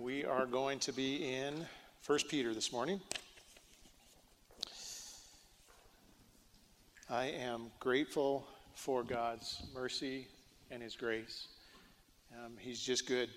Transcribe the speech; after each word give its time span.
We 0.00 0.24
are 0.24 0.46
going 0.46 0.78
to 0.78 0.92
be 0.92 1.34
in 1.34 1.66
1 2.06 2.18
Peter 2.30 2.54
this 2.54 2.72
morning. 2.72 3.02
I 7.10 7.26
am 7.26 7.70
grateful 7.80 8.46
for 8.74 9.02
God's 9.02 9.62
mercy 9.74 10.26
and 10.70 10.82
His 10.82 10.96
grace. 10.96 11.48
Um, 12.32 12.52
he's 12.58 12.80
just 12.80 13.06
good. 13.06 13.28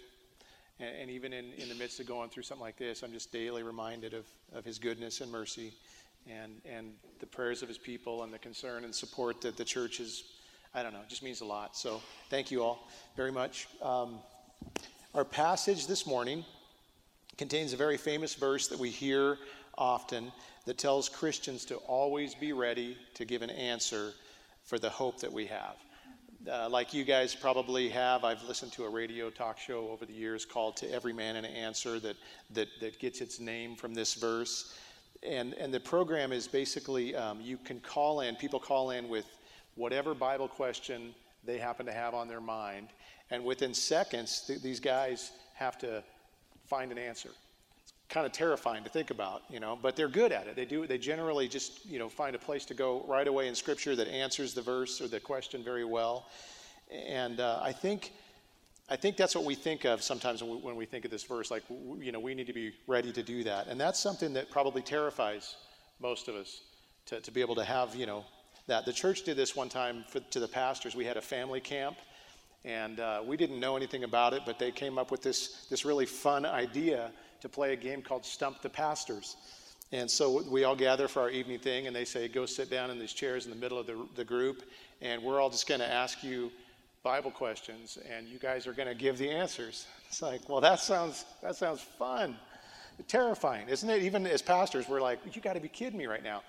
And, 0.80 0.96
and 0.96 1.12
even 1.12 1.34
in, 1.34 1.52
in 1.58 1.68
the 1.68 1.76
midst 1.76 2.00
of 2.00 2.06
going 2.06 2.30
through 2.30 2.44
something 2.44 2.64
like 2.64 2.78
this, 2.78 3.04
I'm 3.04 3.12
just 3.12 3.34
daily 3.34 3.62
reminded 3.62 4.14
of, 4.14 4.26
of 4.54 4.64
His 4.64 4.80
goodness 4.80 5.20
and 5.20 5.30
mercy 5.30 5.74
and, 6.30 6.62
and 6.64 6.94
the 7.20 7.26
prayers 7.26 7.62
of 7.62 7.68
His 7.68 7.78
people 7.78 8.24
and 8.24 8.34
the 8.34 8.40
concern 8.40 8.86
and 8.86 8.96
support 8.96 9.42
that 9.42 9.58
the 9.58 9.66
church 9.66 10.00
is, 10.00 10.24
I 10.74 10.82
don't 10.82 10.94
know, 10.94 11.04
just 11.10 11.24
means 11.24 11.42
a 11.42 11.46
lot. 11.46 11.76
So 11.76 12.02
thank 12.30 12.52
you 12.52 12.64
all 12.64 12.88
very 13.18 13.34
much. 13.34 13.68
Um, 13.82 14.20
our 15.14 15.26
passage 15.26 15.88
this 15.88 16.08
morning 16.08 16.46
contains 17.38 17.74
a 17.74 17.78
very 17.78 17.98
famous 17.98 18.36
verse 18.36 18.68
that 18.68 18.80
we 18.80 18.90
hear 18.90 19.38
often 19.78 20.32
that 20.66 20.78
tells 20.78 21.10
Christians 21.10 21.66
to 21.66 21.76
always 21.78 22.36
be 22.36 22.54
ready 22.54 22.98
to 23.16 23.26
give 23.26 23.42
an 23.42 23.50
answer 23.50 24.14
for 24.64 24.80
the 24.80 24.90
hope 24.90 25.20
that 25.20 25.32
we 25.32 25.46
have. 25.48 25.76
Uh, 26.50 26.68
like 26.70 26.94
you 26.94 27.04
guys 27.06 27.34
probably 27.34 27.90
have, 27.90 28.24
I've 28.26 28.44
listened 28.44 28.74
to 28.74 28.84
a 28.84 28.90
radio 28.90 29.30
talk 29.30 29.58
show 29.58 29.88
over 29.90 30.06
the 30.06 30.14
years 30.14 30.46
called 30.46 30.76
To 30.78 30.92
Every 30.92 31.14
Man 31.14 31.38
an 31.38 31.46
Answer 31.46 32.00
that, 32.02 32.18
that, 32.52 32.68
that 32.82 33.00
gets 33.00 33.22
its 33.22 33.40
name 33.40 33.76
from 33.76 33.94
this 33.94 34.14
verse. 34.16 34.78
And, 35.22 35.54
and 35.54 35.74
the 35.74 35.80
program 35.80 36.34
is 36.34 36.48
basically 36.48 37.16
um, 37.16 37.40
you 37.42 37.58
can 37.58 37.80
call 37.80 38.22
in, 38.22 38.36
people 38.36 38.60
call 38.60 38.92
in 38.92 39.08
with 39.08 39.26
whatever 39.76 40.14
Bible 40.14 40.50
question 40.50 41.16
they 41.46 41.58
happen 41.58 41.86
to 41.86 41.94
have 41.94 42.14
on 42.14 42.28
their 42.28 42.42
mind. 42.42 42.90
And 43.32 43.46
within 43.46 43.74
seconds, 43.74 44.44
th- 44.46 44.62
these 44.62 44.82
guys 44.82 45.32
have 45.54 45.78
to 45.80 46.04
find 46.74 46.92
an 46.92 46.98
answer. 46.98 47.30
It's 47.84 47.94
kind 48.10 48.26
of 48.26 48.32
terrifying 48.32 48.84
to 48.84 48.90
think 48.90 49.12
about, 49.12 49.44
you 49.48 49.60
know, 49.60 49.78
but 49.80 49.96
they're 49.96 50.08
good 50.08 50.32
at 50.32 50.48
it. 50.48 50.56
They 50.56 50.66
do. 50.66 50.88
They 50.88 50.98
generally 50.98 51.48
just, 51.48 51.86
you 51.86 52.00
know, 52.00 52.10
find 52.10 52.36
a 52.36 52.40
place 52.40 52.66
to 52.66 52.74
go 52.74 53.06
right 53.08 53.28
away 53.28 53.48
in 53.48 53.54
Scripture 53.54 53.96
that 53.96 54.08
answers 54.08 54.56
the 54.56 54.64
verse 54.64 55.00
or 55.00 55.08
the 55.08 55.20
question 55.20 55.64
very 55.64 55.86
well. 55.86 56.26
And 56.92 57.40
uh, 57.40 57.60
I 57.62 57.72
think, 57.72 58.12
I 58.90 58.96
think 58.96 59.18
that's 59.18 59.36
what 59.36 59.46
we 59.46 59.54
think 59.54 59.86
of 59.86 60.02
sometimes 60.02 60.42
when 60.42 60.52
we, 60.52 60.58
when 60.58 60.76
we 60.76 60.88
think 60.88 61.06
of 61.06 61.12
this 61.12 61.24
verse. 61.24 61.52
Like, 61.52 61.64
you 62.00 62.12
know, 62.12 62.20
we 62.20 62.34
need 62.34 62.48
to 62.48 62.54
be 62.54 62.74
ready 62.88 63.12
to 63.12 63.22
do 63.22 63.44
that, 63.44 63.68
and 63.68 63.80
that's 63.80 64.00
something 64.00 64.34
that 64.34 64.50
probably 64.50 64.82
terrifies 64.82 65.56
most 66.00 66.28
of 66.28 66.34
us 66.34 66.62
to, 67.06 67.22
to 67.22 67.30
be 67.30 67.42
able 67.42 67.56
to 67.56 67.64
have, 67.64 67.94
you 67.94 68.08
know, 68.08 68.26
that. 68.66 68.86
The 68.86 68.94
church 68.94 69.22
did 69.22 69.38
this 69.38 69.56
one 69.56 69.70
time 69.70 70.06
for, 70.10 70.22
to 70.22 70.40
the 70.40 70.48
pastors. 70.48 70.96
We 70.96 71.06
had 71.06 71.18
a 71.18 71.22
family 71.22 71.62
camp 71.62 71.98
and 72.66 73.00
uh, 73.00 73.22
we 73.26 73.38
didn't 73.38 73.60
know 73.60 73.76
anything 73.76 74.04
about 74.04 74.34
it, 74.34 74.44
but 74.46 74.58
they 74.58 74.72
came 74.72 74.98
up 74.98 75.12
with 75.12 75.22
this, 75.22 75.66
this 75.70 75.86
really 75.86 76.06
fun 76.06 76.46
idea 76.46 77.12
to 77.42 77.50
play 77.50 77.74
a 77.74 77.76
game 77.76 78.02
called 78.02 78.26
Stump 78.26 78.62
the 78.62 78.70
Pastors. 78.70 79.36
And 79.92 80.10
so 80.10 80.42
we 80.50 80.64
all 80.64 80.76
gather 80.76 81.08
for 81.08 81.22
our 81.22 81.30
evening 81.30 81.60
thing, 81.60 81.88
and 81.88 81.96
they 81.96 82.06
say, 82.06 82.28
Go 82.28 82.46
sit 82.46 82.70
down 82.72 82.90
in 82.90 82.98
these 82.98 83.14
chairs 83.14 83.46
in 83.46 83.52
the 83.52 83.58
middle 83.58 83.78
of 83.78 83.86
the, 83.86 84.08
the 84.16 84.24
group, 84.24 84.64
and 85.02 85.22
we're 85.22 85.40
all 85.40 85.50
just 85.50 85.68
going 85.68 85.82
to 85.82 85.92
ask 85.92 86.24
you 86.24 86.52
Bible 87.04 87.32
questions, 87.32 87.98
and 88.10 88.28
you 88.28 88.40
guys 88.40 88.66
are 88.66 88.74
going 88.74 88.88
to 88.88 88.96
give 88.96 89.18
the 89.18 89.30
answers. 89.30 89.86
It's 90.08 90.22
like, 90.22 90.48
well, 90.48 90.62
that 90.62 90.80
sounds, 90.80 91.26
that 91.42 91.58
sounds 91.58 91.82
fun. 91.82 92.38
Terrifying, 93.08 93.68
isn't 93.68 93.90
it? 93.90 94.04
Even 94.04 94.26
as 94.26 94.42
pastors, 94.42 94.88
we're 94.88 95.02
like, 95.02 95.20
you 95.36 95.42
got 95.42 95.54
to 95.54 95.60
be 95.60 95.68
kidding 95.68 95.98
me 95.98 96.06
right 96.06 96.24
now. 96.24 96.44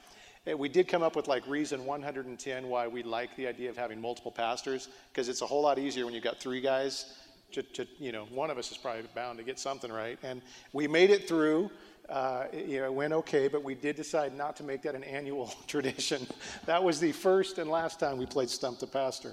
We 0.47 0.69
did 0.69 0.89
come 0.89 1.03
up 1.03 1.17
with 1.17 1.27
like 1.27 1.47
reason 1.47 1.87
110 1.87 2.69
why 2.69 2.87
we 2.87 3.03
like 3.03 3.35
the 3.37 3.47
idea 3.47 3.71
of 3.71 3.79
having 3.79 4.01
multiple 4.01 4.31
pastors, 4.31 4.89
because 5.13 5.31
it's 5.31 5.41
a 5.41 5.47
whole 5.47 5.63
lot 5.63 5.79
easier 5.79 6.05
when 6.05 6.15
you've 6.15 6.25
got 6.25 6.39
three 6.39 6.61
guys. 6.61 7.15
To, 7.53 7.63
to, 7.63 7.87
you 8.01 8.11
know, 8.11 8.25
one 8.27 8.51
of 8.51 8.59
us 8.59 8.73
is 8.73 8.77
probably 8.77 9.05
bound 9.15 9.39
to 9.39 9.45
get 9.45 9.61
something 9.61 9.91
right. 9.91 10.19
And 10.23 10.43
we 10.73 10.89
made 10.89 11.11
it 11.11 11.29
through. 11.29 11.71
Uh, 12.09 12.47
you 12.53 12.81
know, 12.81 12.87
it 12.87 12.93
went 12.93 13.13
okay, 13.13 13.49
but 13.49 13.63
we 13.63 13.75
did 13.75 13.97
decide 13.97 14.37
not 14.37 14.57
to 14.57 14.65
make 14.65 14.83
that 14.83 14.95
an 14.95 15.05
annual 15.05 15.55
tradition. 15.67 16.27
that 16.67 16.83
was 16.83 17.01
the 17.01 17.13
first 17.13 17.59
and 17.59 17.71
last 17.71 17.99
time 17.99 18.19
we 18.19 18.27
played 18.27 18.51
Stump 18.51 18.81
the 18.81 18.87
Pastor. 18.87 19.33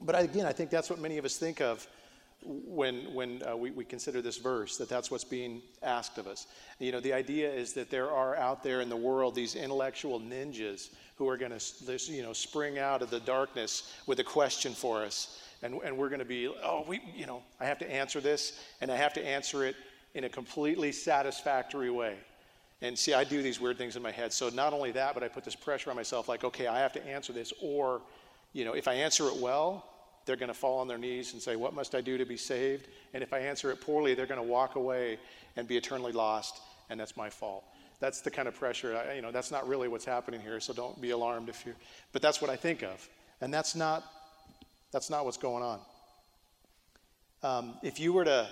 But 0.00 0.20
again, 0.20 0.44
I 0.44 0.52
think 0.52 0.68
that's 0.68 0.90
what 0.90 0.98
many 0.98 1.16
of 1.16 1.24
us 1.24 1.36
think 1.36 1.60
of 1.60 1.86
when, 2.46 3.12
when 3.12 3.42
uh, 3.42 3.56
we, 3.56 3.70
we 3.70 3.84
consider 3.84 4.22
this 4.22 4.38
verse, 4.38 4.76
that 4.76 4.88
that's 4.88 5.10
what's 5.10 5.24
being 5.24 5.62
asked 5.82 6.18
of 6.18 6.26
us. 6.26 6.46
You 6.78 6.92
know, 6.92 7.00
the 7.00 7.12
idea 7.12 7.52
is 7.52 7.72
that 7.72 7.90
there 7.90 8.10
are 8.10 8.36
out 8.36 8.62
there 8.62 8.80
in 8.80 8.88
the 8.88 8.96
world 8.96 9.34
these 9.34 9.56
intellectual 9.56 10.20
ninjas 10.20 10.90
who 11.16 11.28
are 11.28 11.36
going 11.36 11.52
to, 11.58 12.12
you 12.12 12.22
know, 12.22 12.32
spring 12.32 12.78
out 12.78 13.02
of 13.02 13.10
the 13.10 13.20
darkness 13.20 13.94
with 14.06 14.20
a 14.20 14.24
question 14.24 14.72
for 14.72 15.02
us. 15.02 15.42
And, 15.62 15.80
and 15.84 15.96
we're 15.96 16.08
going 16.08 16.20
to 16.20 16.24
be, 16.24 16.48
oh, 16.48 16.84
we, 16.86 17.00
you 17.16 17.26
know, 17.26 17.42
I 17.58 17.64
have 17.64 17.78
to 17.78 17.90
answer 17.90 18.20
this, 18.20 18.60
and 18.80 18.90
I 18.90 18.96
have 18.96 19.14
to 19.14 19.26
answer 19.26 19.64
it 19.64 19.74
in 20.14 20.24
a 20.24 20.28
completely 20.28 20.92
satisfactory 20.92 21.90
way. 21.90 22.16
And 22.82 22.98
see, 22.98 23.14
I 23.14 23.24
do 23.24 23.42
these 23.42 23.58
weird 23.58 23.78
things 23.78 23.96
in 23.96 24.02
my 24.02 24.10
head. 24.10 24.32
So 24.32 24.50
not 24.50 24.74
only 24.74 24.92
that, 24.92 25.14
but 25.14 25.22
I 25.22 25.28
put 25.28 25.44
this 25.44 25.56
pressure 25.56 25.90
on 25.90 25.96
myself, 25.96 26.28
like, 26.28 26.44
okay, 26.44 26.66
I 26.66 26.78
have 26.78 26.92
to 26.92 27.06
answer 27.06 27.32
this, 27.32 27.52
or, 27.62 28.02
you 28.52 28.66
know, 28.66 28.74
if 28.74 28.86
I 28.86 28.94
answer 28.94 29.26
it 29.28 29.36
well, 29.36 29.86
they're 30.26 30.36
going 30.36 30.48
to 30.48 30.54
fall 30.54 30.80
on 30.80 30.88
their 30.88 30.98
knees 30.98 31.32
and 31.32 31.40
say, 31.40 31.56
What 31.56 31.72
must 31.72 31.94
I 31.94 32.00
do 32.00 32.18
to 32.18 32.26
be 32.26 32.36
saved? 32.36 32.88
And 33.14 33.22
if 33.22 33.32
I 33.32 33.38
answer 33.38 33.70
it 33.70 33.80
poorly, 33.80 34.14
they're 34.14 34.26
going 34.26 34.40
to 34.40 34.46
walk 34.46 34.74
away 34.74 35.18
and 35.56 35.66
be 35.66 35.76
eternally 35.76 36.12
lost, 36.12 36.60
and 36.90 37.00
that's 37.00 37.16
my 37.16 37.30
fault. 37.30 37.64
That's 37.98 38.20
the 38.20 38.30
kind 38.30 38.46
of 38.46 38.54
pressure, 38.54 38.96
I, 38.96 39.14
you 39.14 39.22
know, 39.22 39.32
that's 39.32 39.50
not 39.50 39.66
really 39.66 39.88
what's 39.88 40.04
happening 40.04 40.40
here, 40.40 40.60
so 40.60 40.74
don't 40.74 41.00
be 41.00 41.10
alarmed 41.10 41.48
if 41.48 41.64
you, 41.64 41.74
but 42.12 42.20
that's 42.20 42.42
what 42.42 42.50
I 42.50 42.56
think 42.56 42.82
of. 42.82 43.08
And 43.40 43.54
that's 43.54 43.74
not, 43.74 44.04
that's 44.92 45.08
not 45.08 45.24
what's 45.24 45.38
going 45.38 45.62
on. 45.62 45.80
Um, 47.42 47.74
if 47.82 47.98
you 47.98 48.12
were 48.12 48.24
to 48.24 48.48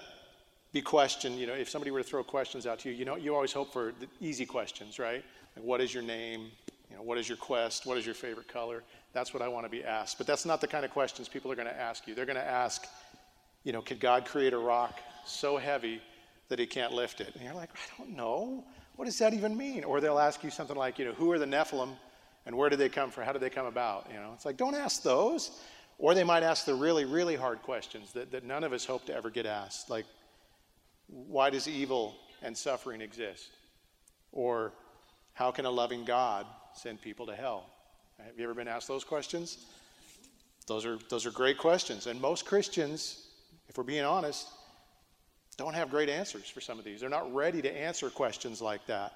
be 0.73 0.81
questioned, 0.81 1.39
you 1.39 1.47
know, 1.47 1.55
if 1.55 1.69
somebody 1.69 1.91
were 1.91 2.03
to 2.03 2.09
throw 2.09 2.23
questions 2.23 2.67
out 2.67 2.79
to 2.81 2.91
you, 2.91 2.95
you 2.95 3.05
know, 3.05 3.17
you 3.17 3.35
always 3.35 3.53
hope 3.53 3.73
for 3.73 3.93
the 4.01 4.09
easy 4.21 4.47
questions, 4.47 4.99
right? 4.99 5.23
Like, 5.57 5.65
what 5.65 5.81
is 5.81 5.93
your 5.93 6.03
name? 6.03 6.51
You 6.95 7.01
know, 7.01 7.07
what 7.07 7.19
is 7.19 7.29
your 7.29 7.39
quest? 7.39 7.87
What 7.87 7.99
is 7.99 8.07
your 8.07 8.15
favorite 8.15 8.47
color? 8.47 8.85
That's 9.13 9.35
what 9.35 9.43
I 9.43 9.49
want 9.49 9.67
to 9.67 9.69
be 9.69 9.83
asked. 9.83 10.17
But 10.17 10.29
that's 10.29 10.47
not 10.47 10.61
the 10.61 10.69
kind 10.69 10.85
of 10.85 10.93
questions 10.93 11.29
people 11.29 11.51
are 11.51 11.57
going 11.57 11.67
to 11.67 11.77
ask 11.77 12.07
you. 12.07 12.15
They're 12.15 12.25
going 12.25 12.37
to 12.37 12.47
ask, 12.47 12.87
you 13.65 13.73
know, 13.73 13.83
could 13.83 13.99
God 13.99 14.27
create 14.27 14.53
a 14.53 14.59
rock 14.59 15.01
so 15.27 15.57
heavy 15.57 16.01
that 16.51 16.61
he 16.61 16.67
can't 16.67 16.93
lift 16.93 17.21
it? 17.21 17.35
And 17.35 17.43
you're 17.43 17.55
like, 17.55 17.71
I 17.71 17.99
don't 17.99 18.15
know. 18.15 18.65
What 18.95 19.07
does 19.07 19.19
that 19.19 19.35
even 19.35 19.57
mean? 19.57 19.83
Or 19.83 20.01
they'll 20.01 20.21
ask 20.21 20.45
you 20.45 20.51
something 20.51 20.77
like, 20.77 21.01
you 21.01 21.05
know, 21.05 21.15
who 21.15 21.33
are 21.33 21.39
the 21.41 21.47
Nephilim 21.47 21.97
and 22.47 22.57
where 22.57 22.71
did 22.71 22.79
they 22.79 22.89
come 22.89 23.11
from? 23.11 23.25
How 23.25 23.33
did 23.33 23.43
they 23.43 23.51
come 23.51 23.67
about? 23.67 24.07
You 24.09 24.21
know, 24.21 24.31
it's 24.33 24.45
like, 24.45 24.57
don't 24.57 24.77
ask 24.77 25.03
those. 25.03 25.51
Or 25.99 26.15
they 26.15 26.23
might 26.23 26.45
ask 26.45 26.65
the 26.65 26.75
really, 26.75 27.05
really 27.05 27.35
hard 27.35 27.61
questions 27.63 28.13
that, 28.13 28.31
that 28.31 28.45
none 28.45 28.63
of 28.63 28.73
us 28.73 28.85
hope 28.85 29.05
to 29.07 29.15
ever 29.17 29.31
get 29.31 29.47
asked, 29.47 29.91
like, 29.91 30.07
why 31.09 31.51
does 31.51 31.67
evil 31.67 32.15
and 32.41 32.57
suffering 32.57 33.01
exist? 33.01 33.51
Or 34.31 34.73
how 35.33 35.51
can 35.51 35.65
a 35.65 35.71
loving 35.71 36.05
God 36.05 36.47
send 36.75 37.01
people 37.01 37.27
to 37.27 37.35
hell? 37.35 37.67
Have 38.19 38.39
you 38.39 38.45
ever 38.45 38.55
been 38.55 38.69
asked 38.69 38.89
those 38.89 39.05
questions? 39.05 39.67
Those 40.67 40.87
are, 40.87 40.99
those 41.09 41.27
are 41.27 41.31
great 41.31 41.59
questions. 41.59 42.07
And 42.07 42.21
most 42.21 42.47
Christians, 42.47 43.27
if 43.69 43.77
we're 43.77 43.85
being 43.85 44.05
honest, 44.05 44.49
don't 45.57 45.75
have 45.75 45.91
great 45.91 46.09
answers 46.09 46.49
for 46.49 46.61
some 46.61 46.79
of 46.79 46.85
these. 46.85 47.01
They're 47.01 47.11
not 47.11 47.33
ready 47.35 47.63
to 47.63 47.77
answer 47.77 48.11
questions 48.11 48.61
like 48.63 48.87
that. 48.87 49.13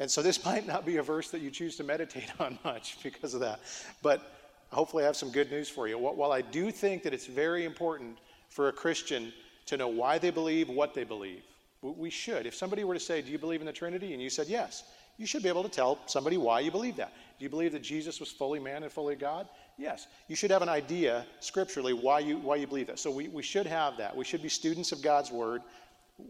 And 0.00 0.10
so 0.10 0.22
this 0.22 0.44
might 0.44 0.66
not 0.66 0.84
be 0.84 0.96
a 0.96 1.02
verse 1.02 1.30
that 1.30 1.40
you 1.40 1.50
choose 1.50 1.76
to 1.76 1.84
meditate 1.84 2.30
on 2.40 2.58
much 2.64 3.02
because 3.02 3.34
of 3.34 3.40
that. 3.40 3.60
But 4.02 4.32
hopefully, 4.70 5.04
I 5.04 5.06
have 5.06 5.16
some 5.16 5.30
good 5.30 5.50
news 5.50 5.68
for 5.68 5.88
you. 5.88 5.98
While 5.98 6.32
I 6.32 6.42
do 6.42 6.70
think 6.70 7.02
that 7.04 7.14
it's 7.14 7.26
very 7.26 7.64
important 7.64 8.18
for 8.48 8.68
a 8.68 8.72
Christian 8.72 9.32
to 9.66 9.76
know 9.76 9.88
why 9.88 10.18
they 10.18 10.30
believe 10.30 10.68
what 10.68 10.94
they 10.94 11.04
believe, 11.04 11.42
we 11.82 12.10
should. 12.10 12.46
If 12.46 12.54
somebody 12.54 12.82
were 12.84 12.94
to 12.94 13.00
say, 13.00 13.22
Do 13.22 13.30
you 13.30 13.38
believe 13.38 13.60
in 13.60 13.66
the 13.66 13.72
Trinity? 13.72 14.12
and 14.12 14.22
you 14.22 14.30
said 14.30 14.48
yes, 14.48 14.82
you 15.18 15.26
should 15.26 15.42
be 15.42 15.48
able 15.48 15.64
to 15.64 15.68
tell 15.68 15.98
somebody 16.06 16.36
why 16.36 16.60
you 16.60 16.70
believe 16.70 16.96
that. 16.96 17.12
Do 17.38 17.44
you 17.44 17.48
believe 17.48 17.72
that 17.72 17.82
Jesus 17.82 18.20
was 18.20 18.30
fully 18.30 18.60
man 18.60 18.84
and 18.84 18.90
fully 18.90 19.16
God? 19.16 19.48
Yes. 19.76 20.06
You 20.28 20.36
should 20.36 20.50
have 20.50 20.62
an 20.62 20.68
idea 20.68 21.26
scripturally 21.40 21.92
why 21.92 22.20
you, 22.20 22.38
why 22.38 22.56
you 22.56 22.66
believe 22.66 22.86
that. 22.86 23.00
So 23.00 23.10
we, 23.10 23.28
we 23.28 23.42
should 23.42 23.66
have 23.66 23.96
that. 23.98 24.16
We 24.16 24.24
should 24.24 24.42
be 24.42 24.48
students 24.48 24.92
of 24.92 25.02
God's 25.02 25.30
word. 25.30 25.62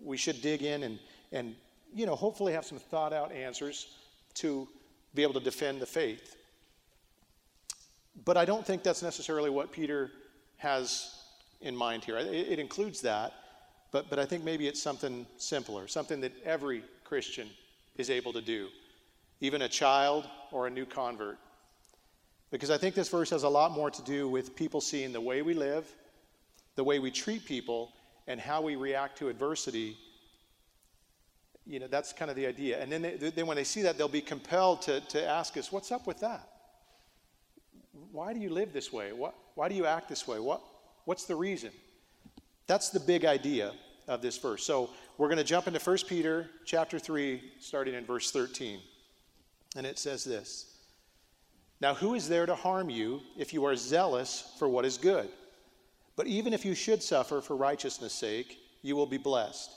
We 0.02 0.16
should 0.16 0.40
dig 0.40 0.62
in 0.62 0.82
and, 0.82 0.98
and, 1.32 1.54
you 1.94 2.06
know, 2.06 2.14
hopefully 2.14 2.54
have 2.54 2.64
some 2.64 2.78
thought 2.78 3.12
out 3.12 3.30
answers 3.30 3.94
to 4.34 4.66
be 5.14 5.22
able 5.22 5.34
to 5.34 5.40
defend 5.40 5.80
the 5.80 5.86
faith. 5.86 6.36
But 8.24 8.36
I 8.36 8.46
don't 8.46 8.66
think 8.66 8.82
that's 8.82 9.02
necessarily 9.02 9.50
what 9.50 9.70
Peter 9.70 10.10
has 10.56 11.14
in 11.60 11.76
mind 11.76 12.04
here. 12.04 12.16
It, 12.16 12.26
it 12.26 12.58
includes 12.58 13.02
that, 13.02 13.34
but, 13.92 14.08
but 14.08 14.18
I 14.18 14.24
think 14.24 14.44
maybe 14.44 14.66
it's 14.66 14.82
something 14.82 15.26
simpler, 15.36 15.88
something 15.88 16.20
that 16.22 16.32
every 16.44 16.82
Christian 17.04 17.48
is 17.98 18.08
able 18.08 18.32
to 18.32 18.40
do, 18.40 18.68
even 19.40 19.62
a 19.62 19.68
child 19.68 20.24
or 20.52 20.66
a 20.66 20.70
new 20.70 20.86
convert. 20.86 21.38
Because 22.50 22.70
I 22.70 22.78
think 22.78 22.94
this 22.94 23.08
verse 23.08 23.28
has 23.30 23.42
a 23.42 23.48
lot 23.48 23.72
more 23.72 23.90
to 23.90 24.02
do 24.02 24.28
with 24.28 24.56
people 24.56 24.80
seeing 24.80 25.12
the 25.12 25.20
way 25.20 25.42
we 25.42 25.52
live, 25.52 25.86
the 26.76 26.84
way 26.84 26.98
we 26.98 27.10
treat 27.10 27.44
people, 27.44 27.92
and 28.26 28.40
how 28.40 28.62
we 28.62 28.76
react 28.76 29.18
to 29.18 29.28
adversity. 29.28 29.98
You 31.66 31.80
know, 31.80 31.88
that's 31.88 32.12
kind 32.12 32.30
of 32.30 32.36
the 32.36 32.46
idea. 32.46 32.80
And 32.80 32.90
then, 32.90 33.02
they, 33.02 33.16
then 33.16 33.46
when 33.46 33.56
they 33.56 33.64
see 33.64 33.82
that, 33.82 33.98
they'll 33.98 34.08
be 34.08 34.22
compelled 34.22 34.80
to, 34.82 35.00
to 35.00 35.28
ask 35.28 35.56
us, 35.58 35.70
what's 35.70 35.92
up 35.92 36.06
with 36.06 36.20
that? 36.20 36.48
Why 38.12 38.32
do 38.32 38.40
you 38.40 38.48
live 38.48 38.72
this 38.72 38.92
way? 38.92 39.12
What, 39.12 39.34
why 39.54 39.68
do 39.68 39.74
you 39.74 39.84
act 39.84 40.08
this 40.08 40.26
way? 40.26 40.38
What, 40.38 40.62
what's 41.04 41.24
the 41.24 41.34
reason? 41.34 41.72
That's 42.66 42.90
the 42.90 43.00
big 43.00 43.24
idea 43.24 43.72
of 44.08 44.22
this 44.22 44.38
verse. 44.38 44.64
So 44.64 44.90
we're 45.18 45.28
going 45.28 45.38
to 45.38 45.44
jump 45.44 45.66
into 45.68 45.78
1 45.78 45.98
Peter 46.08 46.48
chapter 46.64 46.98
3, 46.98 47.40
starting 47.60 47.94
in 47.94 48.04
verse 48.04 48.30
13. 48.30 48.80
And 49.76 49.86
it 49.86 49.98
says 49.98 50.24
this 50.24 50.74
Now, 51.80 51.94
who 51.94 52.14
is 52.14 52.28
there 52.28 52.46
to 52.46 52.54
harm 52.54 52.90
you 52.90 53.20
if 53.36 53.52
you 53.52 53.64
are 53.66 53.76
zealous 53.76 54.54
for 54.58 54.68
what 54.68 54.84
is 54.84 54.98
good? 54.98 55.28
But 56.16 56.26
even 56.26 56.52
if 56.52 56.64
you 56.64 56.74
should 56.74 57.02
suffer 57.02 57.40
for 57.40 57.54
righteousness' 57.54 58.12
sake, 58.12 58.58
you 58.82 58.96
will 58.96 59.06
be 59.06 59.18
blessed. 59.18 59.70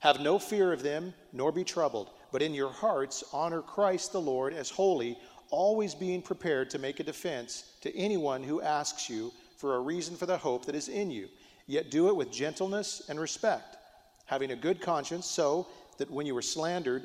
Have 0.00 0.20
no 0.20 0.38
fear 0.38 0.72
of 0.72 0.82
them, 0.82 1.14
nor 1.32 1.52
be 1.52 1.64
troubled, 1.64 2.10
but 2.32 2.42
in 2.42 2.52
your 2.52 2.70
hearts 2.70 3.24
honor 3.32 3.62
Christ 3.62 4.12
the 4.12 4.20
Lord 4.20 4.52
as 4.52 4.68
holy, 4.68 5.16
always 5.50 5.94
being 5.94 6.20
prepared 6.20 6.68
to 6.70 6.78
make 6.78 7.00
a 7.00 7.04
defense 7.04 7.72
to 7.80 7.96
anyone 7.96 8.42
who 8.42 8.60
asks 8.60 9.08
you 9.08 9.32
for 9.56 9.76
a 9.76 9.80
reason 9.80 10.16
for 10.16 10.26
the 10.26 10.36
hope 10.36 10.66
that 10.66 10.74
is 10.74 10.88
in 10.88 11.10
you. 11.10 11.28
Yet 11.66 11.90
do 11.90 12.08
it 12.08 12.16
with 12.16 12.30
gentleness 12.30 13.02
and 13.08 13.18
respect, 13.18 13.76
having 14.26 14.52
a 14.52 14.56
good 14.56 14.80
conscience, 14.80 15.26
so 15.26 15.66
that 15.98 16.10
when 16.10 16.26
you 16.26 16.36
are 16.36 16.42
slandered, 16.42 17.02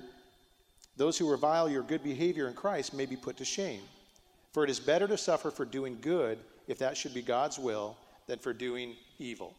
those 0.97 1.17
who 1.17 1.29
revile 1.29 1.69
your 1.69 1.83
good 1.83 2.03
behavior 2.03 2.47
in 2.47 2.53
Christ 2.53 2.93
may 2.93 3.05
be 3.05 3.15
put 3.15 3.37
to 3.37 3.45
shame. 3.45 3.81
For 4.51 4.63
it 4.63 4.69
is 4.69 4.79
better 4.79 5.07
to 5.07 5.17
suffer 5.17 5.49
for 5.49 5.65
doing 5.65 5.97
good, 6.01 6.37
if 6.67 6.77
that 6.79 6.97
should 6.97 7.13
be 7.13 7.21
God's 7.21 7.57
will, 7.57 7.97
than 8.27 8.37
for 8.39 8.53
doing 8.53 8.95
evil. 9.17 9.55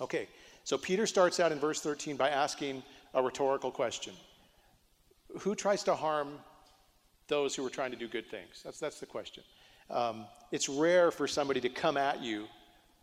Okay, 0.00 0.28
so 0.64 0.78
Peter 0.78 1.06
starts 1.06 1.40
out 1.40 1.52
in 1.52 1.58
verse 1.58 1.80
13 1.80 2.16
by 2.16 2.30
asking 2.30 2.82
a 3.14 3.22
rhetorical 3.22 3.70
question 3.70 4.14
Who 5.40 5.54
tries 5.54 5.82
to 5.84 5.94
harm 5.94 6.38
those 7.26 7.54
who 7.54 7.66
are 7.66 7.70
trying 7.70 7.90
to 7.90 7.96
do 7.96 8.08
good 8.08 8.30
things? 8.30 8.62
That's, 8.64 8.78
that's 8.78 9.00
the 9.00 9.06
question. 9.06 9.42
Um, 9.90 10.26
it's 10.52 10.68
rare 10.68 11.10
for 11.10 11.26
somebody 11.26 11.60
to 11.60 11.68
come 11.68 11.96
at 11.96 12.22
you 12.22 12.46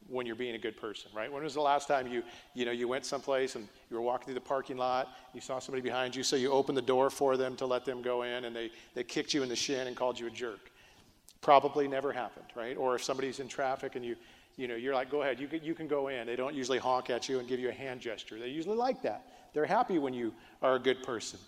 when 0.08 0.26
you're 0.26 0.36
being 0.36 0.56
a 0.56 0.60
good 0.60 0.78
person, 0.78 1.10
right? 1.16 1.32
When 1.32 1.44
was 1.44 1.56
the 1.56 1.62
last 1.62 1.88
time 1.88 2.08
you, 2.08 2.24
you 2.54 2.66
know, 2.66 2.72
you 2.72 2.88
went 2.88 3.06
someplace 3.06 3.56
and 3.56 3.68
you 3.90 3.96
were 3.96 4.02
walking 4.02 4.26
through 4.26 4.36
the 4.36 4.42
parking 4.42 4.78
lot, 4.78 5.10
you 5.34 5.42
saw 5.42 5.60
somebody 5.60 5.82
behind 5.82 6.16
you, 6.16 6.24
so 6.24 6.36
you 6.36 6.52
opened 6.52 6.78
the 6.78 6.84
door 6.84 7.10
for 7.10 7.38
them 7.38 7.56
to 7.58 7.66
let 7.66 7.86
them 7.86 8.02
go 8.02 8.22
in, 8.22 8.46
and 8.46 8.56
they, 8.56 8.70
they 8.94 9.04
kicked 9.04 9.34
you 9.34 9.42
in 9.42 9.50
the 9.50 9.56
shin 9.56 9.88
and 9.88 9.96
called 9.96 10.20
you 10.20 10.28
a 10.28 10.32
jerk? 10.32 10.72
Probably 11.42 11.88
never 11.88 12.12
happened, 12.12 12.46
right? 12.56 12.78
Or 12.78 12.96
if 12.96 13.04
somebody's 13.04 13.40
in 13.40 13.48
traffic 13.48 13.96
and 13.96 14.06
you, 14.06 14.16
you 14.58 14.68
know, 14.68 14.76
you're 14.76 14.94
like, 14.94 15.10
go 15.10 15.22
ahead, 15.22 15.40
you 15.40 15.48
can, 15.48 15.64
you 15.64 15.74
can 15.74 15.88
go 15.88 16.08
in. 16.08 16.28
They 16.28 16.36
don't 16.36 16.54
usually 16.54 16.80
honk 16.80 17.10
at 17.10 17.28
you 17.28 17.40
and 17.40 17.48
give 17.48 17.60
you 17.60 17.70
a 17.70 17.74
hand 17.74 18.00
gesture. 18.00 18.40
They 18.40 18.50
usually 18.50 18.78
like 18.78 19.02
that. 19.02 19.28
They're 19.54 19.66
happy 19.66 20.00
when 20.00 20.14
you 20.14 20.34
are 20.62 20.76
a 20.76 20.80
good 20.80 21.02
person. 21.04 21.40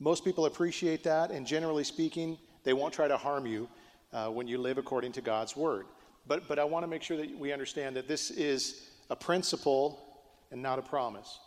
Most 0.00 0.24
people 0.24 0.46
appreciate 0.46 1.02
that, 1.04 1.30
and 1.30 1.44
generally 1.44 1.82
speaking, 1.82 2.38
they 2.68 2.74
won't 2.74 2.92
try 2.92 3.08
to 3.08 3.16
harm 3.16 3.46
you 3.46 3.66
uh, 4.12 4.28
when 4.28 4.46
you 4.46 4.58
live 4.58 4.76
according 4.76 5.10
to 5.12 5.22
God's 5.22 5.56
word. 5.56 5.86
But, 6.26 6.46
but 6.46 6.58
I 6.58 6.64
want 6.64 6.82
to 6.82 6.86
make 6.86 7.02
sure 7.02 7.16
that 7.16 7.38
we 7.38 7.50
understand 7.50 7.96
that 7.96 8.06
this 8.06 8.30
is 8.30 8.90
a 9.08 9.16
principle 9.16 9.98
and 10.50 10.60
not 10.60 10.78
a 10.78 10.82
promise. 10.82 11.40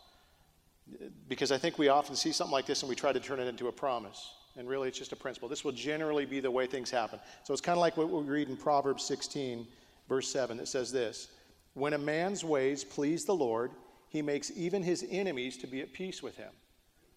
Because 1.29 1.51
I 1.51 1.59
think 1.59 1.77
we 1.77 1.89
often 1.89 2.15
see 2.15 2.31
something 2.31 2.51
like 2.51 2.65
this 2.65 2.81
and 2.81 2.89
we 2.89 2.95
try 2.95 3.13
to 3.13 3.19
turn 3.19 3.39
it 3.39 3.47
into 3.47 3.67
a 3.67 3.71
promise. 3.71 4.31
And 4.57 4.67
really, 4.67 4.87
it's 4.87 4.97
just 4.97 5.11
a 5.11 5.15
principle. 5.15 5.47
This 5.47 5.63
will 5.63 5.73
generally 5.73 6.25
be 6.25 6.39
the 6.39 6.49
way 6.49 6.65
things 6.65 6.89
happen. 6.89 7.19
So 7.43 7.53
it's 7.53 7.61
kind 7.61 7.77
of 7.77 7.81
like 7.81 7.97
what 7.97 8.09
we 8.09 8.23
read 8.23 8.49
in 8.49 8.57
Proverbs 8.57 9.03
16, 9.03 9.67
verse 10.09 10.27
7. 10.27 10.59
It 10.59 10.67
says 10.69 10.91
this 10.91 11.27
When 11.75 11.93
a 11.93 11.99
man's 11.99 12.43
ways 12.43 12.83
please 12.83 13.25
the 13.25 13.35
Lord, 13.35 13.69
he 14.09 14.23
makes 14.23 14.49
even 14.55 14.81
his 14.81 15.05
enemies 15.11 15.55
to 15.57 15.67
be 15.67 15.81
at 15.81 15.93
peace 15.93 16.23
with 16.23 16.35
him. 16.35 16.51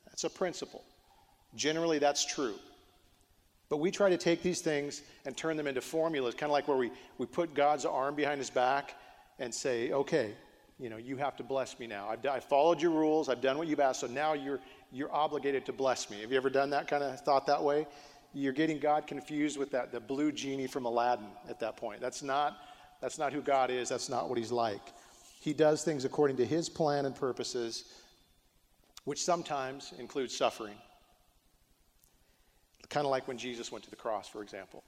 That's 0.05 0.25
a 0.25 0.31
principle. 0.31 0.85
Generally, 1.55 2.01
that's 2.01 2.27
true. 2.27 2.57
But 3.69 3.79
we 3.79 3.91
try 3.91 4.11
to 4.11 4.17
take 4.17 4.43
these 4.43 4.61
things 4.61 5.03
and 5.25 5.37
turn 5.37 5.57
them 5.57 5.67
into 5.67 5.81
formulas, 5.81 6.35
kind 6.35 6.51
of 6.51 6.53
like 6.53 6.69
where 6.69 6.77
we, 6.77 6.91
we 7.19 7.27
put 7.27 7.55
God's 7.55 7.85
arm 7.85 8.15
behind 8.15 8.39
his 8.39 8.51
back 8.51 8.95
and 9.39 9.53
say, 9.53 9.91
okay, 9.91 10.35
you 10.79 10.91
know, 10.91 10.97
you 10.97 11.17
have 11.17 11.37
to 11.37 11.43
bless 11.43 11.79
me 11.79 11.87
now. 11.87 12.09
I've, 12.09 12.25
I've 12.27 12.45
followed 12.45 12.83
your 12.83 12.91
rules. 12.91 13.29
I've 13.29 13.41
done 13.41 13.59
what 13.59 13.69
you've 13.69 13.81
asked. 13.81 14.01
So 14.01 14.07
now 14.07 14.33
you're, 14.33 14.61
you're 14.93 15.13
obligated 15.13 15.65
to 15.67 15.73
bless 15.73 16.11
me. 16.11 16.21
Have 16.21 16.31
you 16.31 16.37
ever 16.37 16.51
done 16.51 16.71
that 16.71 16.89
kind 16.89 17.03
of 17.03 17.21
thought 17.21 17.47
that 17.47 17.63
way? 17.63 17.87
You're 18.33 18.53
getting 18.53 18.79
God 18.81 19.07
confused 19.07 19.59
with 19.59 19.71
that, 19.71 19.93
the 19.93 20.01
blue 20.01 20.33
genie 20.33 20.67
from 20.67 20.85
Aladdin 20.85 21.27
at 21.49 21.61
that 21.61 21.77
point. 21.77 22.01
That's 22.01 22.23
not, 22.23 22.59
that's 23.01 23.19
not 23.19 23.33
who 23.33 23.41
God 23.41 23.71
is. 23.71 23.89
That's 23.89 24.09
not 24.09 24.29
what 24.29 24.37
he's 24.37 24.53
like. 24.53 24.93
He 25.41 25.53
does 25.53 25.85
things 25.85 26.05
according 26.05 26.37
to 26.39 26.45
his 26.45 26.69
plan 26.69 27.07
and 27.07 27.15
purposes, 27.15 27.85
which 29.05 29.23
sometimes 29.23 29.93
includes 29.99 30.37
suffering. 30.37 30.75
Kind 32.89 33.07
of 33.07 33.11
like 33.11 33.27
when 33.27 33.39
Jesus 33.39 33.73
went 33.73 33.85
to 33.85 33.91
the 33.91 33.97
cross, 33.97 34.29
for 34.29 34.43
example. 34.43 34.83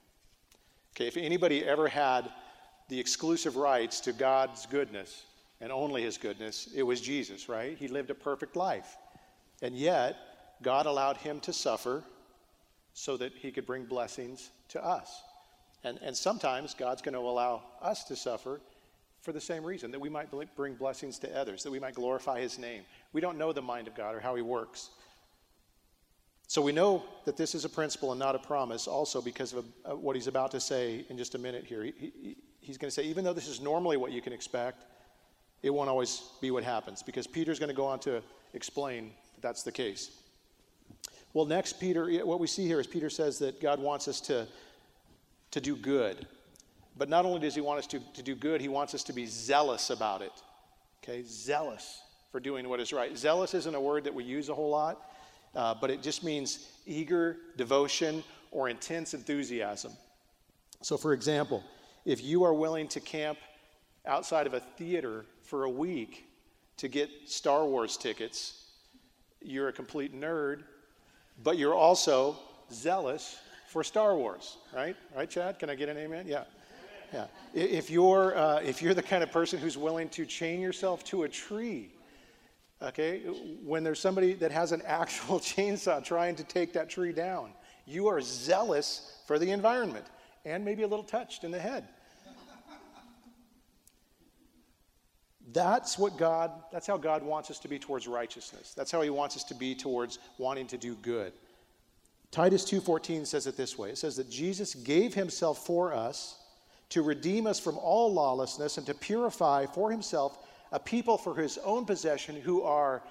Okay, 0.95 1.07
if 1.07 1.17
anybody 1.17 1.63
ever 1.65 1.87
had 1.87 2.29
the 2.89 2.99
exclusive 2.99 3.55
rights 3.55 3.99
to 4.01 4.13
God's 4.13 4.65
goodness 4.65 5.23
and 5.61 5.71
only 5.71 6.03
his 6.03 6.17
goodness, 6.17 6.69
it 6.75 6.83
was 6.83 7.01
Jesus, 7.01 7.49
right? 7.49 7.77
He 7.77 7.87
lived 7.87 8.09
a 8.09 8.15
perfect 8.15 8.55
life. 8.55 8.97
And 9.61 9.75
yet, 9.75 10.15
God 10.61 10.85
allowed 10.85 11.17
him 11.17 11.39
to 11.41 11.53
suffer 11.53 12.03
so 12.93 13.17
that 13.17 13.33
he 13.33 13.51
could 13.51 13.65
bring 13.65 13.85
blessings 13.85 14.49
to 14.69 14.83
us. 14.83 15.21
And, 15.83 15.99
and 16.01 16.15
sometimes 16.15 16.73
God's 16.73 17.01
going 17.01 17.13
to 17.13 17.19
allow 17.19 17.63
us 17.81 18.03
to 18.05 18.15
suffer 18.15 18.59
for 19.21 19.31
the 19.31 19.41
same 19.41 19.63
reason 19.63 19.91
that 19.91 19.99
we 19.99 20.09
might 20.09 20.29
bring 20.55 20.75
blessings 20.75 21.19
to 21.19 21.37
others, 21.37 21.63
that 21.63 21.71
we 21.71 21.79
might 21.79 21.95
glorify 21.95 22.39
his 22.39 22.57
name. 22.57 22.83
We 23.13 23.21
don't 23.21 23.37
know 23.37 23.53
the 23.53 23.61
mind 23.61 23.87
of 23.87 23.95
God 23.95 24.15
or 24.15 24.19
how 24.19 24.35
he 24.35 24.41
works. 24.41 24.89
So 26.49 26.61
we 26.61 26.71
know 26.71 27.03
that 27.25 27.35
this 27.35 27.53
is 27.53 27.65
a 27.65 27.69
principle 27.69 28.11
and 28.11 28.19
not 28.19 28.33
a 28.33 28.39
promise, 28.39 28.87
also 28.87 29.21
because 29.21 29.51
of 29.51 29.65
a, 29.83 29.95
what 29.95 30.15
he's 30.15 30.27
about 30.27 30.51
to 30.51 30.61
say 30.61 31.05
in 31.09 31.17
just 31.17 31.35
a 31.35 31.37
minute 31.37 31.65
here. 31.65 31.83
He, 31.83 31.93
he, 31.99 32.37
he's 32.61 32.77
going 32.77 32.87
to 32.87 32.93
say, 32.93 33.03
even 33.03 33.25
though 33.25 33.33
this 33.33 33.49
is 33.49 33.59
normally 33.59 33.97
what 33.97 34.13
you 34.13 34.21
can 34.21 34.31
expect, 34.31 34.85
it 35.61 35.69
won't 35.69 35.89
always 35.89 36.23
be 36.39 36.49
what 36.51 36.63
happens, 36.63 37.03
because 37.03 37.27
Peter's 37.27 37.59
going 37.59 37.69
to 37.69 37.75
go 37.75 37.85
on 37.85 37.99
to 37.99 38.23
explain 38.53 39.11
that 39.35 39.41
that's 39.41 39.63
the 39.63 39.71
case. 39.71 40.11
Well, 41.33 41.45
next, 41.45 41.81
Peter, 41.81 42.09
what 42.25 42.39
we 42.39 42.47
see 42.47 42.65
here 42.65 42.79
is 42.79 42.87
Peter 42.87 43.09
says 43.09 43.39
that 43.39 43.61
God 43.61 43.79
wants 43.79 44.07
us 44.07 44.21
to, 44.21 44.47
to 45.51 45.59
do 45.59 45.75
good. 45.75 46.27
But 46.97 47.09
not 47.09 47.25
only 47.25 47.41
does 47.41 47.55
he 47.55 47.61
want 47.61 47.79
us 47.79 47.87
to, 47.87 47.99
to 48.13 48.23
do 48.23 48.35
good, 48.35 48.61
he 48.61 48.69
wants 48.69 48.95
us 48.95 49.03
to 49.03 49.13
be 49.13 49.25
zealous 49.25 49.89
about 49.89 50.21
it. 50.21 50.31
Okay, 51.03 51.23
zealous 51.27 52.01
for 52.31 52.39
doing 52.39 52.69
what 52.69 52.79
is 52.79 52.93
right. 52.93 53.15
Zealous 53.17 53.53
isn't 53.53 53.75
a 53.75 53.81
word 53.81 54.05
that 54.05 54.13
we 54.13 54.23
use 54.23 54.47
a 54.47 54.55
whole 54.55 54.69
lot 54.69 55.01
uh, 55.55 55.73
but 55.79 55.89
it 55.89 56.01
just 56.01 56.23
means 56.23 56.67
eager 56.85 57.37
devotion 57.55 58.23
or 58.51 58.69
intense 58.69 59.13
enthusiasm. 59.13 59.91
So, 60.81 60.97
for 60.97 61.13
example, 61.13 61.63
if 62.05 62.23
you 62.23 62.43
are 62.43 62.53
willing 62.53 62.87
to 62.89 62.99
camp 62.99 63.37
outside 64.05 64.47
of 64.47 64.53
a 64.53 64.59
theater 64.59 65.25
for 65.43 65.63
a 65.63 65.69
week 65.69 66.25
to 66.77 66.87
get 66.87 67.09
Star 67.25 67.65
Wars 67.65 67.97
tickets, 67.97 68.65
you're 69.41 69.67
a 69.69 69.73
complete 69.73 70.19
nerd, 70.19 70.63
but 71.43 71.57
you're 71.57 71.73
also 71.73 72.37
zealous 72.71 73.37
for 73.67 73.83
Star 73.83 74.15
Wars, 74.15 74.57
right? 74.73 74.95
Right, 75.15 75.29
Chad? 75.29 75.59
Can 75.59 75.69
I 75.69 75.75
get 75.75 75.89
an 75.89 75.97
amen? 75.97 76.25
Yeah. 76.27 76.43
Yeah. 77.13 77.27
If 77.53 77.89
you're, 77.89 78.37
uh, 78.37 78.59
if 78.59 78.81
you're 78.81 78.93
the 78.93 79.03
kind 79.03 79.23
of 79.23 79.31
person 79.31 79.59
who's 79.59 79.77
willing 79.77 80.09
to 80.09 80.25
chain 80.25 80.59
yourself 80.59 81.03
to 81.05 81.23
a 81.23 81.29
tree 81.29 81.89
okay, 82.81 83.19
when 83.63 83.83
there's 83.83 83.99
somebody 83.99 84.33
that 84.33 84.51
has 84.51 84.71
an 84.71 84.81
actual 84.85 85.39
chainsaw 85.39 86.03
trying 86.03 86.35
to 86.35 86.43
take 86.43 86.73
that 86.73 86.89
tree 86.89 87.13
down. 87.13 87.51
You 87.85 88.07
are 88.07 88.21
zealous 88.21 89.19
for 89.25 89.39
the 89.39 89.51
environment 89.51 90.05
and 90.45 90.63
maybe 90.63 90.83
a 90.83 90.87
little 90.87 91.05
touched 91.05 91.43
in 91.43 91.51
the 91.51 91.59
head. 91.59 91.87
That's 95.53 95.97
what 95.97 96.17
God, 96.17 96.51
that's 96.71 96.87
how 96.87 96.97
God 96.97 97.23
wants 97.23 97.49
us 97.49 97.59
to 97.59 97.69
be 97.69 97.79
towards 97.79 98.05
righteousness. 98.07 98.73
That's 98.75 98.91
how 98.91 99.01
he 99.01 99.09
wants 99.09 99.37
us 99.37 99.45
to 99.45 99.55
be 99.55 99.75
towards 99.75 100.19
wanting 100.37 100.67
to 100.67 100.77
do 100.77 100.95
good. 100.95 101.31
Titus 102.31 102.65
2:14 102.65 103.25
says 103.25 103.47
it 103.47 103.55
this 103.55 103.77
way. 103.77 103.91
It 103.91 103.97
says 103.97 104.17
that 104.17 104.29
Jesus 104.29 104.75
gave 104.75 105.13
himself 105.13 105.65
for 105.65 105.93
us 105.93 106.35
to 106.89 107.01
redeem 107.01 107.47
us 107.47 107.59
from 107.59 107.77
all 107.77 108.11
lawlessness 108.11 108.77
and 108.77 108.85
to 108.87 108.93
purify 108.93 109.65
for 109.65 109.89
himself 109.89 110.37
a 110.71 110.79
people 110.79 111.17
for 111.17 111.35
his 111.35 111.57
own 111.59 111.85
possession 111.85 112.35
who 112.35 112.63
are 112.63 113.01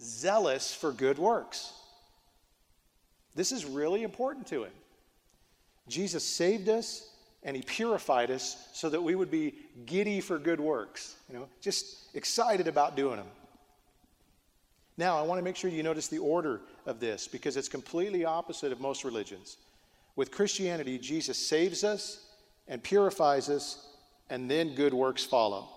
zealous 0.00 0.74
for 0.74 0.92
good 0.92 1.18
works. 1.18 1.72
This 3.34 3.52
is 3.52 3.64
really 3.64 4.02
important 4.02 4.46
to 4.48 4.64
him. 4.64 4.72
Jesus 5.88 6.24
saved 6.24 6.68
us 6.68 7.10
and 7.42 7.54
he 7.54 7.62
purified 7.62 8.30
us 8.30 8.68
so 8.72 8.88
that 8.90 9.00
we 9.00 9.14
would 9.14 9.30
be 9.30 9.54
giddy 9.84 10.20
for 10.20 10.38
good 10.38 10.58
works, 10.58 11.16
you 11.28 11.38
know, 11.38 11.48
just 11.60 12.14
excited 12.14 12.66
about 12.66 12.96
doing 12.96 13.16
them. 13.16 13.26
Now, 14.98 15.18
I 15.18 15.22
want 15.22 15.38
to 15.38 15.44
make 15.44 15.56
sure 15.56 15.70
you 15.70 15.82
notice 15.82 16.08
the 16.08 16.18
order 16.18 16.62
of 16.86 16.98
this 16.98 17.28
because 17.28 17.56
it's 17.56 17.68
completely 17.68 18.24
opposite 18.24 18.72
of 18.72 18.80
most 18.80 19.04
religions. 19.04 19.58
With 20.16 20.30
Christianity, 20.30 20.98
Jesus 20.98 21.36
saves 21.36 21.84
us 21.84 22.24
and 22.66 22.82
purifies 22.82 23.48
us, 23.48 23.86
and 24.30 24.50
then 24.50 24.74
good 24.74 24.94
works 24.94 25.22
follow. 25.22 25.68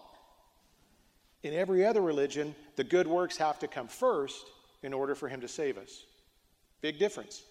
In 1.43 1.53
every 1.53 1.85
other 1.85 2.01
religion, 2.01 2.55
the 2.75 2.83
good 2.83 3.07
works 3.07 3.37
have 3.37 3.59
to 3.59 3.67
come 3.67 3.87
first 3.87 4.45
in 4.83 4.93
order 4.93 5.15
for 5.15 5.29
him 5.29 5.41
to 5.41 5.47
save 5.47 5.77
us. 5.77 6.05
Big 6.81 6.99
difference. 6.99 7.43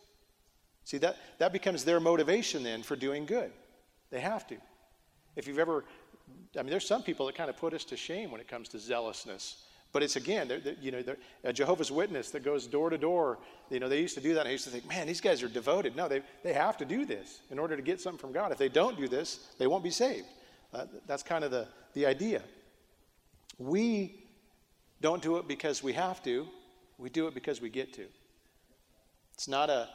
See, 0.85 0.99
that, 0.99 1.17
that 1.39 1.53
becomes 1.53 1.85
their 1.85 2.01
motivation 2.01 2.63
then 2.63 2.83
for 2.83 2.97
doing 2.97 3.27
good. 3.27 3.51
They 4.11 4.21
have 4.21 4.47
to. 4.49 4.57
If 5.37 5.47
you've 5.47 5.59
ever, 5.59 5.85
I 6.59 6.63
mean, 6.63 6.71
there's 6.71 6.87
some 6.87 7.03
people 7.03 7.27
that 7.27 7.35
kind 7.35 7.51
of 7.51 7.57
put 7.57 7.75
us 7.75 7.85
to 7.85 7.97
shame 7.97 8.31
when 8.31 8.41
it 8.41 8.49
comes 8.49 8.69
to 8.71 8.79
zealousness. 8.79 9.65
But 9.93 10.03
it's 10.03 10.17
again, 10.17 10.49
they're, 10.49 10.61
they're, 10.61 10.77
you 10.81 10.91
know, 10.91 11.03
a 11.45 11.53
Jehovah's 11.53 11.91
Witness 11.91 12.31
that 12.33 12.45
goes 12.45 12.67
door 12.67 12.91
to 12.91 12.99
door. 12.99 13.39
You 13.71 13.81
know, 13.81 13.89
they 13.89 14.01
used 14.01 14.15
to 14.17 14.21
do 14.21 14.35
that. 14.35 14.47
I 14.47 14.51
used 14.51 14.65
to 14.65 14.71
think, 14.71 14.87
man, 14.87 15.07
these 15.07 15.21
guys 15.21 15.43
are 15.43 15.49
devoted. 15.49 15.97
No, 15.97 16.09
they, 16.09 16.23
they 16.43 16.53
have 16.53 16.77
to 16.79 16.85
do 16.85 17.07
this 17.07 17.41
in 17.51 17.59
order 17.59 17.75
to 17.75 17.83
get 17.83 18.01
something 18.01 18.19
from 18.19 18.33
God. 18.33 18.53
If 18.53 18.59
they 18.59 18.69
don't 18.69 18.99
do 18.99 19.09
this, 19.09 19.47
they 19.59 19.67
won't 19.67 19.85
be 19.85 19.91
saved. 19.91 20.27
Uh, 20.75 20.85
that's 21.07 21.23
kind 21.23 21.43
of 21.43 21.51
the, 21.51 21.67
the 21.95 22.05
idea. 22.05 22.43
We 23.59 24.25
don't 25.01 25.23
do 25.23 25.37
it 25.39 25.49
because 25.49 25.83
we 25.83 25.93
have 25.93 26.23
to. 26.25 26.47
We 26.97 27.11
do 27.11 27.27
it 27.27 27.35
because 27.35 27.61
we 27.61 27.69
get 27.71 27.93
to. 27.95 28.07
It's 29.35 29.49
not 29.49 29.71
a, 29.71 29.89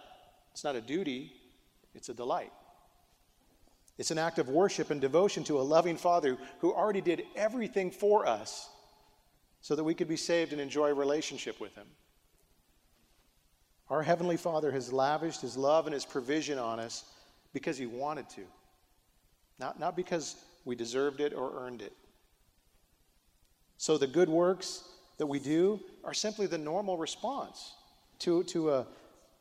it's 0.51 0.63
not 0.63 0.75
a 0.75 0.81
duty. 0.81 1.33
It's 1.95 2.09
a 2.09 2.13
delight. 2.13 2.51
It's 3.97 4.11
an 4.11 4.17
act 4.17 4.39
of 4.39 4.49
worship 4.49 4.89
and 4.89 4.99
devotion 4.99 5.43
to 5.45 5.59
a 5.59 5.61
loving 5.61 5.97
Father 5.97 6.37
who 6.59 6.73
already 6.73 7.01
did 7.01 7.23
everything 7.35 7.91
for 7.91 8.25
us 8.25 8.69
so 9.61 9.75
that 9.75 9.83
we 9.83 9.93
could 9.93 10.07
be 10.07 10.17
saved 10.17 10.51
and 10.51 10.59
enjoy 10.59 10.89
a 10.89 10.93
relationship 10.93 11.59
with 11.61 11.75
Him. 11.75 11.87
Our 13.89 14.01
Heavenly 14.01 14.37
Father 14.37 14.71
has 14.71 14.91
lavished 14.91 15.41
His 15.41 15.55
love 15.55 15.85
and 15.85 15.93
His 15.93 16.05
provision 16.05 16.57
on 16.57 16.79
us 16.79 17.05
because 17.53 17.77
He 17.77 17.85
wanted 17.85 18.29
to, 18.31 18.41
not, 19.59 19.79
not 19.79 19.95
because 19.95 20.35
we 20.65 20.75
deserved 20.75 21.21
it 21.21 21.33
or 21.33 21.63
earned 21.63 21.81
it. 21.81 21.93
So 23.83 23.97
the 23.97 24.07
good 24.07 24.29
works 24.29 24.81
that 25.17 25.25
we 25.25 25.39
do 25.39 25.77
are 26.05 26.13
simply 26.13 26.47
the 26.47 26.57
normal 26.57 26.95
response 26.95 27.73
to, 28.19 28.43
to 28.45 28.71
a, 28.71 28.87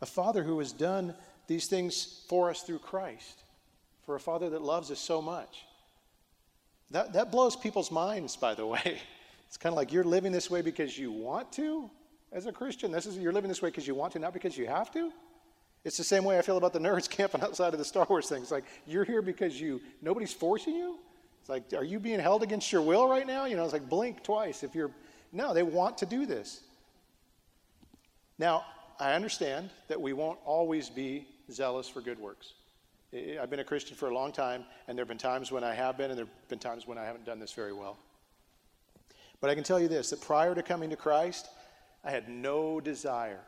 a 0.01 0.07
Father 0.07 0.43
who 0.43 0.59
has 0.59 0.73
done 0.73 1.15
these 1.47 1.69
things 1.69 2.25
for 2.29 2.51
us 2.51 2.63
through 2.63 2.81
Christ, 2.81 3.45
for 4.05 4.17
a 4.17 4.19
Father 4.21 4.51
that 4.51 4.61
loves 4.61 4.91
us 4.91 4.99
so 4.99 5.23
much. 5.23 5.65
That, 6.91 7.13
that 7.13 7.31
blows 7.31 7.55
people's 7.55 7.93
minds, 7.93 8.35
by 8.35 8.57
the 8.57 8.67
way. 8.75 8.99
It's 9.47 9.57
kind 9.57 9.73
of 9.73 9.77
like 9.77 9.93
you're 9.93 10.03
living 10.03 10.33
this 10.33 10.51
way 10.51 10.61
because 10.61 10.99
you 10.99 11.13
want 11.13 11.53
to 11.53 11.89
as 12.33 12.47
a 12.47 12.53
Christian. 12.53 12.91
This 12.91 13.07
is 13.07 13.17
you're 13.19 13.33
living 13.33 13.49
this 13.49 13.63
way 13.63 13.69
because 13.69 13.87
you 13.87 13.95
want 13.95 14.13
to, 14.15 14.19
not 14.19 14.33
because 14.33 14.59
you 14.59 14.67
have 14.67 14.91
to. 14.91 15.13
It's 15.85 15.97
the 15.97 16.03
same 16.03 16.25
way 16.25 16.37
I 16.37 16.43
feel 16.43 16.57
about 16.57 16.73
the 16.73 16.81
nerds 16.81 17.09
camping 17.19 17.43
outside 17.43 17.75
of 17.75 17.79
the 17.79 17.85
Star 17.85 18.09
Wars 18.11 18.29
thing. 18.29 18.43
It's 18.43 18.51
like 18.51 18.65
you're 18.89 19.05
here 19.05 19.23
because 19.23 19.61
you 19.61 19.81
nobody's 20.01 20.33
forcing 20.33 20.75
you. 20.75 20.99
It's 21.43 21.49
like, 21.49 21.65
are 21.77 21.83
you 21.83 21.99
being 21.99 22.21
held 22.21 22.45
against 22.45 22.71
your 22.71 22.83
will 22.83 23.09
right 23.09 23.27
now? 23.27 23.47
You 23.47 23.57
know, 23.57 23.65
it's 23.65 23.73
like 23.73 23.89
blink 23.89 24.23
twice 24.23 24.63
if 24.63 24.77
you're 24.77 24.93
no, 25.33 25.53
they 25.53 25.63
want 25.63 25.99
to 25.99 26.07
do 26.07 26.25
this. 26.25 26.61
Now, 28.39 28.65
I 29.01 29.15
understand 29.15 29.71
that 29.89 30.01
we 30.01 30.13
won't 30.13 30.39
always 30.45 30.89
be 30.89 31.27
zealous 31.51 31.89
for 31.89 32.01
good 32.01 32.19
works. 32.21 32.53
I've 33.41 33.51
been 33.51 33.61
a 33.61 33.65
Christian 33.65 33.97
for 33.97 34.09
a 34.09 34.15
long 34.15 34.31
time, 34.31 34.65
and 34.87 34.97
there 34.97 35.03
have 35.03 35.09
been 35.09 35.19
times 35.19 35.51
when 35.51 35.65
I 35.65 35.75
have 35.75 35.99
been, 35.99 36.11
and 36.11 36.19
there 36.19 36.27
have 36.27 36.49
been 36.49 36.59
times 36.59 36.87
when 36.87 36.97
I 36.97 37.05
haven't 37.05 37.25
done 37.25 37.41
this 37.41 37.53
very 37.53 37.73
well. 37.73 37.99
But 39.41 39.51
I 39.51 39.55
can 39.55 39.65
tell 39.65 39.81
you 39.81 39.89
this 39.89 40.11
that 40.11 40.21
prior 40.21 40.55
to 40.55 40.63
coming 40.63 40.91
to 40.91 40.97
Christ, 40.97 41.49
I 42.05 42.11
had 42.11 42.29
no 42.29 42.81
desire 42.81 43.41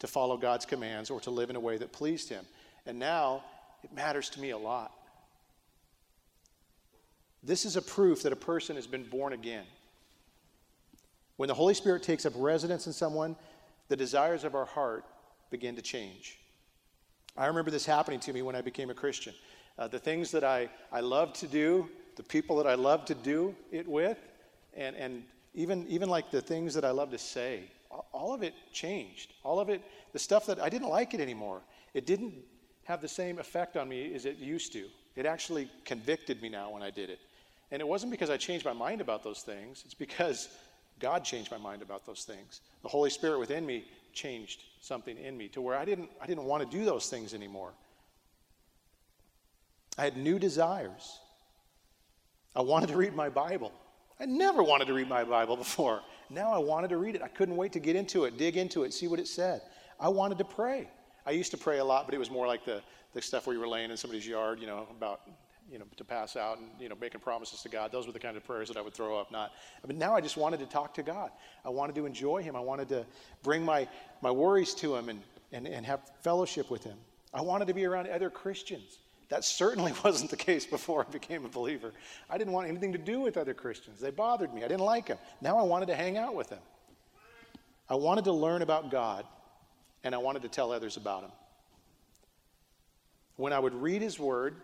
to 0.00 0.06
follow 0.06 0.36
God's 0.36 0.66
commands 0.66 1.10
or 1.10 1.20
to 1.20 1.30
live 1.30 1.48
in 1.48 1.56
a 1.56 1.60
way 1.60 1.76
that 1.78 1.92
pleased 1.92 2.28
Him. 2.28 2.44
And 2.86 2.98
now 2.98 3.44
it 3.82 3.92
matters 3.94 4.28
to 4.30 4.40
me 4.40 4.50
a 4.50 4.58
lot. 4.58 4.92
This 7.42 7.64
is 7.64 7.76
a 7.76 7.82
proof 7.82 8.22
that 8.22 8.32
a 8.32 8.36
person 8.36 8.76
has 8.76 8.86
been 8.86 9.04
born 9.04 9.32
again. 9.32 9.64
When 11.36 11.48
the 11.48 11.54
Holy 11.54 11.74
Spirit 11.74 12.02
takes 12.02 12.24
up 12.24 12.32
residence 12.36 12.86
in 12.86 12.92
someone, 12.92 13.36
the 13.88 13.96
desires 13.96 14.44
of 14.44 14.54
our 14.54 14.64
heart 14.64 15.04
begin 15.50 15.74
to 15.76 15.82
change. 15.82 16.38
I 17.36 17.46
remember 17.46 17.70
this 17.70 17.86
happening 17.86 18.20
to 18.20 18.32
me 18.32 18.42
when 18.42 18.54
I 18.54 18.60
became 18.60 18.90
a 18.90 18.94
Christian. 18.94 19.34
Uh, 19.78 19.88
the 19.88 19.98
things 19.98 20.30
that 20.30 20.44
I, 20.44 20.68
I 20.92 21.00
loved 21.00 21.36
to 21.36 21.46
do, 21.46 21.88
the 22.16 22.22
people 22.22 22.56
that 22.58 22.66
I 22.66 22.74
love 22.74 23.04
to 23.06 23.14
do 23.14 23.54
it 23.70 23.88
with, 23.88 24.18
and, 24.74 24.94
and 24.96 25.24
even, 25.54 25.86
even 25.88 26.08
like 26.08 26.30
the 26.30 26.40
things 26.40 26.74
that 26.74 26.84
I 26.84 26.90
love 26.90 27.10
to 27.10 27.18
say, 27.18 27.64
all 28.12 28.32
of 28.32 28.42
it 28.42 28.54
changed. 28.72 29.32
All 29.42 29.60
of 29.60 29.68
it, 29.68 29.82
the 30.12 30.18
stuff 30.18 30.46
that 30.46 30.60
I 30.60 30.68
didn't 30.68 30.88
like 30.88 31.14
it 31.14 31.20
anymore, 31.20 31.62
it 31.94 32.06
didn't 32.06 32.34
have 32.84 33.00
the 33.00 33.08
same 33.08 33.38
effect 33.38 33.76
on 33.76 33.88
me 33.88 34.14
as 34.14 34.26
it 34.26 34.38
used 34.38 34.72
to. 34.74 34.86
It 35.16 35.26
actually 35.26 35.70
convicted 35.84 36.40
me 36.40 36.48
now 36.48 36.70
when 36.70 36.82
I 36.82 36.90
did 36.90 37.10
it. 37.10 37.20
And 37.72 37.80
it 37.80 37.88
wasn't 37.88 38.12
because 38.12 38.30
I 38.30 38.36
changed 38.36 38.64
my 38.66 38.74
mind 38.74 39.00
about 39.00 39.24
those 39.24 39.40
things, 39.40 39.82
it's 39.84 39.94
because 39.94 40.48
God 41.00 41.24
changed 41.24 41.50
my 41.50 41.58
mind 41.58 41.82
about 41.82 42.06
those 42.06 42.22
things. 42.22 42.60
The 42.82 42.88
Holy 42.88 43.10
Spirit 43.10 43.40
within 43.40 43.66
me 43.66 43.84
changed 44.12 44.60
something 44.80 45.16
in 45.16 45.36
me 45.36 45.48
to 45.48 45.60
where 45.60 45.76
I 45.76 45.84
didn't, 45.84 46.10
I 46.20 46.26
didn't 46.26 46.44
want 46.44 46.70
to 46.70 46.78
do 46.78 46.84
those 46.84 47.08
things 47.08 47.34
anymore. 47.34 47.72
I 49.98 50.04
had 50.04 50.16
new 50.16 50.38
desires. 50.38 51.18
I 52.54 52.60
wanted 52.60 52.90
to 52.90 52.96
read 52.96 53.14
my 53.14 53.30
Bible. 53.30 53.72
I 54.20 54.26
never 54.26 54.62
wanted 54.62 54.86
to 54.86 54.94
read 54.94 55.08
my 55.08 55.24
Bible 55.24 55.56
before. 55.56 56.02
Now 56.30 56.52
I 56.52 56.58
wanted 56.58 56.88
to 56.90 56.98
read 56.98 57.16
it. 57.16 57.22
I 57.22 57.28
couldn't 57.28 57.56
wait 57.56 57.72
to 57.72 57.80
get 57.80 57.96
into 57.96 58.24
it, 58.24 58.36
dig 58.36 58.56
into 58.56 58.84
it, 58.84 58.92
see 58.92 59.08
what 59.08 59.18
it 59.18 59.26
said. 59.26 59.62
I 59.98 60.08
wanted 60.08 60.38
to 60.38 60.44
pray. 60.44 60.88
I 61.24 61.30
used 61.30 61.50
to 61.52 61.58
pray 61.58 61.78
a 61.78 61.84
lot, 61.84 62.06
but 62.06 62.14
it 62.14 62.18
was 62.18 62.30
more 62.30 62.46
like 62.46 62.64
the, 62.64 62.82
the 63.14 63.22
stuff 63.22 63.46
where 63.46 63.54
you 63.54 63.60
were 63.60 63.68
laying 63.68 63.90
in 63.90 63.96
somebody's 63.96 64.26
yard, 64.26 64.60
you 64.60 64.66
know, 64.66 64.86
about, 64.90 65.20
you 65.72 65.78
know, 65.78 65.86
to 65.96 66.04
pass 66.04 66.36
out 66.36 66.58
and, 66.58 66.68
you 66.78 66.90
know, 66.90 66.96
making 67.00 67.22
promises 67.22 67.62
to 67.62 67.68
God. 67.70 67.90
Those 67.90 68.06
were 68.06 68.12
the 68.12 68.18
kind 68.18 68.36
of 68.36 68.44
prayers 68.44 68.68
that 68.68 68.76
I 68.76 68.82
would 68.82 68.92
throw 68.92 69.18
up, 69.18 69.32
not. 69.32 69.52
But 69.84 69.96
now 69.96 70.14
I 70.14 70.20
just 70.20 70.36
wanted 70.36 70.60
to 70.60 70.66
talk 70.66 70.92
to 70.94 71.02
God. 71.02 71.30
I 71.64 71.70
wanted 71.70 71.94
to 71.94 72.04
enjoy 72.04 72.42
Him. 72.42 72.54
I 72.54 72.60
wanted 72.60 72.90
to 72.90 73.06
bring 73.42 73.64
my, 73.64 73.88
my 74.20 74.30
worries 74.30 74.74
to 74.74 74.94
Him 74.94 75.08
and, 75.08 75.22
and, 75.50 75.66
and 75.66 75.86
have 75.86 76.00
fellowship 76.22 76.70
with 76.70 76.84
Him. 76.84 76.98
I 77.32 77.40
wanted 77.40 77.68
to 77.68 77.74
be 77.74 77.86
around 77.86 78.08
other 78.08 78.28
Christians. 78.28 78.98
That 79.30 79.44
certainly 79.44 79.94
wasn't 80.04 80.30
the 80.30 80.36
case 80.36 80.66
before 80.66 81.06
I 81.08 81.10
became 81.10 81.46
a 81.46 81.48
believer. 81.48 81.92
I 82.28 82.36
didn't 82.36 82.52
want 82.52 82.68
anything 82.68 82.92
to 82.92 82.98
do 82.98 83.20
with 83.20 83.38
other 83.38 83.54
Christians. 83.54 83.98
They 83.98 84.10
bothered 84.10 84.52
me. 84.52 84.62
I 84.64 84.68
didn't 84.68 84.84
like 84.84 85.06
them. 85.06 85.18
Now 85.40 85.56
I 85.56 85.62
wanted 85.62 85.86
to 85.86 85.96
hang 85.96 86.18
out 86.18 86.34
with 86.34 86.50
them. 86.50 86.60
I 87.88 87.94
wanted 87.94 88.24
to 88.24 88.32
learn 88.32 88.60
about 88.60 88.90
God, 88.90 89.24
and 90.04 90.14
I 90.14 90.18
wanted 90.18 90.42
to 90.42 90.48
tell 90.48 90.70
others 90.70 90.98
about 90.98 91.22
Him. 91.22 91.32
When 93.36 93.54
I 93.54 93.58
would 93.58 93.74
read 93.74 94.02
His 94.02 94.18
Word 94.18 94.56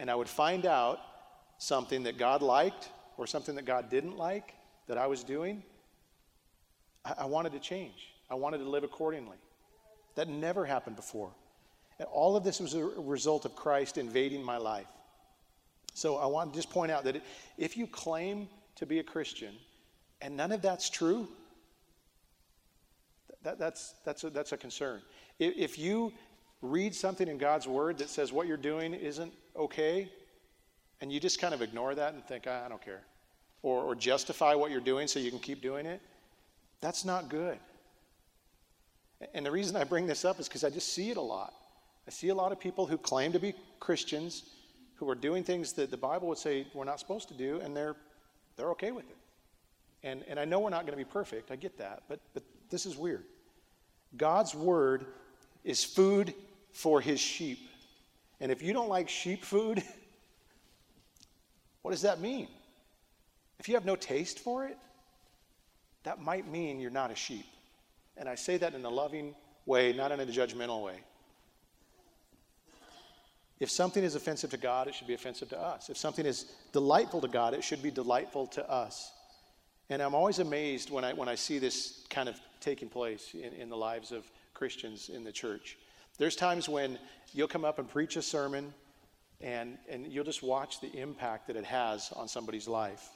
and 0.00 0.10
I 0.10 0.14
would 0.14 0.30
find 0.30 0.64
out 0.64 0.98
something 1.58 2.04
that 2.04 2.16
God 2.16 2.40
liked 2.40 2.88
or 3.18 3.26
something 3.26 3.54
that 3.56 3.66
God 3.66 3.90
didn't 3.90 4.16
like 4.16 4.54
that 4.88 4.96
I 4.96 5.06
was 5.06 5.22
doing, 5.22 5.62
I, 7.04 7.14
I 7.18 7.24
wanted 7.26 7.52
to 7.52 7.60
change. 7.60 8.08
I 8.30 8.34
wanted 8.34 8.58
to 8.58 8.64
live 8.64 8.82
accordingly. 8.82 9.36
That 10.14 10.26
never 10.26 10.64
happened 10.64 10.96
before. 10.96 11.30
And 11.98 12.08
all 12.08 12.34
of 12.34 12.44
this 12.44 12.60
was 12.60 12.72
a 12.72 12.82
result 12.82 13.44
of 13.44 13.54
Christ 13.54 13.98
invading 13.98 14.42
my 14.42 14.56
life. 14.56 14.86
So 15.92 16.16
I 16.16 16.24
want 16.26 16.54
to 16.54 16.58
just 16.58 16.70
point 16.70 16.90
out 16.90 17.04
that 17.04 17.20
if 17.58 17.76
you 17.76 17.86
claim 17.86 18.48
to 18.76 18.86
be 18.86 19.00
a 19.00 19.04
Christian 19.04 19.54
and 20.22 20.34
none 20.34 20.50
of 20.50 20.62
that's 20.62 20.88
true, 20.88 21.28
that, 23.42 23.58
that's, 23.58 23.94
that's, 24.06 24.24
a, 24.24 24.30
that's 24.30 24.52
a 24.52 24.56
concern. 24.56 25.02
If, 25.38 25.56
if 25.56 25.78
you 25.78 26.14
read 26.62 26.94
something 26.94 27.28
in 27.28 27.36
God's 27.36 27.68
Word 27.68 27.98
that 27.98 28.08
says 28.08 28.32
what 28.32 28.46
you're 28.46 28.56
doing 28.56 28.94
isn't 28.94 29.32
okay, 29.56 30.10
and 31.00 31.12
you 31.12 31.20
just 31.20 31.40
kind 31.40 31.54
of 31.54 31.62
ignore 31.62 31.94
that 31.94 32.14
and 32.14 32.24
think, 32.24 32.44
ah, 32.46 32.64
I 32.64 32.68
don't 32.68 32.82
care, 32.82 33.02
or, 33.62 33.82
or 33.82 33.94
justify 33.94 34.54
what 34.54 34.70
you're 34.70 34.80
doing 34.80 35.06
so 35.06 35.18
you 35.18 35.30
can 35.30 35.40
keep 35.40 35.62
doing 35.62 35.86
it, 35.86 36.00
that's 36.80 37.04
not 37.04 37.28
good. 37.28 37.58
And 39.34 39.44
the 39.44 39.50
reason 39.50 39.76
I 39.76 39.84
bring 39.84 40.06
this 40.06 40.24
up 40.24 40.40
is 40.40 40.48
because 40.48 40.64
I 40.64 40.70
just 40.70 40.92
see 40.92 41.10
it 41.10 41.16
a 41.16 41.22
lot. 41.22 41.52
I 42.06 42.10
see 42.10 42.28
a 42.28 42.34
lot 42.34 42.52
of 42.52 42.60
people 42.60 42.86
who 42.86 42.96
claim 42.96 43.32
to 43.32 43.38
be 43.38 43.54
Christians 43.78 44.44
who 44.96 45.08
are 45.08 45.14
doing 45.14 45.42
things 45.42 45.72
that 45.74 45.90
the 45.90 45.96
Bible 45.96 46.28
would 46.28 46.38
say 46.38 46.66
we're 46.74 46.84
not 46.84 47.00
supposed 47.00 47.28
to 47.28 47.34
do, 47.34 47.60
and 47.60 47.74
they're, 47.76 47.96
they're 48.56 48.70
okay 48.70 48.92
with 48.92 49.08
it. 49.08 49.16
And, 50.02 50.24
and 50.28 50.38
I 50.38 50.44
know 50.44 50.60
we're 50.60 50.70
not 50.70 50.86
going 50.86 50.98
to 50.98 51.04
be 51.04 51.10
perfect, 51.10 51.50
I 51.50 51.56
get 51.56 51.78
that, 51.78 52.02
but, 52.08 52.20
but 52.34 52.42
this 52.68 52.84
is 52.84 52.96
weird. 52.96 53.24
God's 54.16 54.54
word 54.54 55.06
is 55.64 55.84
food 55.84 56.34
for 56.72 57.00
his 57.00 57.20
sheep. 57.20 57.69
And 58.40 58.50
if 58.50 58.62
you 58.62 58.72
don't 58.72 58.88
like 58.88 59.08
sheep 59.08 59.44
food, 59.44 59.82
what 61.82 61.90
does 61.90 62.02
that 62.02 62.20
mean? 62.20 62.48
If 63.58 63.68
you 63.68 63.74
have 63.74 63.84
no 63.84 63.96
taste 63.96 64.38
for 64.38 64.64
it, 64.64 64.78
that 66.04 66.20
might 66.20 66.48
mean 66.48 66.80
you're 66.80 66.90
not 66.90 67.10
a 67.10 67.14
sheep. 67.14 67.44
And 68.16 68.28
I 68.28 68.34
say 68.34 68.56
that 68.56 68.74
in 68.74 68.84
a 68.84 68.90
loving 68.90 69.34
way, 69.66 69.92
not 69.92 70.12
in 70.12 70.20
a 70.20 70.26
judgmental 70.26 70.82
way. 70.82 71.00
If 73.58 73.70
something 73.70 74.02
is 74.02 74.14
offensive 74.14 74.50
to 74.50 74.56
God, 74.56 74.88
it 74.88 74.94
should 74.94 75.06
be 75.06 75.12
offensive 75.12 75.50
to 75.50 75.60
us. 75.60 75.90
If 75.90 75.98
something 75.98 76.24
is 76.24 76.46
delightful 76.72 77.20
to 77.20 77.28
God, 77.28 77.52
it 77.52 77.62
should 77.62 77.82
be 77.82 77.90
delightful 77.90 78.46
to 78.48 78.68
us. 78.70 79.12
And 79.90 80.00
I'm 80.00 80.14
always 80.14 80.38
amazed 80.38 80.90
when 80.90 81.04
I, 81.04 81.12
when 81.12 81.28
I 81.28 81.34
see 81.34 81.58
this 81.58 82.06
kind 82.08 82.28
of 82.28 82.40
taking 82.60 82.88
place 82.88 83.34
in, 83.34 83.52
in 83.52 83.68
the 83.68 83.76
lives 83.76 84.12
of 84.12 84.24
Christians 84.54 85.10
in 85.10 85.24
the 85.24 85.32
church. 85.32 85.76
There's 86.20 86.36
times 86.36 86.68
when 86.68 86.98
you'll 87.32 87.48
come 87.48 87.64
up 87.64 87.78
and 87.78 87.88
preach 87.88 88.16
a 88.16 88.20
sermon 88.20 88.74
and, 89.40 89.78
and 89.88 90.06
you'll 90.06 90.22
just 90.22 90.42
watch 90.42 90.78
the 90.82 90.94
impact 90.94 91.46
that 91.46 91.56
it 91.56 91.64
has 91.64 92.12
on 92.14 92.28
somebody's 92.28 92.68
life. 92.68 93.08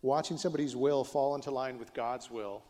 Watching 0.00 0.38
somebody's 0.38 0.74
will 0.74 1.04
fall 1.04 1.34
into 1.34 1.50
line 1.50 1.78
with 1.78 1.92
God's 1.92 2.30
will 2.30 2.62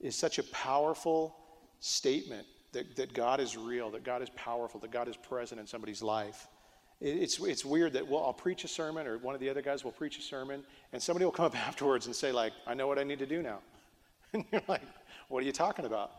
is 0.00 0.14
such 0.14 0.38
a 0.38 0.42
powerful 0.42 1.34
statement 1.80 2.46
that, 2.72 2.94
that 2.96 3.14
God 3.14 3.40
is 3.40 3.56
real, 3.56 3.90
that 3.92 4.04
God 4.04 4.20
is 4.20 4.28
powerful, 4.36 4.78
that 4.80 4.90
God 4.90 5.08
is 5.08 5.16
present 5.16 5.58
in 5.58 5.66
somebody's 5.66 6.02
life. 6.02 6.46
it's, 7.00 7.40
it's 7.40 7.64
weird 7.64 7.94
that 7.94 8.06
well, 8.06 8.22
I'll 8.22 8.34
preach 8.34 8.64
a 8.64 8.68
sermon, 8.68 9.06
or 9.06 9.16
one 9.16 9.34
of 9.34 9.40
the 9.40 9.48
other 9.48 9.62
guys 9.62 9.82
will 9.82 9.92
preach 9.92 10.18
a 10.18 10.22
sermon, 10.22 10.62
and 10.92 11.02
somebody 11.02 11.24
will 11.24 11.32
come 11.32 11.46
up 11.46 11.56
afterwards 11.66 12.04
and 12.04 12.14
say, 12.14 12.32
like, 12.32 12.52
I 12.66 12.74
know 12.74 12.86
what 12.86 12.98
I 12.98 13.02
need 13.02 13.20
to 13.20 13.26
do 13.26 13.40
now. 13.40 13.60
And 14.34 14.44
you're 14.52 14.62
like, 14.68 14.82
what 15.28 15.42
are 15.42 15.46
you 15.46 15.52
talking 15.52 15.86
about? 15.86 16.10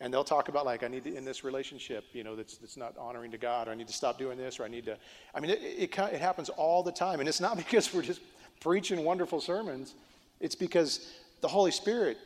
And 0.00 0.12
they'll 0.12 0.24
talk 0.24 0.48
about, 0.48 0.66
like, 0.66 0.82
I 0.82 0.88
need 0.88 1.04
to 1.04 1.16
end 1.16 1.26
this 1.26 1.44
relationship, 1.44 2.04
you 2.12 2.24
know, 2.24 2.34
that's, 2.34 2.56
that's 2.58 2.76
not 2.76 2.96
honoring 2.98 3.30
to 3.30 3.38
God, 3.38 3.68
or 3.68 3.70
I 3.70 3.74
need 3.74 3.86
to 3.86 3.92
stop 3.92 4.18
doing 4.18 4.36
this, 4.36 4.58
or 4.58 4.64
I 4.64 4.68
need 4.68 4.84
to. 4.86 4.98
I 5.34 5.40
mean, 5.40 5.50
it, 5.50 5.60
it, 5.62 5.96
it 5.96 6.20
happens 6.20 6.48
all 6.48 6.82
the 6.82 6.90
time. 6.90 7.20
And 7.20 7.28
it's 7.28 7.40
not 7.40 7.56
because 7.64 7.92
we're 7.94 8.02
just 8.02 8.20
preaching 8.60 9.04
wonderful 9.04 9.40
sermons, 9.40 9.94
it's 10.40 10.54
because 10.54 11.12
the 11.40 11.48
Holy 11.48 11.70
Spirit 11.70 12.18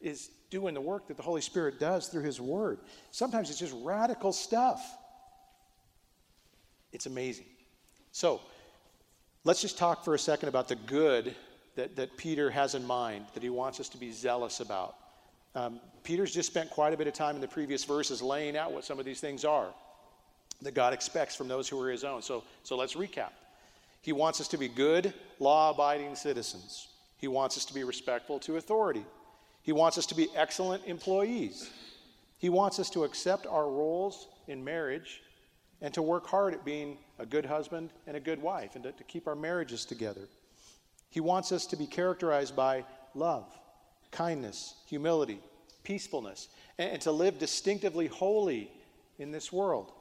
is 0.00 0.30
doing 0.50 0.74
the 0.74 0.80
work 0.80 1.08
that 1.08 1.16
the 1.16 1.22
Holy 1.22 1.40
Spirit 1.40 1.80
does 1.80 2.08
through 2.08 2.22
His 2.22 2.40
Word. 2.40 2.78
Sometimes 3.10 3.50
it's 3.50 3.58
just 3.58 3.74
radical 3.82 4.32
stuff. 4.32 4.96
It's 6.92 7.06
amazing. 7.06 7.46
So, 8.12 8.40
let's 9.42 9.60
just 9.60 9.76
talk 9.76 10.04
for 10.04 10.14
a 10.14 10.18
second 10.18 10.48
about 10.48 10.68
the 10.68 10.76
good 10.76 11.34
that, 11.76 11.96
that 11.96 12.16
Peter 12.16 12.50
has 12.50 12.74
in 12.74 12.86
mind, 12.86 13.26
that 13.34 13.42
he 13.42 13.50
wants 13.50 13.80
us 13.80 13.88
to 13.90 13.98
be 13.98 14.12
zealous 14.12 14.60
about. 14.60 14.94
Um, 15.54 15.80
Peter's 16.02 16.32
just 16.32 16.50
spent 16.50 16.70
quite 16.70 16.92
a 16.92 16.96
bit 16.96 17.06
of 17.06 17.14
time 17.14 17.34
in 17.34 17.40
the 17.40 17.48
previous 17.48 17.84
verses 17.84 18.20
laying 18.20 18.56
out 18.56 18.72
what 18.72 18.84
some 18.84 18.98
of 18.98 19.04
these 19.04 19.20
things 19.20 19.44
are 19.44 19.68
that 20.62 20.74
God 20.74 20.92
expects 20.92 21.34
from 21.34 21.48
those 21.48 21.68
who 21.68 21.80
are 21.80 21.90
his 21.90 22.04
own. 22.04 22.22
So, 22.22 22.44
so 22.62 22.76
let's 22.76 22.94
recap. 22.94 23.30
He 24.00 24.12
wants 24.12 24.40
us 24.40 24.48
to 24.48 24.58
be 24.58 24.68
good, 24.68 25.14
law 25.38 25.70
abiding 25.70 26.14
citizens. 26.16 26.88
He 27.18 27.28
wants 27.28 27.56
us 27.56 27.64
to 27.66 27.74
be 27.74 27.84
respectful 27.84 28.38
to 28.40 28.56
authority. 28.56 29.04
He 29.62 29.72
wants 29.72 29.96
us 29.96 30.06
to 30.06 30.14
be 30.14 30.28
excellent 30.36 30.84
employees. 30.86 31.70
He 32.38 32.50
wants 32.50 32.78
us 32.78 32.90
to 32.90 33.04
accept 33.04 33.46
our 33.46 33.68
roles 33.68 34.28
in 34.46 34.62
marriage 34.62 35.22
and 35.80 35.92
to 35.94 36.02
work 36.02 36.26
hard 36.26 36.54
at 36.54 36.64
being 36.64 36.98
a 37.18 37.26
good 37.26 37.46
husband 37.46 37.90
and 38.06 38.16
a 38.16 38.20
good 38.20 38.40
wife 38.42 38.74
and 38.74 38.84
to, 38.84 38.92
to 38.92 39.04
keep 39.04 39.26
our 39.26 39.34
marriages 39.34 39.84
together. 39.84 40.28
He 41.08 41.20
wants 41.20 41.52
us 41.52 41.64
to 41.66 41.76
be 41.76 41.86
characterized 41.86 42.54
by 42.54 42.84
love, 43.14 43.46
kindness, 44.14 44.74
humility, 44.86 45.40
peacefulness, 45.82 46.48
and, 46.78 47.00
to 47.02 47.12
live 47.12 47.38
distinctively 47.38 48.06
holy 48.06 48.70
in 49.18 49.30
this 49.30 49.52
world. 49.52 49.92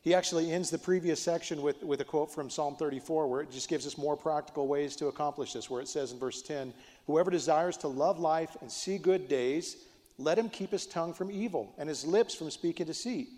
He 0.00 0.14
actually 0.14 0.50
ends 0.50 0.70
the 0.70 0.78
previous 0.78 1.20
section 1.20 1.60
with, 1.60 1.82
with 1.82 2.00
a 2.00 2.04
quote 2.04 2.32
from 2.32 2.48
Psalm 2.48 2.76
34, 2.76 3.26
where 3.26 3.40
it 3.42 3.50
just 3.50 3.68
gives 3.68 3.86
us 3.86 3.98
more 3.98 4.16
practical 4.16 4.66
ways 4.66 4.96
to 4.96 5.08
accomplish 5.08 5.52
this, 5.52 5.68
where 5.68 5.82
it 5.82 5.88
says 5.88 6.12
in 6.12 6.18
verse 6.18 6.40
10 6.40 6.72
Whoever 7.06 7.30
desires 7.30 7.76
to 7.78 7.88
love 7.88 8.18
life 8.18 8.56
and 8.60 8.70
see 8.70 8.98
good 8.98 9.28
days, 9.28 9.76
let 10.18 10.38
him 10.38 10.48
keep 10.48 10.70
his 10.70 10.86
tongue 10.86 11.12
from 11.12 11.30
evil 11.30 11.74
and 11.78 11.88
his 11.88 12.06
lips 12.06 12.34
from 12.34 12.50
speaking 12.50 12.86
deceit. 12.86 13.28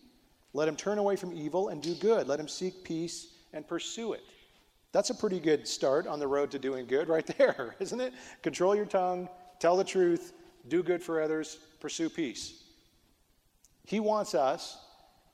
Let 0.52 0.68
him 0.68 0.76
turn 0.76 0.98
away 0.98 1.16
from 1.16 1.32
evil 1.32 1.68
and 1.68 1.82
do 1.82 1.94
good. 1.94 2.26
Let 2.26 2.40
him 2.40 2.48
seek 2.48 2.84
peace 2.84 3.28
and 3.52 3.66
pursue 3.66 4.12
it. 4.12 4.22
That's 4.92 5.10
a 5.10 5.14
pretty 5.14 5.38
good 5.38 5.68
start 5.68 6.06
on 6.06 6.18
the 6.18 6.26
road 6.26 6.50
to 6.50 6.58
doing 6.58 6.86
good, 6.86 7.08
right 7.08 7.26
there, 7.38 7.76
isn't 7.78 8.00
it? 8.00 8.12
Control 8.42 8.74
your 8.74 8.86
tongue, 8.86 9.28
tell 9.60 9.76
the 9.76 9.84
truth, 9.84 10.32
do 10.66 10.82
good 10.82 11.02
for 11.02 11.22
others, 11.22 11.58
pursue 11.78 12.10
peace. 12.10 12.64
He 13.86 14.00
wants 14.00 14.34
us, 14.34 14.76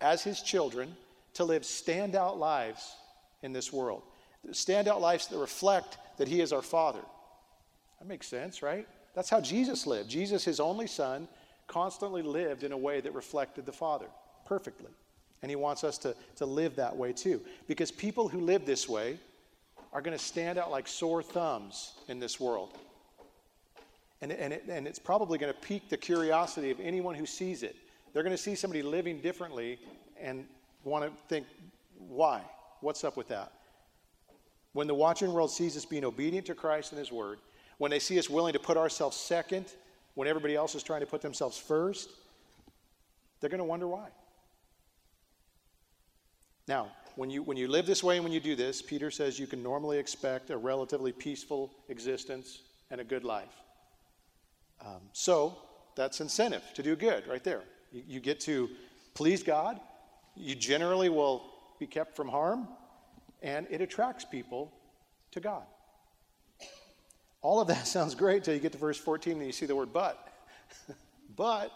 as 0.01 0.23
his 0.23 0.43
children, 0.43 0.95
to 1.35 1.45
live 1.45 1.63
standout 1.63 2.37
lives 2.37 2.95
in 3.43 3.53
this 3.53 3.73
world. 3.73 4.03
Standout 4.51 5.01
lives 5.01 5.27
that 5.29 5.39
reflect 5.39 5.99
that 6.19 6.29
he 6.29 6.41
is 6.41 6.53
our 6.53 6.63
Father. 6.63 7.01
That 7.99 8.09
makes 8.09 8.27
sense, 8.27 8.63
right? 8.63 8.87
That's 9.15 9.31
how 9.31 9.41
Jesus 9.41 9.87
lived. 9.87 10.09
Jesus, 10.09 10.45
his 10.45 10.61
only 10.61 10.87
son, 10.87 11.29
constantly 11.67 12.23
lived 12.23 12.63
in 12.63 12.73
a 12.73 12.77
way 12.77 13.01
that 13.01 13.15
reflected 13.15 13.67
the 13.67 13.73
Father 13.73 14.07
perfectly. 14.45 14.91
And 15.43 15.51
he 15.51 15.57
wants 15.57 15.85
us 15.85 15.99
to, 15.99 16.15
to 16.37 16.47
live 16.47 16.77
that 16.77 16.97
way 16.97 17.13
too. 17.13 17.41
Because 17.67 17.91
people 17.91 18.29
who 18.29 18.41
live 18.41 18.65
this 18.65 18.89
way 18.89 19.19
are 19.93 20.01
going 20.01 20.17
to 20.17 20.23
stand 20.23 20.59
out 20.59 20.71
like 20.71 20.87
sore 20.87 21.23
thumbs 21.23 21.93
in 22.09 22.19
this 22.19 22.41
world. 22.41 22.71
And, 24.23 24.33
and, 24.33 24.53
it, 24.53 24.65
and 24.69 24.87
it's 24.87 24.99
probably 24.99 25.39
going 25.39 25.53
to 25.53 25.61
pique 25.61 25.89
the 25.89 25.97
curiosity 25.97 26.71
of 26.71 26.81
anyone 26.81 27.15
who 27.15 27.27
sees 27.27 27.63
it. 27.63 27.77
They're 28.13 28.23
going 28.23 28.37
to 28.37 28.43
see 28.43 28.55
somebody 28.55 28.83
living 28.83 29.21
differently 29.21 29.79
and 30.21 30.47
want 30.85 31.05
to 31.05 31.13
think, 31.29 31.47
why? 31.99 32.43
What's 32.81 33.05
up 33.05 33.17
with 33.17 33.29
that? 33.29 33.53
When 34.73 34.87
the 34.87 34.95
watching 34.95 35.33
world 35.33 35.51
sees 35.51 35.77
us 35.77 35.85
being 35.85 36.05
obedient 36.05 36.47
to 36.47 36.55
Christ 36.55 36.93
and 36.93 36.99
His 36.99 37.13
Word, 37.13 37.39
when 37.79 37.91
they 37.91 37.99
see 37.99 38.19
us 38.19 38.31
willing 38.31 38.55
to 38.55 38.59
put 38.59 38.77
ourselves 38.77 39.17
second 39.17 39.67
when 40.15 40.29
everybody 40.29 40.57
else 40.57 40.75
is 40.75 40.83
trying 40.83 41.01
to 41.01 41.07
put 41.07 41.21
themselves 41.21 41.59
first, 41.59 42.09
they're 43.41 43.51
going 43.51 43.59
to 43.59 43.65
wonder 43.65 43.87
why. 43.87 44.09
Now, 46.67 46.91
when 47.17 47.31
you, 47.31 47.43
when 47.43 47.57
you 47.57 47.69
live 47.69 47.87
this 47.87 48.03
way 48.03 48.17
and 48.17 48.25
when 48.25 48.33
you 48.33 48.41
do 48.41 48.57
this, 48.57 48.81
Peter 48.83 49.11
says 49.11 49.39
you 49.39 49.47
can 49.47 49.63
normally 49.63 49.99
expect 49.99 50.51
a 50.51 50.57
relatively 50.57 51.13
peaceful 51.13 51.71
existence 51.89 52.63
and 52.91 53.01
a 53.01 53.05
good 53.05 53.25
life. 53.25 53.53
Um, 54.87 55.01
so, 55.13 55.59
that's 55.97 56.21
incentive 56.21 56.63
to 56.75 56.83
do 56.83 56.95
good 56.95 57.27
right 57.27 57.43
there. 57.43 57.63
You, 57.91 58.03
you 58.07 58.21
get 58.21 58.39
to 58.41 58.71
please 59.15 59.43
God, 59.43 59.81
you 60.37 60.55
generally 60.55 61.09
will 61.09 61.43
be 61.81 61.87
kept 61.87 62.15
from 62.15 62.29
harm, 62.29 62.69
and 63.43 63.67
it 63.69 63.81
attracts 63.81 64.25
people 64.25 64.73
to 65.33 65.41
God. 65.41 65.65
All 67.43 67.61
of 67.61 67.69
that 67.69 67.87
sounds 67.87 68.15
great 68.15 68.39
until 68.39 68.55
you 68.55 68.61
get 68.61 68.73
to 68.73 68.79
verse 68.79 68.99
14 68.99 69.33
and 69.35 69.47
you 69.47 69.53
see 69.53 69.67
the 69.67 69.75
word 69.75 69.93
but. 69.93 70.29
but, 71.37 71.73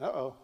uh 0.00 0.06
oh. 0.06 0.34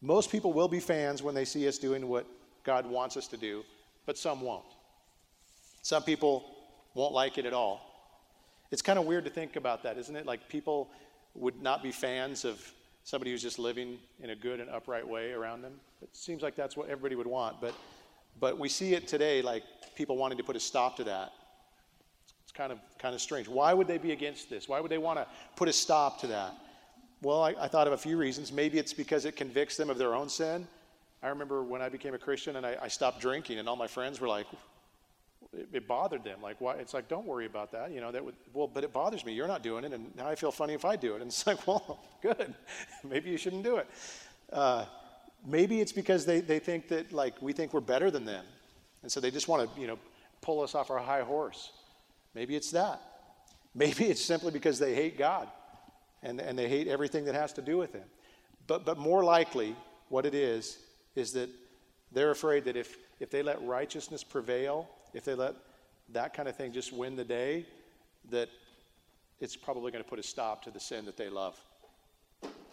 Most 0.00 0.30
people 0.32 0.54
will 0.54 0.68
be 0.68 0.80
fans 0.80 1.22
when 1.22 1.34
they 1.34 1.44
see 1.44 1.68
us 1.68 1.76
doing 1.76 2.08
what 2.08 2.26
God 2.64 2.86
wants 2.86 3.18
us 3.18 3.26
to 3.28 3.36
do, 3.36 3.64
but 4.06 4.16
some 4.16 4.40
won't. 4.40 4.64
Some 5.82 6.02
people 6.02 6.44
won't 6.94 7.12
like 7.12 7.36
it 7.36 7.44
at 7.44 7.52
all. 7.52 7.89
It's 8.70 8.82
kind 8.82 8.98
of 8.98 9.04
weird 9.04 9.24
to 9.24 9.30
think 9.30 9.56
about 9.56 9.82
that, 9.82 9.98
isn't 9.98 10.14
it? 10.14 10.26
Like 10.26 10.48
people 10.48 10.90
would 11.34 11.60
not 11.62 11.82
be 11.82 11.92
fans 11.92 12.44
of 12.44 12.60
somebody 13.04 13.30
who's 13.30 13.42
just 13.42 13.58
living 13.58 13.98
in 14.22 14.30
a 14.30 14.36
good 14.36 14.60
and 14.60 14.70
upright 14.70 15.06
way 15.06 15.32
around 15.32 15.62
them. 15.62 15.72
It 16.02 16.14
seems 16.16 16.42
like 16.42 16.54
that's 16.54 16.76
what 16.76 16.88
everybody 16.88 17.16
would 17.16 17.26
want, 17.26 17.60
but 17.60 17.74
but 18.38 18.58
we 18.58 18.68
see 18.68 18.94
it 18.94 19.08
today 19.08 19.42
like 19.42 19.64
people 19.96 20.16
wanting 20.16 20.38
to 20.38 20.44
put 20.44 20.56
a 20.56 20.60
stop 20.60 20.96
to 20.96 21.04
that. 21.04 21.32
It's 22.44 22.52
kind 22.52 22.72
of 22.72 22.78
kind 22.98 23.14
of 23.14 23.20
strange. 23.20 23.48
Why 23.48 23.74
would 23.74 23.86
they 23.86 23.98
be 23.98 24.12
against 24.12 24.48
this? 24.48 24.68
Why 24.68 24.80
would 24.80 24.90
they 24.90 24.98
want 24.98 25.18
to 25.18 25.26
put 25.56 25.68
a 25.68 25.72
stop 25.72 26.20
to 26.20 26.26
that? 26.28 26.54
Well, 27.22 27.42
I, 27.42 27.54
I 27.60 27.68
thought 27.68 27.86
of 27.86 27.92
a 27.92 27.98
few 27.98 28.16
reasons. 28.16 28.50
Maybe 28.50 28.78
it's 28.78 28.94
because 28.94 29.24
it 29.24 29.36
convicts 29.36 29.76
them 29.76 29.90
of 29.90 29.98
their 29.98 30.14
own 30.14 30.28
sin. 30.28 30.66
I 31.22 31.28
remember 31.28 31.62
when 31.62 31.82
I 31.82 31.90
became 31.90 32.14
a 32.14 32.18
Christian 32.18 32.56
and 32.56 32.64
I, 32.64 32.76
I 32.80 32.88
stopped 32.88 33.20
drinking, 33.20 33.58
and 33.58 33.68
all 33.68 33.76
my 33.76 33.86
friends 33.86 34.20
were 34.20 34.28
like, 34.28 34.46
it, 35.56 35.68
it, 35.72 35.88
bothered 35.88 36.24
them. 36.24 36.40
Like, 36.42 36.60
why? 36.60 36.74
It's 36.76 36.94
like, 36.94 37.08
don't 37.08 37.26
worry 37.26 37.46
about 37.46 37.72
that. 37.72 37.90
You 37.92 38.00
know, 38.00 38.12
that 38.12 38.24
would, 38.24 38.34
well, 38.52 38.68
but 38.68 38.84
it 38.84 38.92
bothers 38.92 39.24
me. 39.24 39.32
You're 39.32 39.48
not 39.48 39.62
doing 39.62 39.84
it, 39.84 39.92
and 39.92 40.14
now 40.16 40.28
I 40.28 40.34
feel 40.34 40.52
funny 40.52 40.74
if 40.74 40.84
I 40.84 40.96
do 40.96 41.14
it. 41.14 41.22
And 41.22 41.28
it's 41.28 41.46
like, 41.46 41.66
well, 41.66 42.00
good. 42.22 42.54
maybe 43.08 43.30
you 43.30 43.36
shouldn't 43.36 43.64
do 43.64 43.76
it. 43.76 43.88
Uh, 44.52 44.84
maybe 45.46 45.80
it's 45.80 45.92
because 45.92 46.24
they, 46.24 46.40
they 46.40 46.58
think 46.58 46.88
that, 46.88 47.12
like, 47.12 47.40
we 47.42 47.52
think 47.52 47.72
we're 47.72 47.80
better 47.80 48.10
than 48.10 48.24
them. 48.24 48.44
And 49.02 49.10
so 49.10 49.20
they 49.20 49.30
just 49.30 49.48
want 49.48 49.74
to, 49.74 49.80
you 49.80 49.86
know, 49.86 49.98
pull 50.40 50.62
us 50.62 50.74
off 50.74 50.90
our 50.90 50.98
high 50.98 51.22
horse. 51.22 51.72
Maybe 52.34 52.56
it's 52.56 52.70
that. 52.70 53.00
Maybe 53.74 54.06
it's 54.06 54.24
simply 54.24 54.50
because 54.50 54.78
they 54.78 54.94
hate 54.94 55.16
God 55.16 55.48
and, 56.22 56.40
and 56.40 56.58
they 56.58 56.68
hate 56.68 56.88
everything 56.88 57.24
that 57.26 57.34
has 57.34 57.52
to 57.54 57.62
do 57.62 57.78
with 57.78 57.92
him. 57.92 58.04
But, 58.66 58.84
but 58.84 58.98
more 58.98 59.24
likely, 59.24 59.74
what 60.08 60.26
it 60.26 60.34
is, 60.34 60.78
is 61.14 61.32
that 61.32 61.48
they're 62.12 62.30
afraid 62.30 62.64
that 62.64 62.76
if, 62.76 62.96
if 63.20 63.30
they 63.30 63.42
let 63.42 63.62
righteousness 63.62 64.22
prevail, 64.24 64.88
if 65.14 65.24
they 65.24 65.34
let 65.34 65.54
that 66.12 66.34
kind 66.34 66.48
of 66.48 66.56
thing 66.56 66.72
just 66.72 66.92
win 66.92 67.16
the 67.16 67.24
day, 67.24 67.66
that 68.30 68.48
it's 69.40 69.56
probably 69.56 69.90
going 69.90 70.04
to 70.04 70.08
put 70.08 70.18
a 70.18 70.22
stop 70.22 70.62
to 70.64 70.70
the 70.70 70.80
sin 70.80 71.04
that 71.06 71.16
they 71.16 71.28
love. 71.28 71.58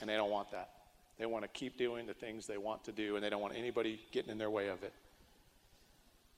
And 0.02 0.10
they 0.10 0.16
don't 0.16 0.30
want 0.30 0.52
that. 0.52 0.70
They 1.18 1.26
want 1.26 1.44
to 1.44 1.48
keep 1.50 1.78
doing 1.78 2.06
the 2.06 2.14
things 2.14 2.46
they 2.46 2.58
want 2.58 2.84
to 2.84 2.92
do, 2.92 3.16
and 3.16 3.24
they 3.24 3.30
don't 3.30 3.42
want 3.42 3.56
anybody 3.56 4.00
getting 4.12 4.32
in 4.32 4.38
their 4.38 4.52
way 4.52 4.68
of 4.68 4.84
it. 4.84 4.94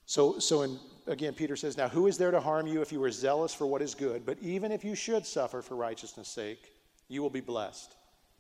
So, 0.06 0.40
so 0.40 0.64
in, 0.64 0.80
again, 1.08 1.34
Peter 1.34 1.56
says, 1.56 1.78
Now, 1.78 1.90
who 1.90 2.08
is 2.08 2.18
there 2.18 2.32
to 2.32 2.40
harm 2.40 2.66
you 2.66 2.82
if 2.82 2.92
you 2.92 3.04
are 3.04 3.12
zealous 3.12 3.54
for 3.54 3.68
what 3.68 3.82
is 3.82 3.94
good? 3.94 4.26
But 4.26 4.38
even 4.42 4.72
if 4.72 4.84
you 4.84 4.96
should 4.96 5.26
suffer 5.26 5.62
for 5.62 5.76
righteousness' 5.76 6.30
sake, 6.30 6.72
you 7.10 7.22
will 7.22 7.30
be 7.30 7.42
blessed. 7.42 7.96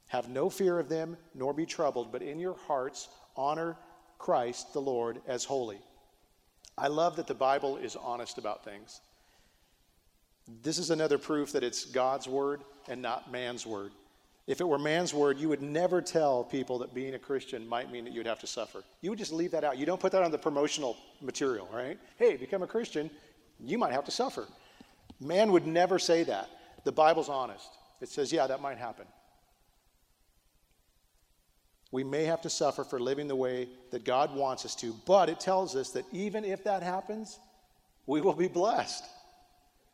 Have 0.08 0.30
no 0.30 0.50
fear 0.50 0.80
of 0.80 0.90
them, 0.90 1.18
nor 1.36 1.54
be 1.54 1.66
troubled, 1.66 2.12
but 2.12 2.22
in 2.22 2.40
your 2.40 2.56
hearts 2.68 3.10
honor 3.36 3.76
Christ 4.18 4.74
the 4.74 4.82
Lord 4.82 5.22
as 5.28 5.44
holy. 5.44 5.80
I 6.80 6.88
love 6.88 7.18
that 7.18 7.28
the 7.28 7.34
Bible 7.34 7.78
is 7.78 7.96
honest 7.96 8.38
about 8.38 8.64
things. 8.64 9.02
This 10.64 10.78
is 10.78 10.90
another 10.90 11.18
proof 11.18 11.52
that 11.52 11.64
it's 11.64 11.86
God's 11.86 12.28
word 12.28 12.62
and 12.88 13.02
not 13.02 13.32
man's 13.32 13.66
word. 13.66 13.92
If 14.48 14.62
it 14.62 14.68
were 14.68 14.80
man's 14.80 15.14
word, 15.14 15.38
you 15.38 15.48
would 15.50 15.62
never 15.62 16.02
tell 16.02 16.44
people 16.44 16.80
that 16.80 16.94
being 16.94 17.14
a 17.14 17.20
Christian 17.20 17.68
might 17.68 17.92
mean 17.92 18.04
that 18.06 18.14
you'd 18.14 18.26
have 18.26 18.40
to 18.40 18.48
suffer. 18.48 18.84
You 19.02 19.12
would 19.12 19.20
just 19.20 19.32
leave 19.32 19.52
that 19.52 19.64
out. 19.64 19.78
You 19.78 19.86
don't 19.86 20.00
put 20.00 20.12
that 20.14 20.24
on 20.24 20.32
the 20.32 20.40
promotional 20.40 20.98
material, 21.22 21.70
right? 21.72 22.00
Hey, 22.18 22.36
become 22.36 22.64
a 22.64 22.68
Christian, 22.68 23.12
you 23.60 23.78
might 23.78 23.92
have 23.92 24.06
to 24.06 24.12
suffer. 24.12 24.48
Man 25.20 25.52
would 25.52 25.68
never 25.68 26.00
say 26.00 26.24
that. 26.24 26.50
The 26.84 26.92
Bible's 26.92 27.30
honest. 27.30 27.70
It 28.02 28.10
says, 28.10 28.32
yeah, 28.32 28.48
that 28.48 28.62
might 28.62 28.78
happen. 28.78 29.06
We 31.92 32.04
may 32.04 32.26
have 32.26 32.42
to 32.42 32.50
suffer 32.50 32.84
for 32.84 33.00
living 33.00 33.28
the 33.28 33.36
way 33.36 33.68
that 33.92 34.04
God 34.06 34.36
wants 34.36 34.64
us 34.66 34.76
to, 34.76 34.94
but 35.06 35.30
it 35.30 35.40
tells 35.40 35.76
us 35.76 35.90
that 35.92 36.06
even 36.12 36.46
if 36.46 36.64
that 36.66 36.84
happens, 36.84 37.40
we 38.06 38.22
will 38.22 38.34
be 38.34 38.48
blessed. 38.48 39.04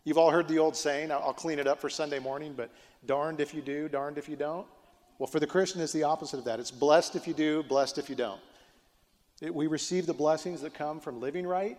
You've 0.04 0.18
all 0.18 0.30
heard 0.30 0.48
the 0.48 0.60
old 0.60 0.76
saying, 0.76 1.12
I'll 1.12 1.34
clean 1.34 1.58
it 1.58 1.68
up 1.68 1.80
for 1.80 1.90
Sunday 1.90 2.20
morning, 2.20 2.54
but 2.56 2.70
darned 3.06 3.40
if 3.40 3.54
you 3.54 3.62
do, 3.62 3.88
darned 3.88 4.18
if 4.18 4.30
you 4.30 4.36
don't. 4.36 4.68
Well, 5.18 5.28
for 5.28 5.40
the 5.40 5.48
Christian, 5.48 5.82
it's 5.82 5.94
the 5.94 6.04
opposite 6.04 6.38
of 6.38 6.46
that. 6.46 6.60
It's 6.60 6.72
blessed 6.72 7.16
if 7.16 7.28
you 7.28 7.34
do, 7.34 7.64
blessed 7.64 7.98
if 7.98 8.10
you 8.10 8.16
don't. 8.16 8.42
It, 9.42 9.54
we 9.54 9.68
receive 9.68 10.06
the 10.06 10.14
blessings 10.14 10.62
that 10.62 10.74
come 10.74 11.00
from 11.00 11.20
living 11.20 11.48
right, 11.48 11.78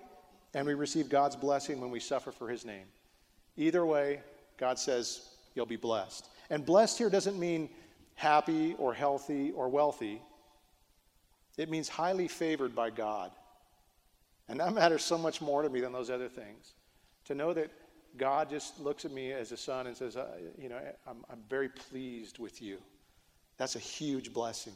and 0.54 0.66
we 0.66 0.74
receive 0.74 1.08
God's 1.08 1.36
blessing 1.36 1.80
when 1.80 1.90
we 1.90 2.00
suffer 2.00 2.32
for 2.32 2.48
his 2.48 2.64
name. 2.64 2.86
Either 3.56 3.84
way, 3.84 4.20
God 4.58 4.78
says 4.78 5.28
you'll 5.54 5.66
be 5.66 5.76
blessed. 5.76 6.28
And 6.50 6.64
blessed 6.64 6.98
here 6.98 7.10
doesn't 7.10 7.38
mean 7.38 7.68
happy 8.16 8.74
or 8.78 8.92
healthy 8.92 9.52
or 9.52 9.68
wealthy, 9.68 10.20
it 11.56 11.70
means 11.70 11.88
highly 11.88 12.28
favored 12.28 12.74
by 12.74 12.90
God. 12.90 13.30
And 14.48 14.60
that 14.60 14.74
matters 14.74 15.04
so 15.04 15.16
much 15.16 15.40
more 15.40 15.62
to 15.62 15.68
me 15.68 15.80
than 15.80 15.92
those 15.92 16.10
other 16.10 16.28
things. 16.28 16.74
To 17.26 17.34
know 17.34 17.52
that 17.52 17.70
God 18.16 18.50
just 18.50 18.80
looks 18.80 19.04
at 19.04 19.12
me 19.12 19.32
as 19.32 19.52
a 19.52 19.56
son 19.56 19.86
and 19.86 19.96
says, 19.96 20.16
You 20.58 20.68
know, 20.68 20.78
I'm, 21.06 21.24
I'm 21.30 21.42
very 21.48 21.68
pleased 21.68 22.38
with 22.38 22.60
you. 22.62 22.78
That's 23.58 23.76
a 23.76 23.80
huge 23.80 24.32
blessing. 24.32 24.74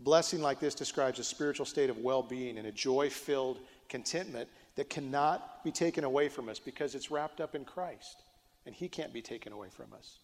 Blessing 0.00 0.40
like 0.40 0.58
this 0.58 0.74
describes 0.74 1.18
a 1.18 1.24
spiritual 1.24 1.66
state 1.66 1.90
of 1.90 1.98
well 1.98 2.22
being 2.22 2.58
and 2.58 2.66
a 2.66 2.72
joy 2.72 3.10
filled 3.10 3.60
contentment 3.88 4.48
that 4.76 4.88
cannot 4.88 5.62
be 5.62 5.70
taken 5.70 6.04
away 6.04 6.28
from 6.28 6.48
us 6.48 6.58
because 6.58 6.94
it's 6.94 7.10
wrapped 7.10 7.40
up 7.40 7.54
in 7.54 7.64
Christ 7.64 8.22
and 8.66 8.74
He 8.74 8.88
can't 8.88 9.12
be 9.12 9.22
taken 9.22 9.52
away 9.52 9.68
from 9.70 9.92
us. 9.96 10.18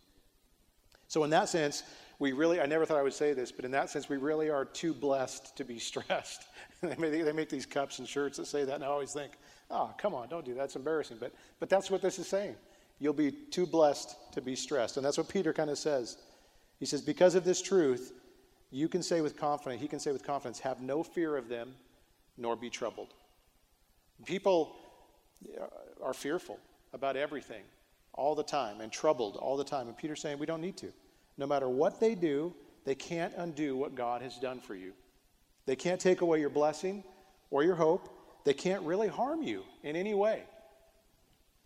So, 1.07 1.25
in 1.25 1.31
that 1.31 1.49
sense, 1.49 1.83
we 2.19 2.33
really, 2.33 2.61
I 2.61 2.67
never 2.67 2.85
thought 2.85 2.97
I 2.97 3.03
would 3.03 3.13
say 3.13 3.33
this, 3.33 3.53
but 3.53 3.65
in 3.65 3.71
that 3.73 3.91
sense, 3.91 4.09
we 4.09 4.17
really 4.17 4.51
are 4.51 4.65
too 4.65 4.93
blessed 4.93 5.57
to 5.57 5.65
be 5.65 5.79
stressed. 5.79 6.47
they, 6.83 7.33
make, 7.33 7.49
these 7.49 7.67
cups 7.67 7.99
and 7.99 8.09
shirts 8.09 8.39
that 8.39 8.47
say 8.47 8.65
that, 8.65 8.77
and 8.77 8.85
I 8.85 8.89
always 8.89 9.13
think, 9.13 9.33
oh, 9.71 9.93
come 9.99 10.15
on, 10.15 10.29
don't 10.29 10.45
do 10.45 10.55
that. 10.55 10.65
It's 10.65 10.77
embarrassing. 10.77 11.19
But, 11.21 11.33
but 11.61 11.69
that's 11.69 11.91
what 11.91 12.03
this 12.03 12.19
is 12.19 12.27
saying. 12.27 12.57
You'll 12.99 13.13
be 13.13 13.31
too 13.31 13.67
blessed 13.67 14.17
to 14.33 14.41
be 14.41 14.57
stressed. 14.57 14.97
And 14.97 15.07
that's 15.07 15.19
what 15.19 15.29
Peter 15.29 15.53
kind 15.53 15.71
of 15.71 15.79
says. 15.79 16.19
He 16.81 16.87
says, 16.87 17.01
because 17.01 17.37
of 17.37 17.45
this 17.45 17.63
truth, 17.63 18.13
you 18.71 18.89
can 18.89 19.03
say 19.03 19.21
with 19.21 19.37
confidence, 19.37 19.81
he 19.81 19.89
can 19.89 20.01
say 20.01 20.13
with 20.13 20.25
confidence, 20.25 20.59
have 20.61 20.81
no 20.81 21.03
fear 21.03 21.37
of 21.37 21.49
them, 21.49 21.75
nor 22.37 22.57
be 22.57 22.71
troubled. 22.71 23.15
People 24.25 24.75
uh, 25.61 25.67
are 26.03 26.15
fearful 26.15 26.59
about 26.93 27.17
everything 27.17 27.63
all 28.15 28.35
the 28.35 28.43
time 28.43 28.81
and 28.81 28.91
troubled 28.91 29.37
all 29.37 29.57
the 29.57 29.65
time. 29.65 29.87
And 29.87 29.97
Peter's 29.97 30.21
saying 30.21 30.39
we 30.39 30.47
don't 30.47 30.61
need 30.61 30.77
to. 30.79 30.93
No 31.39 31.47
matter 31.47 31.69
what 31.69 32.01
they 32.01 32.15
do, 32.15 32.53
they 32.85 32.95
can't 32.95 33.33
undo 33.37 33.77
what 33.77 33.95
God 33.95 34.23
has 34.23 34.39
done 34.39 34.61
for 34.61 34.75
you. 34.75 34.93
They 35.67 35.77
can't 35.77 36.01
take 36.01 36.21
away 36.21 36.41
your 36.41 36.51
blessing 36.51 37.05
or 37.51 37.63
your 37.63 37.77
hope. 37.77 38.09
They 38.45 38.55
can't 38.55 38.83
really 38.83 39.09
harm 39.09 39.43
you 39.43 39.63
in 39.83 39.97
any 39.97 40.15
way. 40.15 40.43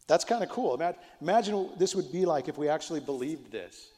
That's 0.07 0.25
kind 0.25 0.43
of 0.43 0.51
cool. 0.51 0.81
Imagine 1.21 1.71
this 1.79 1.95
would 1.95 2.13
be 2.13 2.27
like 2.27 2.49
if 2.49 2.59
we 2.59 2.69
actually 2.69 3.01
believed 3.01 3.51
this 3.51 3.89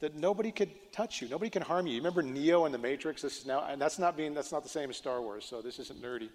that 0.00 0.16
nobody 0.16 0.50
could 0.50 0.70
touch 0.92 1.20
you, 1.20 1.28
nobody 1.28 1.50
can 1.50 1.62
harm 1.62 1.86
you. 1.86 1.92
You 1.92 2.00
remember 2.00 2.22
Neo 2.22 2.64
in 2.64 2.72
the 2.72 2.78
Matrix? 2.78 3.22
This 3.22 3.40
is 3.40 3.46
now, 3.46 3.66
and 3.66 3.80
that's 3.80 3.98
not 3.98 4.16
being 4.16 4.34
that's 4.34 4.50
not 4.50 4.62
the 4.62 4.68
same 4.68 4.90
as 4.90 4.96
Star 4.96 5.20
Wars, 5.20 5.44
so 5.44 5.60
this 5.60 5.78
isn't 5.78 6.02
nerdy. 6.02 6.30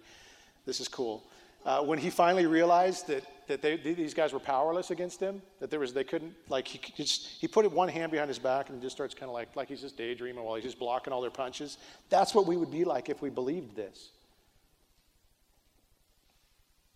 This 0.64 0.80
is 0.80 0.88
cool. 0.88 1.24
Uh, 1.66 1.80
when 1.80 1.98
he 1.98 2.10
finally 2.10 2.46
realized 2.46 3.08
that, 3.08 3.24
that 3.48 3.60
they, 3.60 3.76
these 3.76 4.14
guys 4.14 4.32
were 4.32 4.38
powerless 4.38 4.92
against 4.92 5.18
him, 5.18 5.42
that 5.58 5.68
there 5.68 5.80
was, 5.80 5.92
they 5.92 6.04
couldn't, 6.04 6.32
like, 6.48 6.68
he, 6.68 6.78
just, 6.96 7.26
he 7.40 7.48
put 7.48 7.68
one 7.72 7.88
hand 7.88 8.12
behind 8.12 8.28
his 8.28 8.38
back 8.38 8.70
and 8.70 8.80
just 8.80 8.94
starts 8.94 9.14
kind 9.14 9.28
of 9.28 9.34
like, 9.34 9.56
like 9.56 9.66
he's 9.66 9.80
just 9.80 9.96
daydreaming 9.96 10.44
while 10.44 10.54
he's 10.54 10.62
just 10.62 10.78
blocking 10.78 11.12
all 11.12 11.20
their 11.20 11.28
punches. 11.28 11.78
That's 12.08 12.36
what 12.36 12.46
we 12.46 12.56
would 12.56 12.70
be 12.70 12.84
like 12.84 13.08
if 13.08 13.20
we 13.20 13.30
believed 13.30 13.74
this. 13.74 14.10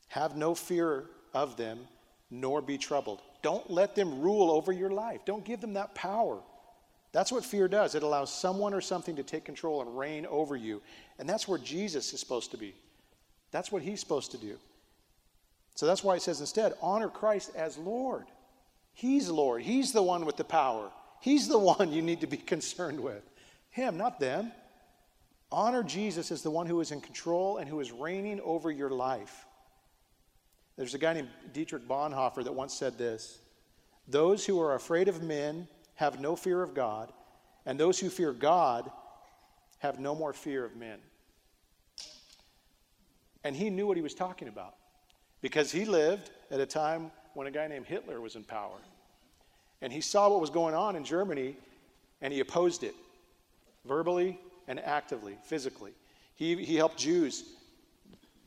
Have 0.06 0.37
no 0.37 0.54
fear 0.54 1.06
of 1.35 1.56
them, 1.56 1.80
nor 2.30 2.62
be 2.62 2.78
troubled. 2.78 3.22
Don't 3.42 3.68
let 3.72 3.96
them 3.96 4.20
rule 4.20 4.52
over 4.52 4.70
your 4.70 4.90
life. 4.90 5.24
Don't 5.24 5.44
give 5.44 5.61
them 5.61 5.74
that 5.74 5.96
power. 5.96 6.38
That's 7.11 7.33
what 7.33 7.44
fear 7.44 7.66
does. 7.66 7.96
It 7.96 8.04
allows 8.04 8.33
someone 8.33 8.72
or 8.72 8.80
something 8.80 9.16
to 9.16 9.24
take 9.24 9.44
control 9.44 9.83
and 9.83 9.98
reign 9.98 10.26
over 10.26 10.54
you. 10.54 10.80
And 11.18 11.28
that's 11.28 11.48
where 11.48 11.59
Jesus 11.59 12.12
is 12.12 12.20
supposed 12.20 12.52
to 12.52 12.56
be. 12.56 12.72
That's 13.50 13.72
what 13.72 13.82
he's 13.82 14.00
supposed 14.00 14.30
to 14.32 14.38
do. 14.38 14.56
So 15.74 15.86
that's 15.86 16.04
why 16.04 16.16
it 16.16 16.22
says 16.22 16.40
instead, 16.40 16.74
honor 16.82 17.08
Christ 17.08 17.52
as 17.56 17.78
Lord. 17.78 18.26
He's 18.92 19.28
Lord. 19.28 19.62
He's 19.62 19.92
the 19.92 20.02
one 20.02 20.26
with 20.26 20.36
the 20.36 20.44
power. 20.44 20.90
He's 21.20 21.48
the 21.48 21.58
one 21.72 21.92
you 21.92 22.02
need 22.02 22.20
to 22.20 22.26
be 22.26 22.36
concerned 22.36 23.00
with. 23.00 23.22
Him, 23.70 23.96
not 23.96 24.20
them. 24.20 24.52
Honor 25.52 25.82
Jesus 25.82 26.30
as 26.30 26.42
the 26.42 26.50
one 26.50 26.66
who 26.66 26.80
is 26.80 26.92
in 26.92 27.00
control 27.00 27.56
and 27.56 27.68
who 27.68 27.80
is 27.80 27.90
reigning 27.90 28.40
over 28.40 28.70
your 28.70 28.90
life. 28.90 29.46
There's 30.76 30.94
a 30.94 30.98
guy 30.98 31.14
named 31.14 31.28
Dietrich 31.52 31.86
Bonhoeffer 31.88 32.44
that 32.44 32.54
once 32.54 32.72
said 32.72 32.96
this 32.96 33.38
Those 34.06 34.46
who 34.46 34.60
are 34.60 34.74
afraid 34.74 35.08
of 35.08 35.22
men 35.22 35.66
have 35.94 36.20
no 36.20 36.36
fear 36.36 36.62
of 36.62 36.72
God, 36.72 37.12
and 37.66 37.78
those 37.78 37.98
who 37.98 38.10
fear 38.10 38.32
God 38.32 38.90
have 39.78 39.98
no 39.98 40.14
more 40.14 40.32
fear 40.32 40.64
of 40.64 40.76
men. 40.76 40.98
And 43.44 43.57
he 43.57 43.70
knew 43.70 43.87
what 43.87 43.96
he 43.96 44.03
was 44.03 44.14
talking 44.14 44.48
about 44.48 44.74
because 45.40 45.72
he 45.72 45.85
lived 45.85 46.31
at 46.50 46.61
a 46.61 46.66
time 46.66 47.11
when 47.35 47.46
a 47.46 47.50
guy 47.50 47.66
named 47.68 47.87
Hitler 47.87 48.20
was 48.20 48.37
in 48.37 48.44
power. 48.44 48.76
And 49.83 49.92
he 49.92 50.00
saw 50.00 50.29
what 50.29 50.40
was 50.40 50.50
going 50.50 50.74
on 50.74 50.96
in 50.96 51.05
Germany 51.05 51.57
and 52.20 52.33
he 52.33 52.40
opposed 52.40 52.85
it 52.85 52.94
verbally 53.87 54.38
and 54.68 54.79
actively, 54.81 55.37
physically. 55.44 55.92
He, 56.35 56.64
he 56.64 56.76
helped 56.76 56.98
Jews 56.98 57.44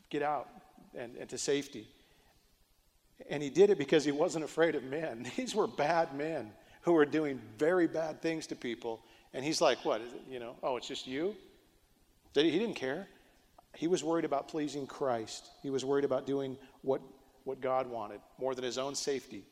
get 0.09 0.21
out 0.21 0.47
and, 0.95 1.15
and 1.17 1.29
to 1.29 1.37
safety. 1.37 1.87
And 3.29 3.41
he 3.41 3.49
did 3.49 3.69
it 3.69 3.77
because 3.77 4.05
he 4.05 4.11
wasn't 4.11 4.45
afraid 4.45 4.75
of 4.75 4.83
men. 4.83 5.29
These 5.37 5.55
were 5.55 5.67
bad 5.67 6.15
men 6.15 6.51
who 6.81 6.93
were 6.93 7.05
doing 7.05 7.41
very 7.57 7.87
bad 7.87 8.21
things 8.21 8.47
to 8.47 8.55
people. 8.55 9.01
And 9.33 9.43
he's 9.43 9.61
like, 9.61 9.83
what? 9.85 10.01
Is 10.01 10.13
it, 10.13 10.21
you 10.29 10.39
know, 10.39 10.55
oh, 10.61 10.77
it's 10.77 10.87
just 10.87 11.07
you? 11.07 11.35
He 12.33 12.51
didn't 12.51 12.75
care. 12.75 13.07
He 13.75 13.87
was 13.87 14.03
worried 14.03 14.25
about 14.25 14.47
pleasing 14.47 14.85
Christ. 14.85 15.49
He 15.61 15.69
was 15.69 15.83
worried 15.83 16.05
about 16.05 16.27
doing 16.27 16.57
what, 16.81 17.01
what 17.43 17.59
God 17.59 17.87
wanted 17.87 18.21
more 18.37 18.53
than 18.55 18.63
his 18.63 18.77
own 18.77 18.95
safety. 18.95 19.43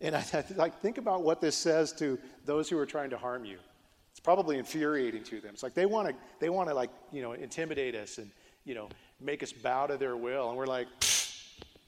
And 0.00 0.16
I, 0.16 0.24
I 0.32 0.44
like 0.56 0.80
think 0.80 0.98
about 0.98 1.22
what 1.22 1.40
this 1.40 1.56
says 1.56 1.92
to 1.94 2.18
those 2.44 2.68
who 2.68 2.78
are 2.78 2.86
trying 2.86 3.10
to 3.10 3.18
harm 3.18 3.44
you. 3.44 3.58
It's 4.10 4.20
probably 4.20 4.58
infuriating 4.58 5.24
to 5.24 5.40
them. 5.40 5.50
It's 5.54 5.62
like 5.62 5.74
they 5.74 5.86
want 5.86 6.08
to 6.08 6.14
they 6.38 6.48
want 6.48 6.68
to 6.68 6.74
like 6.74 6.90
you 7.12 7.22
know 7.22 7.32
intimidate 7.32 7.94
us 7.94 8.18
and 8.18 8.30
you 8.64 8.74
know 8.74 8.88
make 9.20 9.42
us 9.42 9.52
bow 9.52 9.86
to 9.86 9.96
their 9.96 10.16
will, 10.16 10.48
and 10.48 10.58
we're 10.58 10.66
like, 10.66 10.86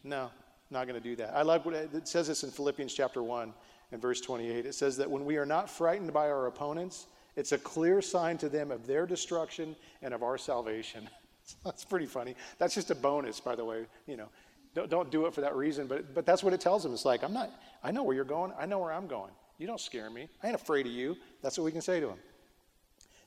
no, 0.02 0.30
not 0.70 0.86
going 0.86 1.00
to 1.00 1.08
do 1.08 1.14
that. 1.16 1.36
I 1.36 1.42
love 1.42 1.64
what 1.64 1.74
it 1.74 2.08
says 2.08 2.28
this 2.28 2.42
in 2.42 2.50
Philippians 2.50 2.94
chapter 2.94 3.22
one 3.22 3.52
and 3.92 4.00
verse 4.00 4.20
28. 4.20 4.66
It 4.66 4.74
says 4.74 4.96
that 4.96 5.10
when 5.10 5.24
we 5.24 5.36
are 5.36 5.46
not 5.46 5.70
frightened 5.70 6.12
by 6.12 6.28
our 6.28 6.46
opponents, 6.46 7.06
it's 7.36 7.52
a 7.52 7.58
clear 7.58 8.02
sign 8.02 8.38
to 8.38 8.48
them 8.48 8.70
of 8.70 8.86
their 8.86 9.06
destruction 9.06 9.76
and 10.02 10.12
of 10.12 10.22
our 10.22 10.38
salvation. 10.38 11.08
that's 11.64 11.84
pretty 11.84 12.06
funny. 12.06 12.34
That's 12.58 12.74
just 12.74 12.90
a 12.90 12.94
bonus, 12.94 13.40
by 13.40 13.54
the 13.54 13.64
way. 13.64 13.86
You 14.06 14.16
know, 14.16 14.28
don't, 14.74 14.90
don't 14.90 15.10
do 15.10 15.26
it 15.26 15.34
for 15.34 15.40
that 15.40 15.54
reason, 15.56 15.86
but, 15.86 16.14
but 16.14 16.26
that's 16.26 16.42
what 16.42 16.52
it 16.52 16.60
tells 16.60 16.82
them. 16.82 16.92
It's 16.92 17.04
like, 17.04 17.22
I'm 17.22 17.32
not, 17.32 17.50
I 17.82 17.90
know 17.90 18.02
where 18.02 18.14
you're 18.14 18.24
going. 18.24 18.52
I 18.58 18.66
know 18.66 18.78
where 18.78 18.92
I'm 18.92 19.06
going. 19.06 19.32
You 19.58 19.66
don't 19.66 19.80
scare 19.80 20.10
me. 20.10 20.28
I 20.42 20.48
ain't 20.48 20.54
afraid 20.54 20.86
of 20.86 20.92
you. 20.92 21.16
That's 21.42 21.56
what 21.56 21.64
we 21.64 21.72
can 21.72 21.80
say 21.80 22.00
to 22.00 22.08
them. 22.08 22.18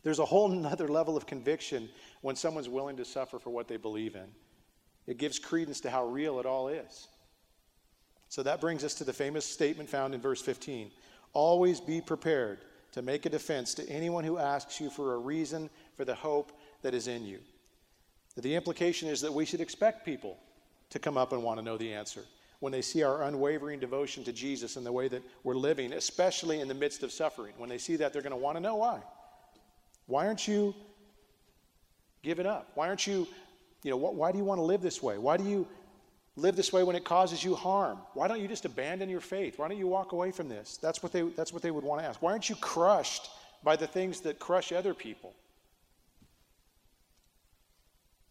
There's 0.03 0.19
a 0.19 0.25
whole 0.25 0.47
nother 0.47 0.87
level 0.87 1.17
of 1.17 1.25
conviction 1.25 1.89
when 2.21 2.35
someone's 2.35 2.69
willing 2.69 2.97
to 2.97 3.05
suffer 3.05 3.39
for 3.39 3.49
what 3.49 3.67
they 3.67 3.77
believe 3.77 4.15
in. 4.15 4.27
It 5.07 5.17
gives 5.17 5.39
credence 5.39 5.79
to 5.81 5.89
how 5.89 6.05
real 6.05 6.39
it 6.39 6.45
all 6.45 6.67
is. 6.67 7.07
So 8.29 8.43
that 8.43 8.61
brings 8.61 8.83
us 8.83 8.93
to 8.95 9.03
the 9.03 9.11
famous 9.11 9.45
statement 9.45 9.89
found 9.89 10.13
in 10.13 10.21
verse 10.21 10.41
15 10.41 10.91
Always 11.33 11.79
be 11.79 12.01
prepared 12.01 12.59
to 12.91 13.01
make 13.01 13.25
a 13.25 13.29
defense 13.29 13.73
to 13.75 13.87
anyone 13.87 14.23
who 14.23 14.37
asks 14.37 14.79
you 14.79 14.89
for 14.89 15.13
a 15.13 15.17
reason 15.17 15.69
for 15.95 16.05
the 16.05 16.15
hope 16.15 16.51
that 16.81 16.93
is 16.93 17.07
in 17.07 17.23
you. 17.23 17.39
The 18.41 18.55
implication 18.55 19.09
is 19.09 19.21
that 19.21 19.33
we 19.33 19.45
should 19.45 19.61
expect 19.61 20.05
people 20.05 20.37
to 20.89 20.99
come 20.99 21.17
up 21.17 21.33
and 21.33 21.43
want 21.43 21.59
to 21.59 21.65
know 21.65 21.77
the 21.77 21.93
answer 21.93 22.23
when 22.59 22.71
they 22.71 22.81
see 22.81 23.03
our 23.03 23.23
unwavering 23.23 23.79
devotion 23.79 24.23
to 24.25 24.33
Jesus 24.33 24.75
and 24.75 24.85
the 24.85 24.91
way 24.91 25.07
that 25.07 25.23
we're 25.43 25.55
living, 25.55 25.93
especially 25.93 26.59
in 26.59 26.67
the 26.67 26.73
midst 26.73 27.03
of 27.03 27.11
suffering. 27.11 27.53
When 27.57 27.69
they 27.69 27.77
see 27.77 27.95
that, 27.97 28.11
they're 28.11 28.21
going 28.21 28.31
to 28.31 28.37
want 28.37 28.57
to 28.57 28.61
know 28.61 28.75
why. 28.75 28.99
Why 30.07 30.27
aren't 30.27 30.47
you 30.47 30.75
giving 32.21 32.45
up? 32.45 32.71
Why 32.75 32.87
aren't 32.87 33.07
you, 33.07 33.27
you 33.83 33.91
know, 33.91 33.97
why 33.97 34.31
do 34.31 34.37
you 34.37 34.43
want 34.43 34.59
to 34.59 34.63
live 34.63 34.81
this 34.81 35.01
way? 35.01 35.17
Why 35.17 35.37
do 35.37 35.45
you 35.45 35.67
live 36.35 36.55
this 36.55 36.73
way 36.73 36.83
when 36.83 36.95
it 36.95 37.05
causes 37.05 37.43
you 37.43 37.55
harm? 37.55 37.99
Why 38.13 38.27
don't 38.27 38.41
you 38.41 38.47
just 38.47 38.65
abandon 38.65 39.07
your 39.07 39.21
faith? 39.21 39.57
Why 39.57 39.69
don't 39.69 39.77
you 39.77 39.87
walk 39.87 40.11
away 40.11 40.31
from 40.31 40.49
this? 40.49 40.77
That's 40.77 41.01
what 41.01 41.13
they, 41.13 41.21
that's 41.21 41.53
what 41.53 41.61
they 41.61 41.71
would 41.71 41.83
want 41.83 42.01
to 42.01 42.07
ask. 42.07 42.21
Why 42.21 42.31
aren't 42.31 42.49
you 42.49 42.55
crushed 42.55 43.29
by 43.63 43.75
the 43.75 43.87
things 43.87 44.19
that 44.21 44.39
crush 44.39 44.71
other 44.71 44.93
people? 44.93 45.33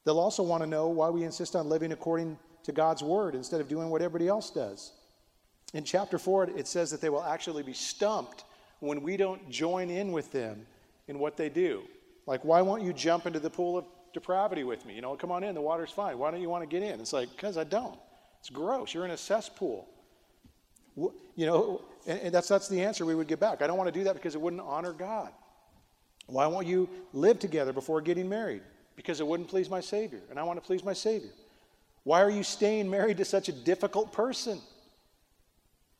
They'll 0.09 0.21
also 0.21 0.43
want 0.43 0.63
to 0.63 0.67
know 0.67 0.89
why 0.89 1.11
we 1.11 1.23
insist 1.23 1.55
on 1.55 1.69
living 1.69 1.93
according 1.93 2.39
to 2.63 2.73
God's 2.73 3.03
word 3.03 3.35
instead 3.35 3.61
of 3.61 3.69
doing 3.69 3.91
what 3.91 4.01
everybody 4.01 4.27
else 4.27 4.49
does. 4.49 4.93
In 5.75 5.85
chapter 5.85 6.19
4, 6.19 6.45
it 6.57 6.67
says 6.67 6.91
that 6.93 7.03
they 7.03 7.11
will 7.11 7.23
actually 7.23 7.63
be 7.63 7.75
stumped 7.75 8.45
when 8.81 9.03
we 9.03 9.19
don't 9.19 9.51
join 9.51 9.91
in 9.91 10.11
with 10.11 10.33
them 10.33 10.65
in 11.09 11.19
what 11.19 11.37
they 11.37 11.51
do. 11.51 11.83
Like, 12.25 12.43
why 12.43 12.63
won't 12.63 12.83
you 12.83 12.95
jump 12.95 13.27
into 13.27 13.39
the 13.39 13.51
pool 13.51 13.77
of 13.77 13.85
depravity 14.15 14.65
with 14.65 14.87
me? 14.87 14.95
You 14.95 15.03
know, 15.03 15.15
come 15.15 15.31
on 15.31 15.45
in, 15.45 15.55
the 15.55 15.61
water's 15.61 15.91
fine. 15.91 16.17
Why 16.17 16.31
don't 16.31 16.41
you 16.41 16.49
want 16.49 16.63
to 16.63 16.67
get 16.67 16.83
in? 16.83 16.99
It's 17.01 17.13
like, 17.13 17.29
because 17.33 17.59
I 17.59 17.65
don't. 17.65 17.99
It's 18.41 18.49
gross. 18.49 18.95
You're 18.95 19.05
in 19.05 19.11
a 19.11 19.17
cesspool. 19.19 19.87
You 20.97 21.13
know, 21.45 21.83
and 22.07 22.33
that's, 22.33 22.49
that's 22.49 22.69
the 22.69 22.81
answer 22.81 23.05
we 23.05 23.15
would 23.15 23.29
get 23.29 23.41
back. 23.41 23.61
I 23.61 23.67
don't 23.67 23.77
want 23.77 23.93
to 23.93 23.99
do 24.01 24.05
that 24.05 24.15
because 24.15 24.35
it 24.35 24.41
wouldn't 24.41 24.63
honor 24.63 24.95
God. 24.95 25.33
Why 26.29 26.47
won't 26.47 26.67
you 26.67 26.89
live 27.13 27.39
together 27.39 27.75
before 27.75 28.01
getting 28.01 28.27
married? 28.27 28.63
Because 28.99 29.21
it 29.21 29.27
wouldn't 29.29 29.49
please 29.49 29.71
my 29.71 29.79
Savior, 29.79 30.19
and 30.29 30.41
I 30.41 30.43
want 30.43 30.61
to 30.61 30.67
please 30.67 30.83
my 30.83 30.93
Savior. 30.93 31.31
Why 32.03 32.21
are 32.21 32.31
you 32.31 32.43
staying 32.43 32.91
married 32.91 33.19
to 33.19 33.25
such 33.25 33.49
a 33.49 33.53
difficult 33.53 34.13
person? 34.13 34.61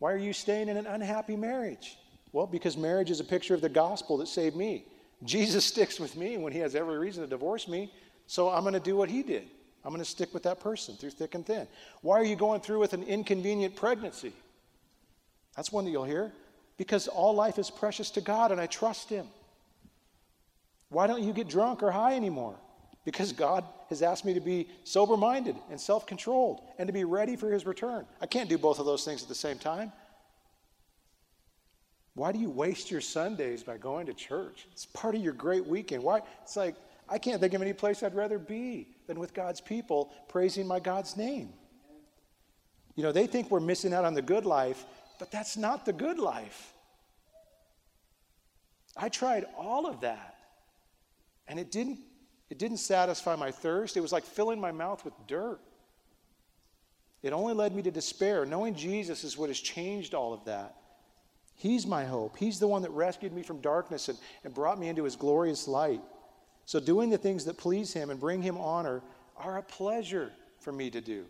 Why 0.01 0.13
are 0.13 0.19
you 0.19 0.33
staying 0.33 0.69
in 0.69 0.77
an 0.77 0.89
unhappy 0.89 1.37
marriage? 1.37 1.97
Well, 2.33 2.49
because 2.49 2.77
marriage 2.77 3.13
is 3.13 3.21
a 3.21 3.25
picture 3.25 3.55
of 3.55 3.61
the 3.61 3.69
gospel 3.69 4.17
that 4.17 4.27
saved 4.27 4.57
me. 4.57 4.85
Jesus 5.23 5.65
sticks 5.73 6.01
with 6.01 6.17
me 6.17 6.39
when 6.39 6.53
he 6.53 6.59
has 6.59 6.75
every 6.75 6.99
reason 6.99 7.23
to 7.23 7.31
divorce 7.31 7.69
me, 7.69 7.93
so 8.27 8.51
I'm 8.51 8.63
going 8.63 8.75
to 8.75 8.81
do 8.81 8.97
what 8.97 9.09
he 9.09 9.23
did. 9.23 9.45
I'm 9.85 9.93
going 9.93 10.05
to 10.05 10.11
stick 10.11 10.35
with 10.35 10.43
that 10.43 10.59
person 10.59 10.97
through 10.97 11.11
thick 11.11 11.37
and 11.37 11.47
thin. 11.47 11.69
Why 12.03 12.19
are 12.19 12.25
you 12.25 12.35
going 12.35 12.63
through 12.63 12.81
with 12.81 12.95
an 12.95 13.05
inconvenient 13.05 13.77
pregnancy? 13.77 14.33
That's 15.55 15.71
one 15.71 15.85
that 15.85 15.93
you'll 15.93 16.03
hear. 16.03 16.33
Because 16.77 17.07
all 17.07 17.33
life 17.33 17.61
is 17.61 17.71
precious 17.71 18.11
to 18.11 18.21
God 18.21 18.51
and 18.51 18.61
I 18.61 18.67
trust 18.67 19.09
him. 19.09 19.29
Why 20.89 21.07
don't 21.07 21.23
you 21.23 21.33
get 21.33 21.49
drunk 21.49 21.85
or 21.85 21.93
high 21.93 22.17
anymore? 22.17 22.57
Because 23.05 23.33
God 23.33 23.65
has 23.89 24.03
asked 24.03 24.25
me 24.25 24.35
to 24.35 24.41
be 24.41 24.69
sober 24.85 25.17
minded 25.17 25.57
and 25.71 25.81
self 25.81 26.07
controlled 26.07 26.61
and 26.79 26.87
to 26.87 26.93
be 26.93 27.05
ready 27.05 27.37
for 27.37 27.51
his 27.51 27.65
return. 27.65 28.05
I 28.21 28.27
can't 28.27 28.49
do 28.49 28.59
both 28.59 28.79
of 28.79 28.87
those 28.87 29.05
things 29.05 29.23
at 29.23 29.29
the 29.29 29.35
same 29.35 29.59
time. 29.59 29.93
Why 32.15 32.33
do 32.33 32.39
you 32.39 32.51
waste 32.51 32.91
your 32.91 33.01
Sundays 33.01 33.63
by 33.63 33.79
going 33.79 34.07
to 34.07 34.13
church? 34.13 34.67
It's 34.73 34.87
part 34.87 35.15
of 35.15 35.23
your 35.23 35.33
great 35.33 35.65
weekend. 35.65 36.03
Why? 36.03 36.21
It's 36.43 36.57
like, 36.57 36.75
I 37.09 37.17
can't 37.17 37.41
think 37.41 37.55
of 37.55 37.63
any 37.63 37.73
place 37.73 38.03
I'd 38.03 38.15
rather 38.15 38.39
be 38.39 38.89
than 39.07 39.19
with 39.19 39.33
God's 39.33 39.61
people 39.61 40.13
praising 40.29 40.67
my 40.67 40.81
God's 40.81 41.17
name. 41.17 41.53
You 42.97 43.05
know, 43.05 43.13
they 43.13 43.29
think 43.29 43.51
we're 43.51 43.61
missing 43.61 43.95
out 43.95 44.05
on 44.05 44.15
the 44.15 44.23
good 44.23 44.45
life, 44.45 44.85
but 45.21 45.31
that's 45.31 45.57
not 45.57 45.87
the 45.87 45.93
good 45.93 46.19
life. 46.19 46.75
I 48.97 49.09
tried 49.09 49.45
all 49.57 49.87
of 49.87 50.01
that, 50.01 50.35
and 51.47 51.61
it 51.61 51.71
didn't, 51.71 52.01
it 52.51 52.59
didn't 52.59 52.79
satisfy 52.79 53.37
my 53.37 53.51
thirst. 53.51 53.97
It 53.97 54.01
was 54.01 54.13
like 54.13 54.25
filling 54.25 54.61
my 54.61 54.73
mouth 54.73 55.05
with 55.05 55.15
dirt. 55.27 55.61
It 57.23 57.33
only 57.33 57.53
led 57.53 57.75
me 57.75 57.83
to 57.83 57.91
despair. 57.91 58.47
Knowing 58.47 58.75
Jesus 58.75 59.25
is 59.25 59.37
what 59.37 59.51
has 59.51 59.59
changed 59.59 60.15
all 60.15 60.33
of 60.33 60.45
that. 60.45 60.77
He's 61.55 61.87
my 61.87 62.05
hope. 62.05 62.37
He's 62.37 62.61
the 62.61 62.69
one 62.69 62.83
that 62.83 62.91
rescued 62.91 63.33
me 63.33 63.43
from 63.43 63.61
darkness 63.61 64.09
and, 64.09 64.17
and 64.45 64.55
brought 64.55 64.79
me 64.79 64.89
into 64.89 65.05
his 65.05 65.17
glorious 65.17 65.67
light. 65.67 66.01
So, 66.67 66.79
doing 66.79 67.11
the 67.11 67.19
things 67.19 67.45
that 67.47 67.59
please 67.59 67.93
him 67.93 68.11
and 68.11 68.21
bring 68.21 68.43
him 68.43 68.57
honor 68.57 69.03
are 69.37 69.59
a 69.59 69.63
pleasure 69.63 70.31
for 70.61 70.73
me 70.73 70.91
to 70.91 71.01
do. 71.01 71.25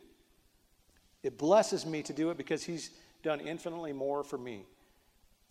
It 1.22 1.38
blesses 1.38 1.86
me 1.86 2.02
to 2.02 2.12
do 2.12 2.30
it 2.30 2.36
because 2.36 2.62
he's 2.62 2.90
done 3.22 3.40
infinitely 3.40 3.92
more 3.92 4.22
for 4.22 4.36
me. 4.36 4.66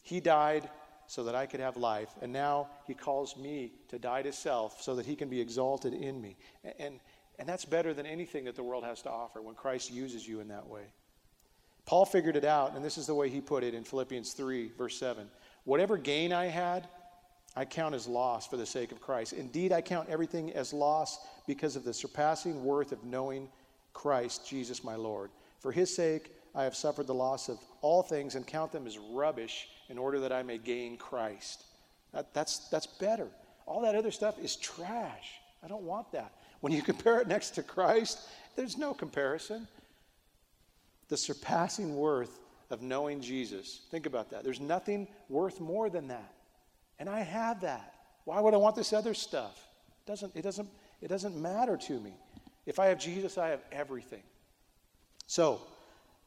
He 0.03 0.19
died 0.19 0.69
so 1.08 1.24
that 1.24 1.36
I 1.36 1.46
could 1.46 1.60
have 1.60 1.78
life, 1.78 2.10
and 2.22 2.32
now 2.32 2.67
he 2.86 2.93
calls 2.93 3.38
me 3.38 3.72
to 3.88 3.98
die 3.98 4.22
to 4.22 4.34
self 4.34 4.82
so 4.82 4.96
that 4.96 5.06
he 5.06 5.15
can 5.15 5.30
be 5.30 5.39
exalted 5.39 5.93
in 5.93 6.22
me. 6.22 6.36
And, 6.80 7.00
and, 7.39 7.48
that's 7.48 7.65
better 7.65 7.93
than 7.93 8.06
anything 8.06 8.43
that 8.46 8.56
the 8.56 8.63
world 8.63 8.84
has 8.84 9.02
to 9.04 9.10
offer 9.10 9.41
when 9.41 9.56
Christ 9.56 9.91
uses 9.91 10.28
you 10.28 10.41
in 10.41 10.50
that 10.50 10.67
way. 10.67 10.84
Paul 11.86 12.06
figured 12.06 12.36
it 12.36 12.43
out, 12.43 12.76
and 12.76 12.84
this 12.84 12.98
is 12.98 13.08
the 13.08 13.15
way 13.15 13.30
he 13.30 13.39
put 13.39 13.63
it 13.63 13.74
in 13.74 13.86
Philippians 13.86 14.34
3, 14.34 14.72
verse 14.78 14.98
7. 14.98 15.28
Whatever 15.63 15.98
gain 15.98 16.34
I 16.34 16.48
had, 16.48 16.88
I 17.56 17.63
count 17.63 17.96
as 17.96 18.08
loss 18.08 18.46
for 18.46 18.58
the 18.58 18.65
sake 18.65 18.91
of 18.91 19.00
Christ. 19.00 19.34
Indeed, 19.34 19.72
I 19.72 19.82
count 19.82 20.10
everything 20.10 20.52
as 20.52 20.74
loss 20.74 21.20
because 21.48 21.76
of 21.76 21.86
the 21.86 21.93
surpassing 21.93 22.63
worth 22.65 22.91
of 22.91 23.04
knowing 23.06 23.48
Christ, 23.93 24.48
Jesus 24.48 24.84
my 24.84 24.96
Lord. 24.96 25.32
For 25.60 25.72
his 25.72 25.96
sake, 25.96 26.32
I 26.58 26.63
have 26.63 26.76
suffered 26.76 27.06
the 27.06 27.13
loss 27.13 27.50
of 27.50 27.60
all 27.82 28.02
things 28.02 28.34
and 28.34 28.46
count 28.46 28.72
them 28.72 28.88
as 28.88 28.98
rubbish 28.98 29.67
in 29.89 30.00
order 30.00 30.20
that 30.22 30.32
I 30.32 30.41
may 30.41 30.58
gain 30.58 30.98
Christ. 30.98 31.63
That, 32.13 32.34
that's, 32.34 32.67
that's 32.70 32.88
better. 32.88 33.28
All 33.67 33.82
that 33.82 33.93
other 33.93 34.10
stuff 34.10 34.39
is 34.39 34.56
trash. 34.56 35.34
I 35.63 35.67
don't 35.67 35.84
want 35.84 36.12
that. 36.13 36.34
When 36.62 36.74
you 36.74 36.82
compare 36.91 37.20
it 37.20 37.28
next 37.28 37.52
to 37.52 37.63
Christ, 37.63 38.28
there's 38.56 38.76
no 38.76 38.96
comparison 38.96 39.67
the 41.10 41.15
surpassing 41.15 41.96
worth 41.96 42.39
of 42.70 42.82
knowing 42.82 43.22
Jesus. 43.22 43.82
Think 43.91 44.08
about 44.08 44.32
that. 44.32 44.43
There's 44.43 44.60
nothing 44.60 45.08
worth 45.30 45.62
more 45.62 45.89
than 45.89 46.08
that. 46.08 46.34
And 47.00 47.08
I 47.08 47.22
have 47.22 47.62
that. 47.62 47.93
Why 48.26 48.41
would 48.41 48.56
I 48.56 48.58
want 48.58 48.76
this 48.76 48.91
other 48.93 49.13
stuff? 49.13 49.63
It 50.06 50.10
doesn't, 50.10 50.36
it 50.36 50.41
doesn't, 50.41 50.67
it 51.02 51.08
doesn't 51.08 51.39
matter 51.39 51.78
to 51.78 52.00
me. 52.00 52.13
If 52.65 52.80
I 52.80 52.88
have 52.88 53.00
Jesus, 53.00 53.38
I 53.38 53.50
have 53.50 53.62
everything. 53.72 54.24
So, 55.28 55.62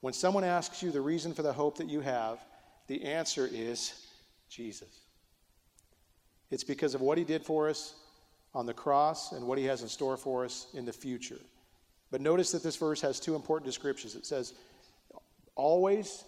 when 0.00 0.12
someone 0.12 0.44
asks 0.44 0.82
you 0.82 0.90
the 0.90 1.00
reason 1.00 1.34
for 1.34 1.42
the 1.42 1.52
hope 1.52 1.78
that 1.78 1.88
you 1.88 2.00
have, 2.00 2.38
the 2.86 3.04
answer 3.04 3.48
is 3.50 4.06
Jesus. 4.48 5.00
It's 6.50 6.64
because 6.64 6.94
of 6.94 7.00
what 7.00 7.18
he 7.18 7.24
did 7.24 7.44
for 7.44 7.68
us 7.68 7.94
on 8.54 8.66
the 8.66 8.74
cross 8.74 9.32
and 9.32 9.46
what 9.46 9.58
he 9.58 9.64
has 9.64 9.82
in 9.82 9.88
store 9.88 10.16
for 10.16 10.44
us 10.44 10.66
in 10.74 10.84
the 10.84 10.92
future. 10.92 11.38
But 12.10 12.20
notice 12.20 12.50
that 12.52 12.62
this 12.62 12.76
verse 12.76 13.00
has 13.02 13.20
two 13.20 13.36
important 13.36 13.66
descriptions. 13.66 14.16
It 14.16 14.26
says, 14.26 14.54
always 15.54 16.24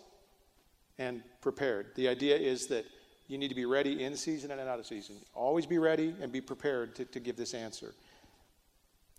and 0.98 1.22
prepared. 1.40 1.86
The 1.96 2.08
idea 2.08 2.36
is 2.36 2.68
that 2.68 2.84
you 3.26 3.38
need 3.38 3.48
to 3.48 3.54
be 3.54 3.64
ready 3.64 4.04
in 4.04 4.16
season 4.16 4.50
and 4.50 4.60
out 4.60 4.78
of 4.78 4.86
season. 4.86 5.16
Always 5.34 5.66
be 5.66 5.78
ready 5.78 6.14
and 6.20 6.30
be 6.30 6.40
prepared 6.40 6.94
to, 6.96 7.04
to 7.06 7.18
give 7.18 7.36
this 7.36 7.54
answer. 7.54 7.94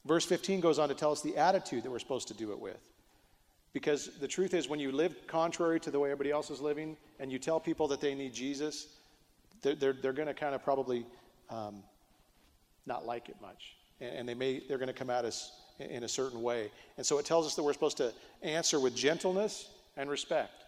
Verse 0.06 0.26
15 0.26 0.60
goes 0.60 0.80
on 0.80 0.90
to 0.90 0.96
tell 0.96 1.12
us 1.12 1.22
the 1.22 1.36
attitude 1.38 1.84
that 1.84 1.92
we're 1.92 2.00
supposed 2.00 2.28
to 2.28 2.34
do 2.34 2.52
it 2.52 2.60
with. 2.60 2.78
Because 3.74 4.20
the 4.20 4.28
truth 4.28 4.54
is, 4.54 4.70
when 4.70 4.80
you 4.80 4.92
live 4.92 5.16
contrary 5.26 5.80
to 5.80 5.92
the 5.92 6.00
way 6.00 6.12
everybody 6.12 6.32
else 6.32 6.52
is 6.52 6.62
living 6.62 6.96
and 7.20 7.32
you 7.32 7.40
tell 7.40 7.60
people 7.60 7.88
that 7.88 8.00
they 8.00 8.14
need 8.14 8.34
Jesus, 8.34 8.88
they're, 9.64 9.76
they're, 9.76 9.94
they're 9.94 10.14
going 10.14 10.28
to 10.28 10.34
kind 10.34 10.54
of 10.54 10.64
probably 10.64 11.06
um, 11.50 11.84
not 12.86 13.06
like 13.06 13.30
it 13.30 13.36
much. 13.42 13.76
And, 14.00 14.16
and 14.16 14.30
they 14.30 14.36
may, 14.36 14.62
they're 14.68 14.78
going 14.78 14.88
to 14.88 14.94
come 14.94 15.10
at 15.10 15.26
us 15.26 15.52
in, 15.80 15.88
in 15.88 16.04
a 16.04 16.08
certain 16.08 16.44
way. 16.44 16.70
And 16.98 17.06
so 17.06 17.18
it 17.18 17.26
tells 17.26 17.48
us 17.48 17.56
that 17.56 17.64
we're 17.64 17.74
supposed 17.74 17.98
to 17.98 18.14
answer 18.44 18.80
with 18.80 18.96
gentleness 18.96 19.70
and 19.98 20.08
respect. 20.08 20.64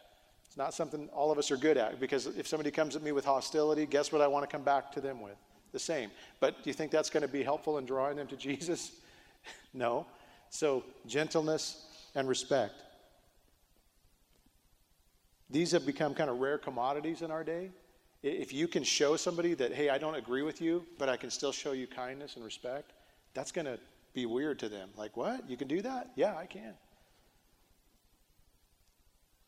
It's 0.47 0.57
not 0.57 0.73
something 0.73 1.07
all 1.09 1.31
of 1.31 1.37
us 1.37 1.51
are 1.51 1.57
good 1.57 1.77
at 1.77 1.99
because 1.99 2.25
if 2.25 2.47
somebody 2.47 2.71
comes 2.71 2.95
at 2.95 3.03
me 3.03 3.11
with 3.11 3.25
hostility, 3.25 3.85
guess 3.85 4.11
what 4.11 4.21
I 4.21 4.27
want 4.27 4.49
to 4.49 4.51
come 4.51 4.63
back 4.63 4.91
to 4.93 5.01
them 5.01 5.21
with? 5.21 5.35
The 5.73 5.79
same. 5.79 6.09
But 6.39 6.63
do 6.63 6.69
you 6.69 6.73
think 6.73 6.91
that's 6.91 7.09
going 7.09 7.21
to 7.21 7.27
be 7.27 7.43
helpful 7.43 7.77
in 7.77 7.85
drawing 7.85 8.15
them 8.15 8.27
to 8.27 8.37
Jesus? 8.37 8.93
no. 9.73 10.07
So, 10.49 10.83
gentleness 11.05 11.85
and 12.15 12.29
respect. 12.29 12.84
These 15.49 15.71
have 15.71 15.85
become 15.85 16.13
kind 16.13 16.29
of 16.29 16.39
rare 16.39 16.57
commodities 16.57 17.21
in 17.21 17.31
our 17.31 17.43
day. 17.43 17.71
If 18.23 18.51
you 18.51 18.67
can 18.67 18.83
show 18.83 19.15
somebody 19.15 19.53
that, 19.55 19.73
hey, 19.73 19.89
I 19.89 19.97
don't 19.97 20.15
agree 20.15 20.41
with 20.41 20.59
you, 20.61 20.85
but 20.97 21.09
I 21.09 21.17
can 21.17 21.29
still 21.29 21.51
show 21.51 21.73
you 21.73 21.85
kindness 21.85 22.35
and 22.35 22.43
respect, 22.43 22.93
that's 23.33 23.51
going 23.51 23.65
to 23.65 23.79
be 24.13 24.25
weird 24.25 24.57
to 24.59 24.69
them. 24.69 24.89
Like, 24.95 25.15
what? 25.15 25.47
You 25.47 25.57
can 25.57 25.67
do 25.67 25.81
that? 25.83 26.11
Yeah, 26.15 26.35
I 26.35 26.47
can. 26.47 26.73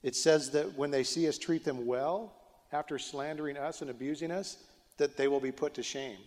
It 0.04 0.16
says 0.16 0.52
that 0.52 0.78
when 0.78 0.92
they 0.92 1.04
see 1.04 1.28
us 1.28 1.40
treat 1.40 1.64
them 1.64 1.88
well, 1.88 2.34
after 2.72 3.00
slandering 3.00 3.58
us 3.58 3.82
and 3.82 3.90
abusing 3.90 4.30
us, 4.30 4.58
that 4.98 5.18
they 5.18 5.28
will 5.28 5.40
be 5.40 5.52
put 5.52 5.74
to 5.76 5.84
shame. 5.84 6.18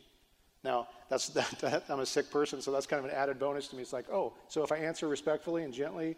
Now, 0.65 0.89
that's 1.09 1.29
that, 1.31 1.51
that, 1.61 1.85
I'm 1.89 2.01
a 2.01 2.07
sick 2.07 2.31
person, 2.31 2.61
so 2.61 2.73
that's 2.73 2.87
kind 2.87 3.05
of 3.05 3.11
an 3.11 3.17
added 3.17 3.39
bonus 3.39 3.69
to 3.69 3.77
me. 3.77 3.83
It's 3.83 3.93
like, 3.93 4.11
oh, 4.11 4.35
so 4.49 4.63
if 4.63 4.73
I 4.73 4.77
answer 4.79 5.09
respectfully 5.09 5.65
and 5.65 5.73
gently, 5.73 6.17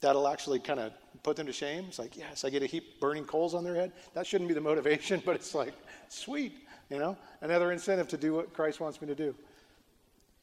that'll 0.00 0.28
actually 0.28 0.58
kind 0.58 0.80
of 0.80 0.92
put 1.22 1.36
them 1.36 1.46
to 1.46 1.52
shame. 1.52 1.86
It's 1.88 1.98
like, 1.98 2.16
yes, 2.16 2.44
I 2.44 2.50
get 2.50 2.62
a 2.62 2.66
heap 2.66 3.00
burning 3.00 3.24
coals 3.24 3.54
on 3.54 3.64
their 3.64 3.74
head. 3.74 3.92
That 4.14 4.26
shouldn't 4.26 4.48
be 4.48 4.54
the 4.54 4.60
motivation, 4.72 5.22
but 5.24 5.34
it's 5.34 5.54
like, 5.54 5.74
sweet, 6.08 6.52
you 6.90 6.98
know, 6.98 7.16
another 7.40 7.72
incentive 7.72 8.08
to 8.08 8.16
do 8.16 8.34
what 8.34 8.52
Christ 8.52 8.80
wants 8.80 9.00
me 9.00 9.08
to 9.08 9.14
do. 9.14 9.34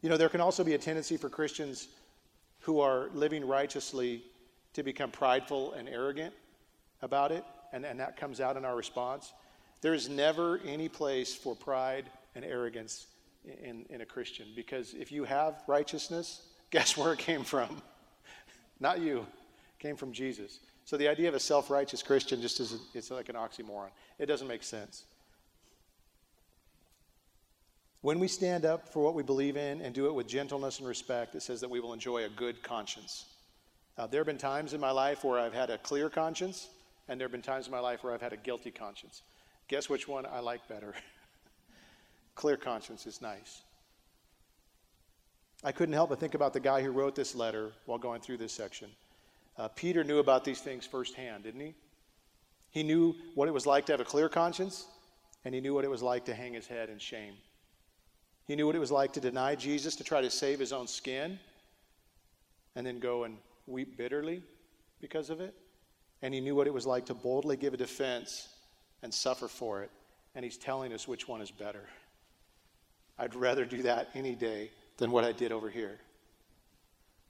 You 0.02 0.10
know, 0.10 0.18
there 0.18 0.30
can 0.30 0.42
also 0.42 0.63
be 0.63 0.74
a 0.74 0.78
tendency 0.78 1.16
for 1.16 1.30
Christians 1.30 1.88
who 2.60 2.80
are 2.80 3.10
living 3.13 3.48
righteously 3.48 4.24
to 4.74 4.84
become 4.84 5.12
prideful 5.12 5.74
and 5.74 5.88
arrogant 5.88 6.34
about 7.02 7.32
it, 7.32 7.44
and, 7.72 7.86
and 7.86 8.00
that 8.00 8.18
comes 8.18 8.42
out 8.42 8.58
in 8.58 8.66
our 8.66 8.76
response. 8.76 9.34
There 9.82 9.94
is 9.94 10.10
never 10.10 10.60
any 10.66 10.89
place 10.89 11.36
for 11.36 11.56
pride 11.56 12.10
and 12.36 12.44
arrogance 12.44 13.08
in, 13.62 13.86
in 13.89 14.02
a 14.02 14.06
Christian 14.06 14.48
because 14.56 14.94
if 14.94 15.12
you 15.12 15.26
have 15.26 15.62
righteousness, 15.68 16.42
guess 16.72 16.98
where 16.98 17.13
it 17.13 17.20
came 17.20 17.44
from? 17.44 17.82
Not 18.80 19.00
you, 19.00 19.26
came 19.84 19.98
from 19.98 20.13
Jesus. 20.13 20.62
So 20.86 20.96
the 20.96 21.10
idea 21.10 21.28
of 21.28 21.36
a 21.36 21.39
self 21.39 21.69
righteous 21.69 22.02
Christian 22.02 22.41
just 22.41 22.60
is 22.62 22.78
it's 22.93 23.12
like 23.12 23.30
an 23.30 23.36
oxymoron. 23.36 23.89
It 24.17 24.28
doesn't 24.28 24.48
make 24.48 24.63
sense. 24.63 25.04
When 28.02 28.19
we 28.19 28.28
stand 28.28 28.65
up 28.65 28.89
for 28.89 29.04
what 29.04 29.13
we 29.13 29.24
believe 29.24 29.56
in 29.56 29.82
and 29.82 29.93
do 29.93 30.08
it 30.08 30.13
with 30.13 30.28
gentleness 30.28 30.80
and 30.80 30.88
respect, 30.88 31.36
it 31.36 31.41
says 31.41 31.62
that 31.62 31.69
we 31.69 31.80
will 31.80 31.93
enjoy 31.93 32.24
a 32.26 32.30
good 32.30 32.63
conscience. 32.63 33.26
Now, 33.98 34.08
there 34.08 34.22
have 34.22 34.26
been 34.26 34.38
times 34.38 34.74
in 34.74 34.82
my 34.82 34.91
life 34.91 35.24
where 35.24 35.39
I've 35.39 35.54
had 35.54 35.69
a 35.69 35.78
clear 35.78 36.10
conscience, 36.10 36.69
and 37.08 37.19
there 37.19 37.26
have 37.26 37.32
been 37.32 37.41
times 37.41 37.67
in 37.67 37.72
my 37.72 37.80
life 37.80 38.04
where 38.04 38.13
I've 38.13 38.22
had 38.22 38.34
a 38.34 38.38
guilty 38.38 38.72
conscience. 38.72 39.22
Guess 39.67 39.88
which 39.89 40.08
one 40.08 40.26
I 40.26 40.39
like 40.39 40.67
better? 40.67 40.93
Clear 42.36 42.58
conscience 42.58 43.06
is 43.06 43.22
nice. 43.22 43.62
I 45.63 45.72
couldn't 45.72 45.93
help 45.93 46.10
but 46.10 46.19
think 46.19 46.34
about 46.34 46.52
the 46.52 46.60
guy 46.60 46.82
who 46.82 46.91
wrote 46.91 47.15
this 47.15 47.36
letter 47.36 47.72
while 47.86 48.00
going 48.00 48.19
through 48.19 48.38
this 48.38 48.52
section. 48.52 48.89
Uh, 49.58 49.68
Peter 49.68 50.04
knew 50.04 50.20
about 50.20 50.44
these 50.44 50.62
things 50.62 50.86
firsthand, 50.86 51.44
didn't 51.44 51.62
he? 51.62 51.76
He 52.72 52.84
knew 52.84 53.16
what 53.36 53.48
it 53.48 53.54
was 53.54 53.68
like 53.68 53.86
to 53.86 53.94
have 53.94 54.00
a 54.00 54.06
clear 54.06 54.28
conscience, 54.28 54.88
and 55.46 55.54
he 55.54 55.62
knew 55.62 55.74
what 55.74 55.86
it 55.86 55.92
was 55.92 56.02
like 56.02 56.26
to 56.26 56.34
hang 56.34 56.54
his 56.54 56.66
head 56.66 56.89
in 56.89 56.98
shame. 56.98 57.36
He 58.46 58.56
knew 58.56 58.66
what 58.66 58.76
it 58.76 58.80
was 58.80 58.92
like 58.92 59.13
to 59.13 59.22
deny 59.22 59.56
Jesus, 59.56 59.96
to 59.98 60.04
try 60.04 60.22
to 60.22 60.30
save 60.30 60.60
his 60.60 60.74
own 60.74 60.88
skin, 60.88 61.39
and 62.76 62.86
then 62.86 63.00
go 63.00 63.24
and 63.24 63.38
weep 63.68 63.98
bitterly 63.98 64.44
because 65.00 65.30
of 65.30 65.39
it. 65.39 65.54
And 66.22 66.34
he 66.34 66.39
knew 66.39 66.56
what 66.56 66.68
it 66.68 66.74
was 66.74 66.88
like 66.88 67.06
to 67.06 67.13
boldly 67.13 67.58
give 67.58 67.74
a 67.74 67.78
defense 67.78 68.50
and 69.04 69.13
suffer 69.13 69.48
for 69.48 69.84
it. 69.84 69.92
And 70.36 70.44
he's 70.44 70.58
telling 70.58 70.94
us 70.94 71.08
which 71.08 71.28
one 71.28 71.42
is 71.42 71.52
better. 71.52 71.88
I'd 73.20 73.36
rather 73.36 73.66
do 73.66 73.84
that 73.84 74.10
any 74.16 74.34
day 74.34 74.72
than 74.98 75.12
what 75.12 75.24
I 75.24 75.32
did 75.32 75.52
over 75.52 75.70
here. 75.70 76.00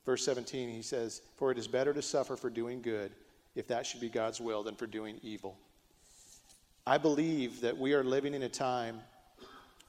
Verse 0.06 0.26
17, 0.26 0.70
he 0.70 0.82
says, 0.82 1.22
For 1.38 1.52
it 1.52 1.58
is 1.58 1.68
better 1.68 1.94
to 1.94 2.02
suffer 2.02 2.36
for 2.36 2.50
doing 2.50 2.82
good, 2.82 3.12
if 3.56 3.68
that 3.68 3.86
should 3.86 4.02
be 4.02 4.10
God's 4.10 4.42
will, 4.42 4.64
than 4.64 4.76
for 4.76 4.88
doing 4.88 5.20
evil. 5.24 5.58
I 6.86 6.98
believe 6.98 7.62
that 7.62 7.78
we 7.78 7.94
are 7.94 8.04
living 8.04 8.34
in 8.34 8.44
a 8.44 8.50
time 8.50 9.00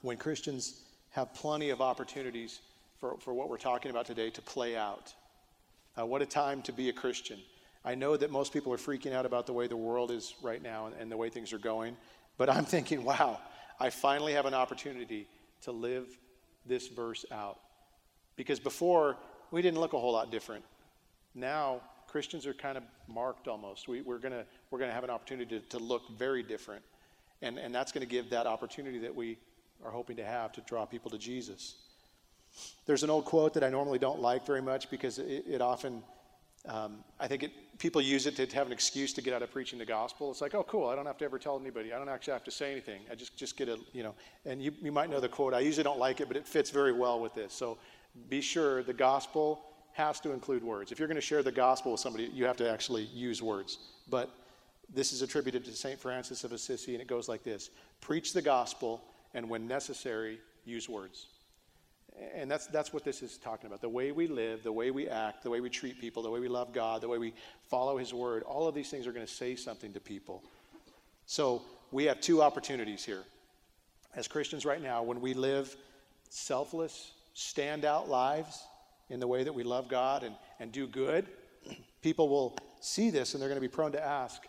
when 0.03 0.17
Christians 0.17 0.83
have 1.11 1.35
plenty 1.35 1.71
of 1.71 1.81
opportunities 1.81 2.61
for, 3.01 3.17
for 3.19 3.35
what 3.35 3.49
we're 3.49 3.57
talking 3.57 3.91
about 3.91 4.07
today 4.07 4.31
to 4.31 4.43
play 4.43 4.77
out. 4.77 5.13
Uh, 5.99 6.07
what 6.07 6.23
a 6.23 6.27
time 6.27 6.63
to 6.63 6.73
be 6.73 6.89
a 6.89 6.93
Christian. 6.93 7.39
I 7.85 7.95
know 7.95 8.17
that 8.17 8.31
most 8.31 8.53
people 8.53 8.73
are 8.73 8.79
freaking 8.79 9.13
out 9.13 9.27
about 9.27 9.47
the 9.47 9.53
way 9.53 9.67
the 9.67 9.77
world 9.77 10.11
is 10.11 10.35
right 10.43 10.63
now 10.63 10.87
and, 10.87 10.95
and 10.99 11.11
the 11.11 11.17
way 11.17 11.29
things 11.29 11.53
are 11.53 11.59
going, 11.59 11.97
but 12.39 12.49
I'm 12.49 12.65
thinking, 12.75 13.05
wow, 13.05 13.41
I 13.81 13.91
finally 13.91 14.33
have 14.35 14.47
an 14.47 14.55
opportunity 14.55 15.27
to 15.63 15.73
live 15.73 16.07
this 16.65 16.89
verse 16.89 17.25
out. 17.33 17.59
Because 18.37 18.59
before, 18.59 19.17
we 19.55 19.63
didn't 19.63 19.81
look 19.81 19.93
a 19.93 19.99
whole 19.99 20.13
lot 20.13 20.31
different. 20.31 20.65
Now, 21.35 21.81
Christians 22.09 22.47
are 22.47 22.55
kind 22.55 22.77
of 22.77 22.85
marked 23.09 23.49
almost. 23.49 23.89
We, 23.89 24.01
are 24.01 24.19
going 24.19 24.35
we're 24.71 24.79
gonna 24.79 24.93
have 24.93 25.05
an 25.05 25.11
opportunity 25.11 25.59
to, 25.59 25.67
to 25.69 25.79
look 25.79 26.03
very 26.19 26.43
different. 26.43 26.83
And, 27.43 27.59
and 27.59 27.75
that's 27.75 27.93
going 27.93 28.07
to 28.07 28.11
give 28.11 28.31
that 28.31 28.47
opportunity 28.47 28.99
that 29.01 29.15
we 29.15 29.37
are 29.85 29.91
hoping 29.91 30.17
to 30.17 30.25
have 30.25 30.53
to 30.53 30.61
draw 30.63 30.87
people 30.87 31.11
to 31.11 31.19
Jesus. 31.19 31.75
There's 32.87 33.03
an 33.03 33.11
old 33.11 33.25
quote 33.25 33.55
that 33.55 33.65
I 33.65 33.69
normally 33.69 33.99
don't 33.99 34.21
like 34.21 34.47
very 34.47 34.63
much 34.63 34.91
because 34.91 35.19
it, 35.19 35.45
it 35.49 35.61
often, 35.61 36.03
um, 36.67 37.05
I 37.19 37.27
think 37.27 37.43
it, 37.43 37.51
people 37.79 38.01
use 38.01 38.27
it 38.27 38.37
to, 38.37 38.47
have 38.57 38.67
an 38.67 38.73
excuse 38.73 39.13
to 39.15 39.23
get 39.23 39.35
out 39.35 39.43
of 39.43 39.51
preaching 39.51 39.79
the 39.79 39.85
gospel. 39.85 40.31
It's 40.31 40.41
like, 40.41 40.55
oh, 40.55 40.63
cool, 40.63 40.89
I 40.89 40.95
don't 40.95 41.07
have 41.07 41.19
to 41.19 41.25
ever 41.25 41.39
tell 41.39 41.59
anybody. 41.61 41.93
I 41.93 41.99
don't 41.99 42.09
actually 42.09 42.35
have 42.35 42.45
to 42.45 42.51
say 42.51 42.71
anything. 42.71 43.03
I 43.11 43.15
just, 43.15 43.37
just 43.37 43.57
get 43.57 43.69
a, 43.69 43.79
you 43.93 44.05
know, 44.05 44.15
and 44.47 44.63
you, 44.63 44.73
you 44.81 44.93
might 44.93 45.11
know 45.11 45.21
the 45.21 45.29
quote. 45.29 45.53
I 45.53 45.61
usually 45.61 45.85
don't 45.85 45.99
like 45.99 46.21
it, 46.21 46.29
but 46.29 46.37
it 46.37 46.47
fits 46.47 46.71
very 46.71 46.93
well 46.93 47.21
with 47.21 47.35
this. 47.35 47.53
So 47.53 47.77
be 48.29 48.41
sure 48.41 48.83
the 48.83 48.93
gospel 48.93 49.63
has 49.93 50.21
to 50.21 50.33
include 50.33 50.63
words. 50.65 50.93
If 50.93 50.99
you're 50.99 51.09
going 51.09 51.17
to 51.17 51.21
share 51.21 51.43
the 51.43 51.53
gospel 51.53 51.93
with 51.93 52.01
somebody, 52.01 52.31
you 52.33 52.45
have 52.47 52.57
to 52.59 52.71
actually 52.71 53.05
use 53.05 53.41
words. 53.43 53.79
But 54.09 54.31
this 54.93 55.13
is 55.13 55.23
attributed 55.23 55.65
to 55.65 55.73
St. 55.73 55.99
Francis 55.99 56.45
of 56.45 56.53
Assisi, 56.53 56.95
and 56.95 57.01
it 57.01 57.07
goes 57.07 57.29
like 57.29 57.43
this 57.43 57.71
Preach 58.01 58.33
the 58.33 58.43
gospel, 58.43 59.03
and 59.35 59.49
when 59.49 59.67
necessary, 59.67 60.41
use 60.65 60.89
words. 60.89 61.29
And 62.35 62.49
that's, 62.49 62.69
that's 62.69 62.93
what 62.93 63.05
this 63.05 63.23
is 63.23 63.39
talking 63.39 63.67
about. 63.67 63.81
The 63.81 63.89
way 63.89 64.13
we 64.13 64.29
live, 64.29 64.63
the 64.63 64.71
way 64.71 64.93
we 64.93 65.09
act, 65.09 65.43
the 65.43 65.51
way 65.51 65.61
we 65.61 65.69
treat 65.69 66.01
people, 66.01 66.23
the 66.23 66.31
way 66.31 66.39
we 66.39 66.47
love 66.47 66.73
God, 66.73 67.01
the 67.01 67.09
way 67.09 67.19
we 67.19 67.35
follow 67.69 67.99
His 67.99 68.15
word, 68.15 68.45
all 68.45 68.69
of 68.69 68.75
these 68.75 68.89
things 68.89 69.07
are 69.07 69.13
going 69.13 69.27
to 69.27 69.33
say 69.33 69.57
something 69.57 69.93
to 69.93 70.01
people. 70.01 70.45
So 71.27 71.63
we 71.91 72.05
have 72.05 72.21
two 72.21 72.41
opportunities 72.41 73.05
here. 73.05 73.25
As 74.15 74.29
Christians 74.29 74.65
right 74.65 74.81
now, 74.81 75.03
when 75.03 75.21
we 75.21 75.35
live 75.35 75.77
selfless, 76.29 77.14
standout 77.35 78.09
lives 78.09 78.63
in 79.11 79.21
the 79.21 79.27
way 79.27 79.45
that 79.45 79.53
we 79.53 79.63
love 79.63 79.89
God 79.89 80.23
and, 80.23 80.35
and 80.61 80.73
do 80.73 80.87
good, 80.87 81.27
people 82.03 82.29
will 82.29 82.57
see 82.81 83.11
this 83.11 83.35
and 83.35 83.43
they're 83.43 83.49
going 83.49 83.61
to 83.61 83.67
be 83.67 83.69
prone 83.69 83.93
to 83.93 84.05
ask, 84.05 84.43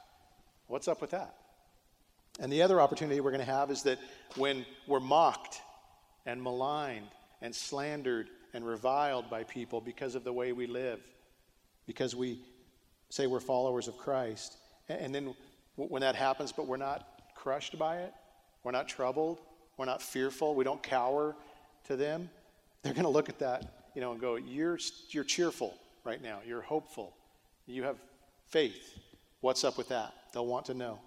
What's 0.67 0.87
up 0.87 0.99
with 0.99 1.11
that? 1.11 1.35
And 2.39 2.51
the 2.51 2.63
other 2.63 2.81
opportunity 2.81 3.19
we're 3.19 3.31
going 3.31 3.45
to 3.45 3.51
have 3.51 3.69
is 3.69 3.83
that 3.83 3.99
when 4.35 4.65
we're 4.87 4.99
mocked 4.99 5.61
and 6.25 6.41
maligned 6.41 7.07
and 7.41 7.53
slandered 7.53 8.29
and 8.53 8.65
reviled 8.65 9.29
by 9.29 9.43
people 9.43 9.79
because 9.79 10.15
of 10.15 10.23
the 10.23 10.33
way 10.33 10.53
we 10.53 10.65
live, 10.65 10.99
because 11.85 12.15
we 12.15 12.39
say 13.09 13.27
we're 13.27 13.39
followers 13.39 13.87
of 13.87 13.97
Christ. 13.97 14.57
And 14.89 15.13
then 15.13 15.35
when 15.75 16.01
that 16.01 16.15
happens, 16.15 16.51
but 16.51 16.67
we're 16.67 16.77
not 16.77 17.07
crushed 17.35 17.77
by 17.77 17.97
it, 17.97 18.13
we're 18.63 18.71
not 18.71 18.87
troubled, 18.87 19.41
we're 19.77 19.85
not 19.85 20.01
fearful, 20.01 20.55
we 20.55 20.63
don't 20.63 20.81
cower 20.81 21.35
to 21.85 21.95
them, 21.95 22.29
they're 22.85 22.93
going 22.93 23.05
to 23.05 23.09
look 23.09 23.29
at 23.29 23.39
that, 23.39 23.89
you 23.95 24.01
know, 24.01 24.11
and 24.11 24.21
go, 24.21 24.35
"You're 24.35 24.77
you're 25.09 25.23
cheerful 25.23 25.73
right 26.03 26.21
now. 26.21 26.41
You're 26.45 26.61
hopeful. 26.61 27.15
You 27.65 27.81
have 27.81 27.97
faith. 28.47 28.99
What's 29.41 29.63
up 29.63 29.75
with 29.75 29.89
that?" 29.89 30.13
They'll 30.31 30.45
want 30.45 30.67
to 30.67 30.75
know. 30.75 30.99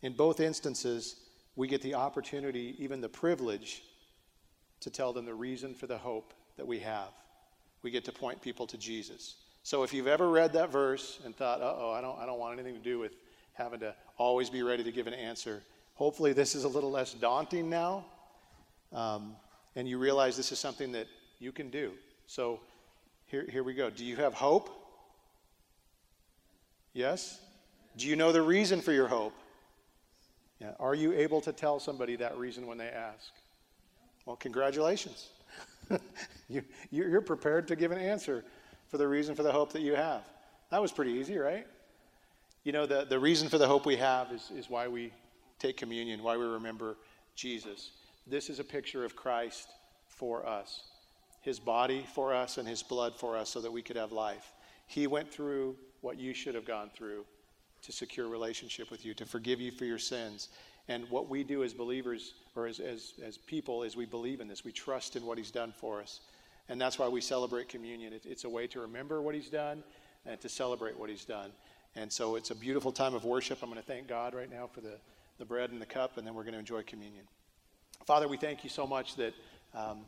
In 0.00 0.14
both 0.14 0.40
instances, 0.40 1.16
we 1.56 1.68
get 1.68 1.82
the 1.82 1.94
opportunity, 1.94 2.74
even 2.78 3.02
the 3.02 3.08
privilege, 3.08 3.82
to 4.80 4.88
tell 4.88 5.12
them 5.12 5.26
the 5.26 5.34
reason 5.34 5.74
for 5.74 5.86
the 5.86 5.98
hope 5.98 6.32
that 6.56 6.66
we 6.66 6.78
have. 6.78 7.10
We 7.82 7.90
get 7.90 8.06
to 8.06 8.12
point 8.12 8.40
people 8.40 8.66
to 8.68 8.78
Jesus. 8.78 9.34
So 9.62 9.82
if 9.82 9.92
you've 9.92 10.06
ever 10.06 10.30
read 10.30 10.54
that 10.54 10.70
verse 10.70 11.20
and 11.24 11.36
thought, 11.36 11.60
oh, 11.62 11.92
I 11.92 12.00
don't, 12.00 12.18
I 12.18 12.24
don't 12.24 12.38
want 12.38 12.58
anything 12.58 12.74
to 12.74 12.82
do 12.82 12.98
with 12.98 13.12
having 13.52 13.80
to 13.80 13.94
always 14.16 14.48
be 14.48 14.62
ready 14.62 14.82
to 14.82 14.90
give 14.90 15.06
an 15.06 15.14
answer, 15.14 15.62
hopefully 15.94 16.32
this 16.32 16.54
is 16.54 16.64
a 16.64 16.68
little 16.68 16.90
less 16.90 17.12
daunting 17.12 17.68
now. 17.68 18.06
Um, 18.90 19.36
and 19.76 19.88
you 19.88 19.98
realize 19.98 20.36
this 20.36 20.52
is 20.52 20.58
something 20.58 20.92
that 20.92 21.06
you 21.38 21.52
can 21.52 21.70
do. 21.70 21.92
So 22.26 22.60
here, 23.26 23.46
here 23.50 23.62
we 23.62 23.74
go. 23.74 23.90
Do 23.90 24.04
you 24.04 24.16
have 24.16 24.34
hope? 24.34 24.70
Yes? 26.92 27.40
Do 27.96 28.06
you 28.06 28.16
know 28.16 28.32
the 28.32 28.42
reason 28.42 28.80
for 28.80 28.92
your 28.92 29.08
hope? 29.08 29.34
Yeah. 30.60 30.72
Are 30.78 30.94
you 30.94 31.12
able 31.12 31.40
to 31.42 31.52
tell 31.52 31.80
somebody 31.80 32.16
that 32.16 32.36
reason 32.36 32.66
when 32.66 32.78
they 32.78 32.88
ask? 32.88 33.30
Well, 34.26 34.36
congratulations. 34.36 35.28
you, 36.48 36.62
you're 36.90 37.20
prepared 37.20 37.66
to 37.68 37.76
give 37.76 37.90
an 37.90 37.98
answer 37.98 38.44
for 38.88 38.98
the 38.98 39.08
reason 39.08 39.34
for 39.34 39.42
the 39.42 39.52
hope 39.52 39.72
that 39.72 39.82
you 39.82 39.94
have. 39.94 40.22
That 40.70 40.80
was 40.80 40.92
pretty 40.92 41.12
easy, 41.12 41.36
right? 41.38 41.66
You 42.64 42.72
know, 42.72 42.86
the, 42.86 43.04
the 43.04 43.18
reason 43.18 43.48
for 43.48 43.58
the 43.58 43.66
hope 43.66 43.86
we 43.86 43.96
have 43.96 44.30
is, 44.30 44.52
is 44.54 44.70
why 44.70 44.86
we 44.86 45.12
take 45.58 45.76
communion, 45.76 46.22
why 46.22 46.36
we 46.36 46.44
remember 46.44 46.96
Jesus. 47.34 47.90
This 48.26 48.50
is 48.50 48.58
a 48.58 48.64
picture 48.64 49.04
of 49.04 49.16
Christ 49.16 49.68
for 50.06 50.46
us, 50.46 50.84
his 51.40 51.58
body 51.58 52.06
for 52.14 52.32
us, 52.32 52.58
and 52.58 52.68
his 52.68 52.82
blood 52.82 53.16
for 53.16 53.36
us 53.36 53.50
so 53.50 53.60
that 53.60 53.72
we 53.72 53.82
could 53.82 53.96
have 53.96 54.12
life. 54.12 54.52
He 54.86 55.06
went 55.06 55.30
through 55.30 55.76
what 56.00 56.18
you 56.18 56.34
should 56.34 56.54
have 56.54 56.64
gone 56.64 56.90
through 56.94 57.24
to 57.82 57.92
secure 57.92 58.28
relationship 58.28 58.90
with 58.90 59.04
you, 59.04 59.14
to 59.14 59.26
forgive 59.26 59.60
you 59.60 59.72
for 59.72 59.84
your 59.84 59.98
sins. 59.98 60.48
And 60.88 61.08
what 61.10 61.28
we 61.28 61.44
do 61.44 61.64
as 61.64 61.72
believers 61.72 62.34
or 62.54 62.66
as, 62.66 62.78
as, 62.78 63.14
as 63.24 63.38
people 63.38 63.82
is 63.82 63.96
we 63.96 64.06
believe 64.06 64.40
in 64.40 64.48
this. 64.48 64.64
We 64.64 64.72
trust 64.72 65.16
in 65.16 65.24
what 65.26 65.38
He's 65.38 65.50
done 65.50 65.72
for 65.76 66.00
us. 66.00 66.20
And 66.68 66.80
that's 66.80 66.98
why 66.98 67.08
we 67.08 67.20
celebrate 67.20 67.68
communion. 67.68 68.12
It, 68.12 68.24
it's 68.24 68.44
a 68.44 68.48
way 68.48 68.66
to 68.68 68.80
remember 68.80 69.20
what 69.20 69.34
He's 69.34 69.48
done 69.48 69.82
and 70.26 70.40
to 70.40 70.48
celebrate 70.48 70.98
what 70.98 71.10
He's 71.10 71.24
done. 71.24 71.50
And 71.96 72.10
so 72.10 72.36
it's 72.36 72.50
a 72.50 72.54
beautiful 72.54 72.92
time 72.92 73.14
of 73.14 73.24
worship. 73.24 73.58
I'm 73.62 73.68
going 73.68 73.80
to 73.80 73.86
thank 73.86 74.06
God 74.06 74.34
right 74.34 74.50
now 74.50 74.66
for 74.66 74.80
the, 74.80 74.94
the 75.38 75.44
bread 75.44 75.70
and 75.70 75.80
the 75.80 75.86
cup, 75.86 76.16
and 76.16 76.26
then 76.26 76.34
we're 76.34 76.44
going 76.44 76.54
to 76.54 76.60
enjoy 76.60 76.82
communion. 76.82 77.24
Father, 78.04 78.26
we 78.26 78.36
thank 78.36 78.64
you 78.64 78.70
so 78.70 78.84
much 78.84 79.14
that 79.14 79.32
um, 79.74 80.00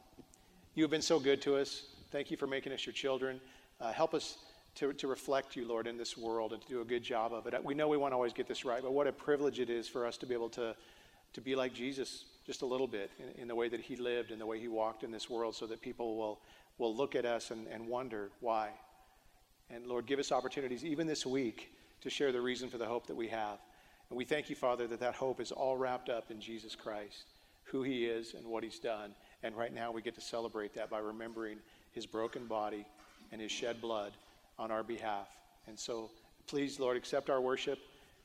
you 0.74 0.82
have 0.82 0.90
been 0.90 1.00
so 1.00 1.20
good 1.20 1.40
to 1.42 1.54
us. 1.54 1.84
Thank 2.10 2.28
you 2.28 2.36
for 2.36 2.48
making 2.48 2.72
us 2.72 2.84
your 2.84 2.92
children. 2.92 3.40
Uh, 3.80 3.92
help 3.92 4.14
us 4.14 4.38
to, 4.74 4.92
to 4.94 5.06
reflect 5.06 5.54
you, 5.54 5.64
Lord, 5.68 5.86
in 5.86 5.96
this 5.96 6.18
world 6.18 6.52
and 6.52 6.60
to 6.62 6.68
do 6.68 6.80
a 6.80 6.84
good 6.84 7.04
job 7.04 7.32
of 7.32 7.46
it. 7.46 7.54
We 7.64 7.72
know 7.72 7.86
we 7.86 7.96
want 7.96 8.10
to 8.10 8.16
always 8.16 8.32
get 8.32 8.48
this 8.48 8.64
right, 8.64 8.82
but 8.82 8.92
what 8.92 9.06
a 9.06 9.12
privilege 9.12 9.60
it 9.60 9.70
is 9.70 9.86
for 9.86 10.06
us 10.06 10.16
to 10.18 10.26
be 10.26 10.34
able 10.34 10.48
to, 10.50 10.74
to 11.34 11.40
be 11.40 11.54
like 11.54 11.72
Jesus 11.72 12.24
just 12.44 12.62
a 12.62 12.66
little 12.66 12.88
bit 12.88 13.12
in, 13.20 13.42
in 13.42 13.48
the 13.48 13.54
way 13.54 13.68
that 13.68 13.80
he 13.80 13.94
lived 13.94 14.32
and 14.32 14.40
the 14.40 14.46
way 14.46 14.58
he 14.58 14.66
walked 14.66 15.04
in 15.04 15.12
this 15.12 15.30
world 15.30 15.54
so 15.54 15.64
that 15.68 15.80
people 15.80 16.16
will, 16.16 16.40
will 16.78 16.94
look 16.94 17.14
at 17.14 17.24
us 17.24 17.52
and, 17.52 17.68
and 17.68 17.86
wonder 17.86 18.30
why. 18.40 18.70
And 19.70 19.86
Lord, 19.86 20.06
give 20.06 20.18
us 20.18 20.32
opportunities 20.32 20.84
even 20.84 21.06
this 21.06 21.24
week 21.24 21.72
to 22.00 22.10
share 22.10 22.32
the 22.32 22.40
reason 22.40 22.68
for 22.68 22.78
the 22.78 22.86
hope 22.86 23.06
that 23.06 23.16
we 23.16 23.28
have. 23.28 23.58
And 24.10 24.18
we 24.18 24.24
thank 24.24 24.50
you, 24.50 24.56
Father, 24.56 24.88
that 24.88 24.98
that 24.98 25.14
hope 25.14 25.40
is 25.40 25.52
all 25.52 25.76
wrapped 25.76 26.08
up 26.08 26.32
in 26.32 26.40
Jesus 26.40 26.74
Christ, 26.74 27.24
who 27.64 27.82
he 27.82 28.06
is 28.06 28.34
and 28.34 28.46
what 28.46 28.62
he's 28.62 28.78
done. 28.78 29.14
And 29.42 29.56
right 29.56 29.72
now 29.72 29.92
we 29.92 30.02
get 30.02 30.14
to 30.14 30.20
celebrate 30.20 30.74
that 30.74 30.90
by 30.90 30.98
remembering 30.98 31.58
his 31.92 32.06
broken 32.06 32.46
body 32.46 32.84
and 33.32 33.40
his 33.40 33.52
shed 33.52 33.80
blood 33.80 34.12
on 34.58 34.70
our 34.70 34.82
behalf. 34.82 35.28
And 35.66 35.78
so, 35.78 36.10
please, 36.46 36.78
Lord, 36.78 36.96
accept 36.96 37.30
our 37.30 37.40
worship 37.40 37.78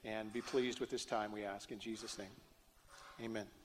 and 0.06 0.32
be 0.32 0.42
pleased 0.42 0.80
with 0.80 0.90
this 0.90 1.06
time, 1.06 1.32
we 1.32 1.44
ask. 1.44 1.72
In 1.72 1.80
Jesus' 1.80 2.18
name, 2.18 2.28
amen. 3.22 3.59